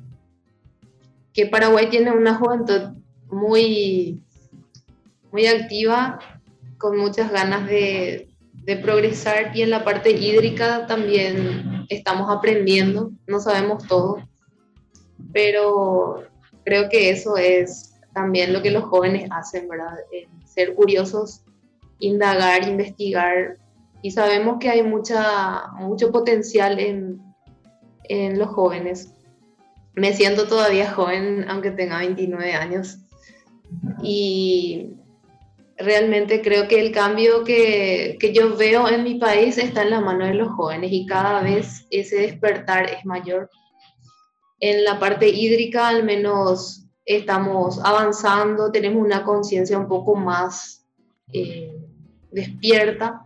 que 1.33 1.47
Paraguay 1.47 1.89
tiene 1.89 2.11
una 2.11 2.35
juventud 2.35 2.95
muy, 3.31 4.21
muy 5.31 5.47
activa 5.47 6.19
con 6.79 6.97
muchas 6.97 7.31
ganas 7.31 7.67
de, 7.67 8.29
de 8.53 8.77
progresar 8.77 9.57
y 9.57 9.63
en 9.63 9.71
la 9.71 9.85
parte 9.85 10.11
hídrica 10.11 10.87
también 10.87 11.87
estamos 11.89 12.31
aprendiendo, 12.31 13.13
no 13.27 13.41
sabemos 13.41 13.87
todo, 13.87 14.19
pero 15.33 16.25
creo 16.65 16.89
que 16.89 17.11
eso 17.11 17.37
es 17.37 17.95
también 18.15 18.53
lo 18.53 18.63
que 18.63 18.71
los 18.71 18.85
jóvenes 18.85 19.29
hacen, 19.31 19.69
¿verdad? 19.69 19.97
ser 20.45 20.75
curiosos, 20.75 21.43
indagar, 21.99 22.67
investigar 22.69 23.57
y 24.03 24.11
sabemos 24.11 24.59
que 24.61 24.71
hay 24.71 24.83
mucha, 24.83 25.69
mucho 25.79 26.13
potencial 26.13 26.79
en, 26.79 27.21
en 28.05 28.39
los 28.39 28.49
jóvenes. 28.49 29.13
Me 29.95 30.13
siento 30.13 30.47
todavía 30.47 30.93
joven, 30.93 31.47
aunque 31.49 31.71
tenga 31.71 31.99
29 31.99 32.53
años. 32.55 32.99
Y 34.03 34.98
realmente 35.79 36.43
creo 36.43 36.67
que 36.67 36.81
el 36.81 36.93
cambio 36.93 37.45
que, 37.45 38.17
que, 38.19 38.33
yo 38.33 38.57
veo 38.57 38.89
en 38.89 39.05
mi 39.05 39.15
país 39.15 39.59
está 39.59 39.83
en 39.83 39.91
la 39.91 40.01
mano 40.01 40.27
de 40.27 40.35
los 40.35 40.49
jóvenes 40.49 40.91
y 40.93 41.07
cada 41.07 41.43
vez 41.43 41.87
ese 41.91 42.17
despertar 42.23 42.91
es 42.91 43.05
mayor. 43.05 43.49
En 44.61 44.85
la 44.85 44.99
parte 44.99 45.29
hídrica 45.29 45.89
al 45.89 46.05
menos 46.05 46.87
estamos 47.05 47.81
avanzando, 47.85 48.73
tenemos 48.73 49.05
una 49.05 49.23
conciencia 49.23 49.79
un 49.79 49.89
poco 49.89 50.17
más 50.17 50.85
eh, 51.33 51.73
despierta 52.33 53.25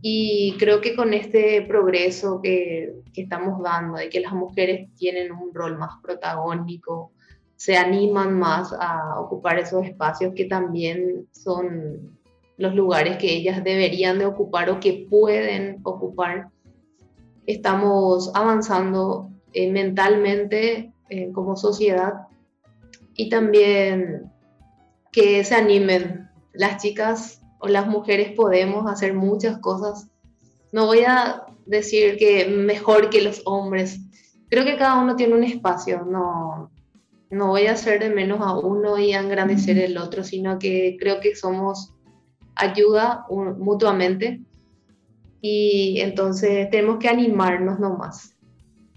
y 0.00 0.56
creo 0.58 0.80
que 0.80 0.96
con 0.96 1.12
este 1.12 1.62
progreso 1.62 2.40
que, 2.42 2.94
que 3.12 3.22
estamos 3.22 3.62
dando, 3.62 3.98
de 3.98 4.08
que 4.08 4.20
las 4.20 4.32
mujeres 4.32 4.88
tienen 4.96 5.32
un 5.32 5.52
rol 5.52 5.76
más 5.76 6.00
protagónico, 6.02 7.12
se 7.58 7.76
animan 7.76 8.38
más 8.38 8.72
a 8.72 9.18
ocupar 9.18 9.58
esos 9.58 9.84
espacios 9.84 10.32
que 10.36 10.44
también 10.44 11.26
son 11.32 12.16
los 12.56 12.72
lugares 12.72 13.18
que 13.18 13.34
ellas 13.34 13.64
deberían 13.64 14.16
de 14.20 14.26
ocupar 14.26 14.70
o 14.70 14.78
que 14.78 15.08
pueden 15.10 15.80
ocupar. 15.82 16.50
Estamos 17.46 18.30
avanzando 18.32 19.32
eh, 19.52 19.72
mentalmente 19.72 20.92
eh, 21.10 21.32
como 21.32 21.56
sociedad 21.56 22.28
y 23.14 23.28
también 23.28 24.30
que 25.10 25.42
se 25.42 25.56
animen. 25.56 26.30
Las 26.52 26.80
chicas 26.80 27.42
o 27.58 27.66
las 27.66 27.88
mujeres 27.88 28.34
podemos 28.36 28.88
hacer 28.88 29.14
muchas 29.14 29.58
cosas. 29.58 30.08
No 30.70 30.86
voy 30.86 31.00
a 31.00 31.44
decir 31.66 32.18
que 32.18 32.46
mejor 32.46 33.10
que 33.10 33.20
los 33.20 33.42
hombres. 33.46 33.98
Creo 34.48 34.64
que 34.64 34.76
cada 34.76 35.02
uno 35.02 35.16
tiene 35.16 35.34
un 35.34 35.42
espacio, 35.42 36.04
no, 36.04 36.70
no 37.30 37.48
voy 37.48 37.66
a 37.66 37.72
hacer 37.72 38.00
de 38.00 38.10
menos 38.10 38.40
a 38.40 38.58
uno 38.58 38.98
y 38.98 39.12
a 39.12 39.20
engrandecer 39.20 39.78
el 39.78 39.98
otro, 39.98 40.24
sino 40.24 40.58
que 40.58 40.96
creo 40.98 41.20
que 41.20 41.34
somos 41.34 41.92
ayuda 42.54 43.24
mutuamente 43.58 44.40
y 45.40 46.00
entonces 46.00 46.68
tenemos 46.70 46.98
que 46.98 47.08
animarnos 47.08 47.78
nomás. 47.78 48.34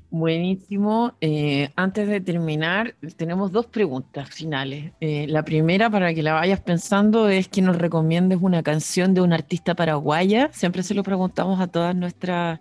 Buenísimo. 0.09 1.13
Eh, 1.21 1.69
antes 1.77 2.05
de 2.05 2.19
terminar, 2.19 2.95
tenemos 3.15 3.51
dos 3.53 3.67
preguntas 3.67 4.29
finales. 4.29 4.91
Eh, 4.99 5.25
la 5.29 5.43
primera, 5.43 5.89
para 5.89 6.13
que 6.13 6.21
la 6.21 6.33
vayas 6.33 6.59
pensando, 6.59 7.29
es 7.29 7.47
que 7.47 7.61
nos 7.61 7.77
recomiendes 7.77 8.39
una 8.41 8.61
canción 8.61 9.13
de 9.13 9.21
una 9.21 9.35
artista 9.35 9.73
paraguaya. 9.73 10.49
Siempre 10.51 10.83
se 10.83 10.95
lo 10.95 11.03
preguntamos 11.03 11.61
a 11.61 11.67
todas 11.67 11.95
nuestras 11.95 12.59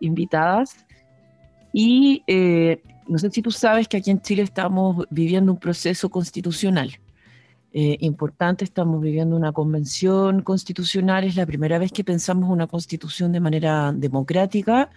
invitadas. 0.00 0.84
Y 1.72 2.24
eh, 2.26 2.82
no 3.08 3.18
sé 3.18 3.30
si 3.30 3.42
tú 3.42 3.50
sabes 3.50 3.88
que 3.88 3.98
aquí 3.98 4.10
en 4.10 4.20
Chile 4.20 4.42
estamos 4.42 5.06
viviendo 5.10 5.52
un 5.52 5.58
proceso 5.58 6.10
constitucional 6.10 6.98
eh, 7.74 7.96
importante, 8.00 8.64
estamos 8.64 9.00
viviendo 9.00 9.34
una 9.34 9.52
convención 9.52 10.42
constitucional, 10.42 11.24
es 11.24 11.36
la 11.36 11.46
primera 11.46 11.78
vez 11.78 11.90
que 11.90 12.04
pensamos 12.04 12.50
una 12.50 12.66
constitución 12.66 13.32
de 13.32 13.40
manera 13.40 13.92
democrática 13.92 14.90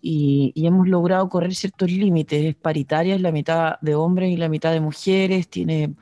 y, 0.00 0.52
hemos 0.56 0.86
logrado 0.88 1.28
correr 1.28 1.54
ciertos 1.56 1.90
límites, 1.90 2.44
es 2.44 2.54
paritaria, 2.54 3.16
es 3.16 3.20
la 3.20 3.32
mitad 3.32 3.80
de 3.80 3.96
hombres 3.96 4.30
y 4.30 4.36
la 4.36 4.48
mitad 4.48 4.70
de 4.72 4.80
mujeres, 4.80 5.48
tiene 5.48 5.94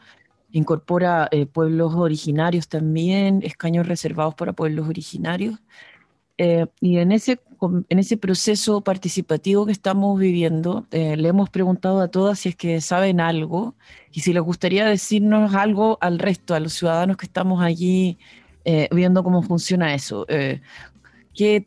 incorpora 0.50 1.28
eh, 1.30 1.46
pueblos 1.46 1.94
originarios 1.94 2.68
también, 2.68 3.40
escaños 3.42 3.86
reservados 3.88 4.34
para 4.34 4.52
pueblos 4.52 4.88
originarios. 4.88 5.62
Eh, 6.44 6.66
y 6.80 6.98
en 6.98 7.12
ese, 7.12 7.38
en 7.88 7.98
ese 8.00 8.16
proceso 8.16 8.80
participativo 8.80 9.64
que 9.64 9.70
estamos 9.70 10.18
viviendo, 10.18 10.88
eh, 10.90 11.16
le 11.16 11.28
hemos 11.28 11.50
preguntado 11.50 12.00
a 12.00 12.08
todas 12.08 12.40
si 12.40 12.48
es 12.48 12.56
que 12.56 12.80
saben 12.80 13.20
algo 13.20 13.76
y 14.10 14.22
si 14.22 14.32
les 14.32 14.42
gustaría 14.42 14.84
decirnos 14.84 15.54
algo 15.54 15.98
al 16.00 16.18
resto, 16.18 16.56
a 16.56 16.58
los 16.58 16.72
ciudadanos 16.72 17.16
que 17.16 17.26
estamos 17.26 17.62
allí 17.62 18.18
eh, 18.64 18.88
viendo 18.90 19.22
cómo 19.22 19.44
funciona 19.44 19.94
eso. 19.94 20.26
¿qué, 20.26 21.64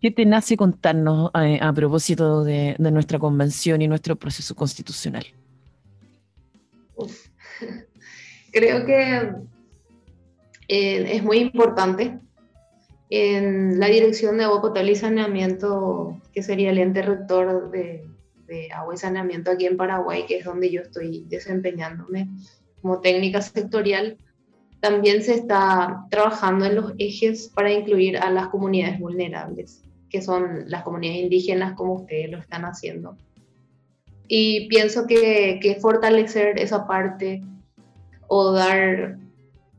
¿Qué 0.00 0.10
te 0.10 0.26
nace 0.26 0.56
contarnos 0.56 1.30
a, 1.32 1.72
propósito 1.72 2.42
de, 2.42 2.74
nuestra 2.80 3.20
convención 3.20 3.82
y 3.82 3.86
nuestro 3.86 4.16
proceso 4.16 4.56
constitucional? 4.56 5.24
Creo 8.52 8.84
que 8.84 9.32
es 10.66 11.22
muy 11.22 11.38
importante 11.38 12.18
en 13.16 13.78
la 13.78 13.86
Dirección 13.86 14.38
de 14.38 14.44
Agua 14.44 14.60
Potable 14.60 14.90
y 14.90 14.96
Saneamiento, 14.96 16.20
que 16.32 16.42
sería 16.42 16.70
el 16.70 16.78
ente 16.78 17.00
rector 17.00 17.70
de, 17.70 18.02
agua 18.74 18.94
y 18.94 18.98
saneamiento 18.98 19.50
aquí 19.50 19.66
en 19.66 19.76
Paraguay, 19.76 20.26
que 20.26 20.38
es 20.38 20.44
donde 20.44 20.70
yo 20.70 20.80
estoy 20.82 21.24
desempeñándome 21.28 22.28
como 22.82 23.00
técnica 23.00 23.40
sectorial, 23.40 24.16
también 24.80 25.22
se 25.22 25.34
está 25.34 26.06
trabajando 26.10 26.64
en 26.64 26.74
los 26.74 26.92
ejes 26.98 27.50
para 27.54 27.72
incluir 27.72 28.16
a 28.18 28.30
las 28.30 28.48
comunidades 28.48 28.98
vulnerables, 28.98 29.82
que 30.10 30.20
son 30.20 30.68
las 30.68 30.82
comunidades 30.82 31.22
indígenas 31.22 31.74
como 31.74 31.94
ustedes 31.94 32.30
lo 32.30 32.38
están 32.38 32.64
haciendo. 32.64 33.16
Y 34.28 34.68
pienso 34.68 35.06
que, 35.06 35.58
que 35.62 35.76
fortalecer 35.76 36.58
esa 36.58 36.86
parte 36.86 37.42
o 38.28 38.52
dar 38.52 39.18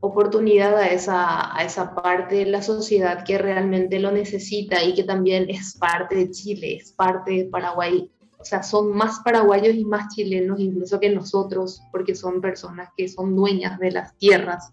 oportunidad 0.05 0.77
a 0.77 0.87
esa, 0.87 1.55
a 1.55 1.63
esa 1.63 1.95
parte 1.95 2.35
de 2.35 2.45
la 2.45 2.61
sociedad 2.61 3.23
que 3.23 3.37
realmente 3.37 3.99
lo 3.99 4.11
necesita 4.11 4.83
y 4.83 4.93
que 4.93 5.03
también 5.03 5.49
es 5.49 5.77
parte 5.77 6.15
de 6.15 6.31
Chile, 6.31 6.77
es 6.77 6.91
parte 6.91 7.31
de 7.31 7.45
Paraguay. 7.45 8.11
O 8.37 8.45
sea, 8.45 8.61
son 8.61 8.95
más 8.95 9.21
paraguayos 9.21 9.75
y 9.75 9.85
más 9.85 10.13
chilenos 10.13 10.59
incluso 10.59 10.99
que 10.99 11.09
nosotros, 11.09 11.81
porque 11.91 12.13
son 12.13 12.41
personas 12.41 12.89
que 12.95 13.07
son 13.07 13.35
dueñas 13.35 13.79
de 13.79 13.91
las 13.91 14.15
tierras. 14.17 14.71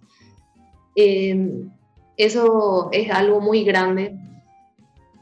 Em, 0.94 1.70
eso 2.16 2.90
es 2.92 3.10
algo 3.10 3.40
muy 3.40 3.64
grande. 3.64 4.18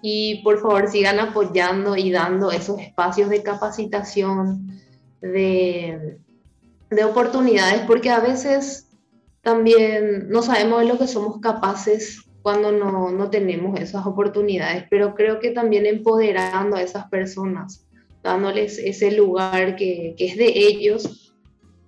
Y 0.02 0.42
por 0.42 0.60
favor 0.60 0.88
sigan 0.88 1.20
apoyando 1.20 1.96
y 1.96 2.10
dando 2.10 2.50
esos 2.50 2.80
espacios 2.80 3.28
de 3.28 3.42
capacitación, 3.42 4.80
de, 5.20 6.18
de 6.90 7.04
oportunidades, 7.04 7.82
porque 7.86 8.10
a 8.10 8.20
veces 8.20 8.89
también 9.50 10.28
no 10.28 10.42
sabemos 10.42 10.78
de 10.80 10.86
lo 10.86 10.96
que 10.96 11.08
somos 11.08 11.40
capaces 11.40 12.22
cuando 12.40 12.70
no, 12.70 13.10
no, 13.10 13.30
tenemos 13.30 13.80
esas 13.80 14.06
oportunidades, 14.06 14.84
pero 14.88 15.12
creo 15.16 15.40
que 15.40 15.50
también 15.50 15.86
empoderando 15.86 16.76
a 16.76 16.82
esas 16.82 17.08
personas, 17.08 17.84
dándoles 18.22 18.78
ese 18.78 19.10
lugar 19.10 19.74
que, 19.74 20.14
que 20.16 20.26
es 20.26 20.36
de 20.36 20.52
ellos, 20.54 21.34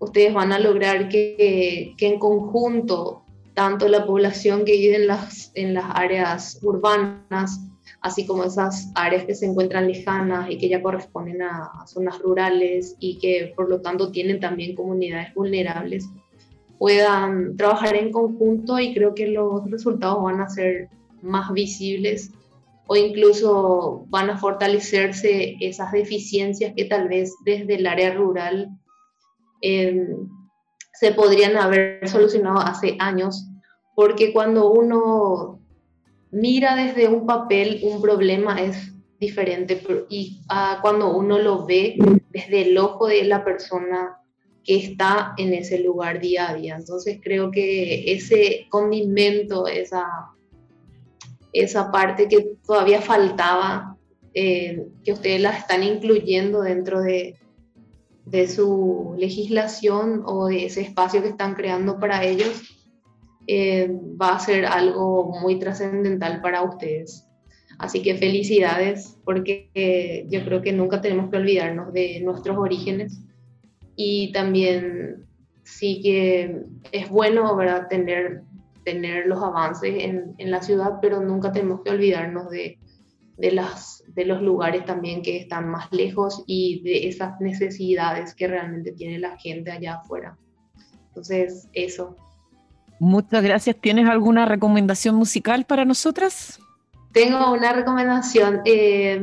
ustedes 0.00 0.34
van 0.34 0.52
a 0.52 0.58
lograr 0.58 1.08
que, 1.08 1.94
que, 1.96 2.06
en 2.08 2.18
conjunto, 2.18 3.22
tanto 3.54 3.86
la 3.86 4.06
población 4.06 4.64
que 4.64 4.72
vive 4.72 4.96
en 4.96 5.06
las, 5.06 5.52
en 5.54 5.72
las 5.72 5.84
áreas 5.94 6.58
urbanas, 6.62 7.60
así 8.00 8.26
como 8.26 8.42
esas 8.42 8.90
áreas 8.96 9.24
que 9.24 9.36
se 9.36 9.46
encuentran 9.46 9.86
lejanas 9.86 10.50
y 10.50 10.58
que 10.58 10.68
ya 10.68 10.82
corresponden 10.82 11.42
a, 11.42 11.70
a 11.80 11.86
zonas 11.86 12.18
rurales 12.18 12.96
y 12.98 13.20
que 13.20 13.52
por 13.54 13.70
lo 13.70 13.80
tanto 13.80 14.10
tienen 14.10 14.40
también 14.40 14.74
comunidades 14.74 15.32
vulnerables, 15.32 16.08
puedan 16.82 17.56
trabajar 17.56 17.94
en 17.94 18.10
conjunto 18.10 18.76
y 18.80 18.92
creo 18.92 19.14
que 19.14 19.28
los 19.28 19.70
resultados 19.70 20.20
van 20.20 20.40
a 20.40 20.48
ser 20.48 20.88
más 21.20 21.52
visibles 21.52 22.32
o 22.88 22.96
incluso 22.96 24.04
van 24.08 24.30
a 24.30 24.36
fortalecerse 24.36 25.58
esas 25.60 25.92
deficiencias 25.92 26.72
que 26.76 26.86
tal 26.86 27.06
vez 27.06 27.36
desde 27.44 27.76
el 27.76 27.86
área 27.86 28.12
rural 28.14 28.68
em, 29.60 30.28
se 30.92 31.12
podrían 31.12 31.56
haber 31.56 32.08
solucionado 32.08 32.58
hace 32.58 32.96
años, 32.98 33.46
porque 33.94 34.32
cuando 34.32 34.72
uno 34.72 35.60
mira 36.32 36.74
desde 36.74 37.06
un 37.06 37.26
papel 37.26 37.78
un 37.84 38.02
problema 38.02 38.60
es 38.60 38.92
diferente 39.20 39.80
y 40.08 40.42
ah, 40.48 40.80
cuando 40.82 41.16
uno 41.16 41.38
lo 41.38 41.64
ve 41.64 41.94
desde 42.30 42.62
el 42.62 42.76
ojo 42.76 43.06
de 43.06 43.22
la 43.22 43.44
persona 43.44 44.18
que 44.64 44.76
está 44.76 45.34
en 45.36 45.52
ese 45.54 45.78
lugar 45.80 46.20
día 46.20 46.50
a 46.50 46.54
día. 46.54 46.76
Entonces 46.76 47.18
creo 47.22 47.50
que 47.50 48.12
ese 48.12 48.66
condimento, 48.70 49.66
esa, 49.66 50.06
esa 51.52 51.90
parte 51.90 52.28
que 52.28 52.56
todavía 52.64 53.00
faltaba, 53.00 53.96
eh, 54.34 54.86
que 55.04 55.12
ustedes 55.12 55.40
la 55.40 55.50
están 55.50 55.82
incluyendo 55.82 56.62
dentro 56.62 57.00
de, 57.00 57.36
de 58.24 58.48
su 58.48 59.14
legislación 59.18 60.22
o 60.24 60.46
de 60.46 60.66
ese 60.66 60.82
espacio 60.82 61.22
que 61.22 61.28
están 61.28 61.54
creando 61.54 61.98
para 61.98 62.24
ellos, 62.24 62.62
eh, 63.46 63.90
va 64.20 64.36
a 64.36 64.38
ser 64.38 64.64
algo 64.66 65.36
muy 65.40 65.58
trascendental 65.58 66.40
para 66.40 66.62
ustedes. 66.62 67.26
Así 67.78 68.00
que 68.00 68.14
felicidades, 68.14 69.16
porque 69.24 69.70
eh, 69.74 70.26
yo 70.28 70.44
creo 70.44 70.62
que 70.62 70.72
nunca 70.72 71.00
tenemos 71.00 71.30
que 71.30 71.38
olvidarnos 71.38 71.92
de 71.92 72.20
nuestros 72.20 72.56
orígenes 72.56 73.18
y 73.96 74.32
también 74.32 75.26
sí 75.64 76.00
que 76.02 76.64
es 76.92 77.08
bueno 77.08 77.54
¿verdad? 77.56 77.88
Tener, 77.88 78.42
tener 78.84 79.26
los 79.26 79.42
avances 79.42 79.94
en, 80.04 80.34
en 80.38 80.50
la 80.50 80.62
ciudad, 80.62 80.98
pero 81.00 81.20
nunca 81.20 81.52
tenemos 81.52 81.82
que 81.82 81.90
olvidarnos 81.90 82.50
de, 82.50 82.78
de, 83.36 83.52
las, 83.52 84.04
de 84.08 84.24
los 84.24 84.42
lugares 84.42 84.84
también 84.84 85.22
que 85.22 85.36
están 85.36 85.68
más 85.68 85.90
lejos 85.92 86.44
y 86.46 86.82
de 86.82 87.08
esas 87.08 87.40
necesidades 87.40 88.34
que 88.34 88.46
realmente 88.48 88.92
tiene 88.92 89.18
la 89.18 89.36
gente 89.38 89.70
allá 89.70 89.94
afuera. 89.96 90.38
Entonces, 91.08 91.68
eso. 91.72 92.16
Muchas 92.98 93.42
gracias. 93.42 93.76
¿Tienes 93.80 94.08
alguna 94.08 94.46
recomendación 94.46 95.16
musical 95.16 95.64
para 95.64 95.84
nosotras? 95.84 96.60
Tengo 97.12 97.52
una 97.52 97.72
recomendación. 97.72 98.60
Eh, 98.64 99.20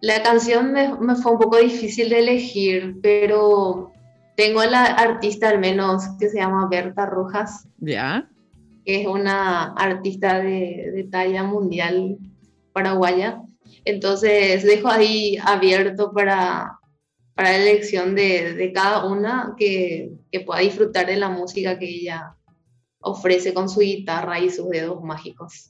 la 0.00 0.22
canción 0.22 0.72
me, 0.72 1.16
fue 1.16 1.32
un 1.32 1.38
poco 1.38 1.58
difícil 1.58 2.08
de 2.08 2.20
elegir, 2.20 2.96
pero 3.02 3.92
tengo 4.36 4.60
a 4.60 4.66
la 4.66 4.84
artista 4.84 5.50
al 5.50 5.58
menos 5.58 6.02
que 6.18 6.28
se 6.28 6.38
llama 6.38 6.68
Berta 6.68 7.06
Rojas. 7.06 7.68
Ya. 7.78 8.28
Que 8.84 9.02
es 9.02 9.06
una 9.06 9.74
artista 9.74 10.40
de, 10.40 11.06
talla 11.10 11.42
mundial 11.42 12.16
paraguaya. 12.72 13.42
Entonces 13.84 14.62
dejo 14.64 14.88
ahí 14.88 15.36
abierto 15.44 16.12
para, 16.12 16.78
para 17.34 17.50
la 17.50 17.58
elección 17.58 18.14
de, 18.14 18.54
de 18.54 18.72
cada 18.72 19.04
una 19.04 19.54
que, 19.58 20.12
que 20.32 20.40
pueda 20.40 20.60
disfrutar 20.60 21.06
de 21.06 21.16
la 21.16 21.28
música 21.28 21.78
que 21.78 21.88
ella 21.88 22.36
ofrece 23.00 23.52
con 23.52 23.68
su 23.68 23.80
guitarra 23.80 24.40
y 24.40 24.50
sus 24.50 24.68
dedos 24.70 25.02
mágicos. 25.02 25.69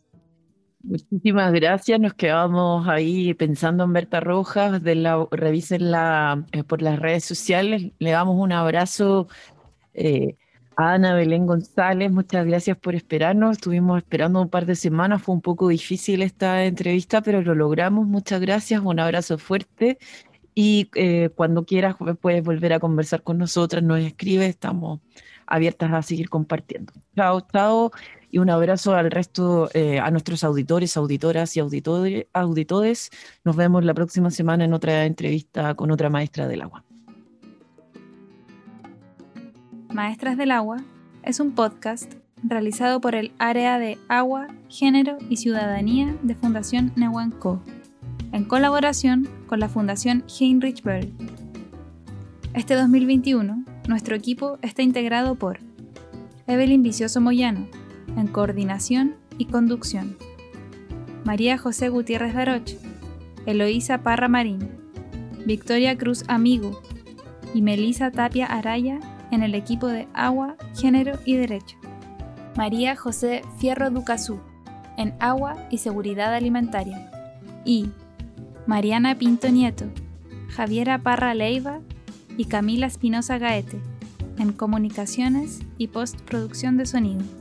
Muchísimas 0.82 1.52
gracias. 1.52 2.00
Nos 2.00 2.14
quedamos 2.14 2.88
ahí 2.88 3.34
pensando 3.34 3.84
en 3.84 3.92
Berta 3.92 4.20
Rojas. 4.20 4.82
De 4.82 4.94
la, 4.94 5.26
revísenla 5.30 6.46
eh, 6.52 6.64
por 6.64 6.80
las 6.80 6.98
redes 6.98 7.24
sociales. 7.24 7.92
Le 7.98 8.10
damos 8.10 8.36
un 8.38 8.52
abrazo 8.52 9.28
eh, 9.92 10.36
a 10.76 10.94
Ana 10.94 11.14
Belén 11.14 11.46
González. 11.46 12.10
Muchas 12.10 12.46
gracias 12.46 12.78
por 12.78 12.94
esperarnos. 12.94 13.58
Estuvimos 13.58 13.98
esperando 13.98 14.40
un 14.40 14.48
par 14.48 14.64
de 14.64 14.74
semanas. 14.74 15.22
Fue 15.22 15.34
un 15.34 15.42
poco 15.42 15.68
difícil 15.68 16.22
esta 16.22 16.64
entrevista, 16.64 17.20
pero 17.20 17.42
lo 17.42 17.54
logramos. 17.54 18.06
Muchas 18.06 18.40
gracias. 18.40 18.80
Un 18.82 19.00
abrazo 19.00 19.36
fuerte. 19.36 19.98
Y 20.54 20.90
eh, 20.94 21.28
cuando 21.34 21.64
quieras 21.64 21.96
puedes 22.20 22.42
volver 22.42 22.72
a 22.72 22.80
conversar 22.80 23.22
con 23.22 23.36
nosotras. 23.36 23.82
Nos 23.82 24.00
escribe. 24.00 24.46
Estamos 24.46 25.00
abiertas 25.46 25.92
a 25.92 26.00
seguir 26.02 26.30
compartiendo. 26.30 26.92
Chao, 27.14 27.42
chao 27.52 27.90
y 28.30 28.38
un 28.38 28.50
abrazo 28.50 28.94
al 28.94 29.10
resto, 29.10 29.68
eh, 29.74 29.98
a 29.98 30.10
nuestros 30.10 30.44
auditores, 30.44 30.96
auditoras 30.96 31.56
y 31.56 31.60
auditores, 31.60 32.26
auditores. 32.32 33.10
Nos 33.44 33.56
vemos 33.56 33.84
la 33.84 33.94
próxima 33.94 34.30
semana 34.30 34.64
en 34.64 34.72
otra 34.72 35.04
entrevista 35.04 35.74
con 35.74 35.90
otra 35.90 36.08
maestra 36.10 36.46
del 36.46 36.62
agua. 36.62 36.84
Maestras 39.92 40.36
del 40.36 40.52
Agua 40.52 40.76
es 41.24 41.40
un 41.40 41.52
podcast 41.52 42.14
realizado 42.44 43.00
por 43.00 43.16
el 43.16 43.32
Área 43.38 43.78
de 43.78 43.98
Agua, 44.08 44.46
Género 44.68 45.18
y 45.28 45.36
Ciudadanía 45.36 46.14
de 46.22 46.36
Fundación 46.36 46.92
Nehuenco, 46.94 47.60
en 48.32 48.44
colaboración 48.44 49.28
con 49.48 49.58
la 49.58 49.68
Fundación 49.68 50.24
Heinrich 50.38 50.82
Böll. 50.84 51.12
Este 52.54 52.74
2021, 52.74 53.64
nuestro 53.88 54.14
equipo 54.14 54.58
está 54.62 54.82
integrado 54.82 55.34
por 55.34 55.58
Evelyn 56.46 56.82
Vicioso 56.82 57.20
Moyano, 57.20 57.66
en 58.16 58.26
coordinación 58.26 59.16
y 59.38 59.46
conducción. 59.46 60.16
María 61.24 61.58
José 61.58 61.88
Gutiérrez 61.88 62.34
Daroche, 62.34 62.78
Eloísa 63.46 64.02
Parra 64.02 64.28
Marín, 64.28 64.68
Victoria 65.46 65.96
Cruz 65.96 66.24
Amigo 66.28 66.80
y 67.54 67.62
Melisa 67.62 68.10
Tapia 68.10 68.46
Araya 68.46 69.00
en 69.30 69.42
el 69.42 69.54
equipo 69.54 69.86
de 69.86 70.08
Agua, 70.14 70.56
Género 70.76 71.18
y 71.24 71.36
Derecho. 71.36 71.76
María 72.56 72.96
José 72.96 73.42
Fierro 73.58 73.90
Ducazú, 73.90 74.40
en 74.96 75.14
agua 75.20 75.56
y 75.70 75.78
seguridad 75.78 76.34
alimentaria. 76.34 77.10
Y 77.64 77.90
Mariana 78.66 79.16
Pinto 79.16 79.48
Nieto, 79.48 79.86
Javiera 80.48 80.98
Parra 80.98 81.34
Leiva 81.34 81.80
y 82.36 82.46
Camila 82.46 82.86
Espinosa 82.86 83.38
Gaete 83.38 83.80
en 84.38 84.52
comunicaciones 84.52 85.60
y 85.78 85.88
postproducción 85.88 86.76
de 86.76 86.86
sonido. 86.86 87.39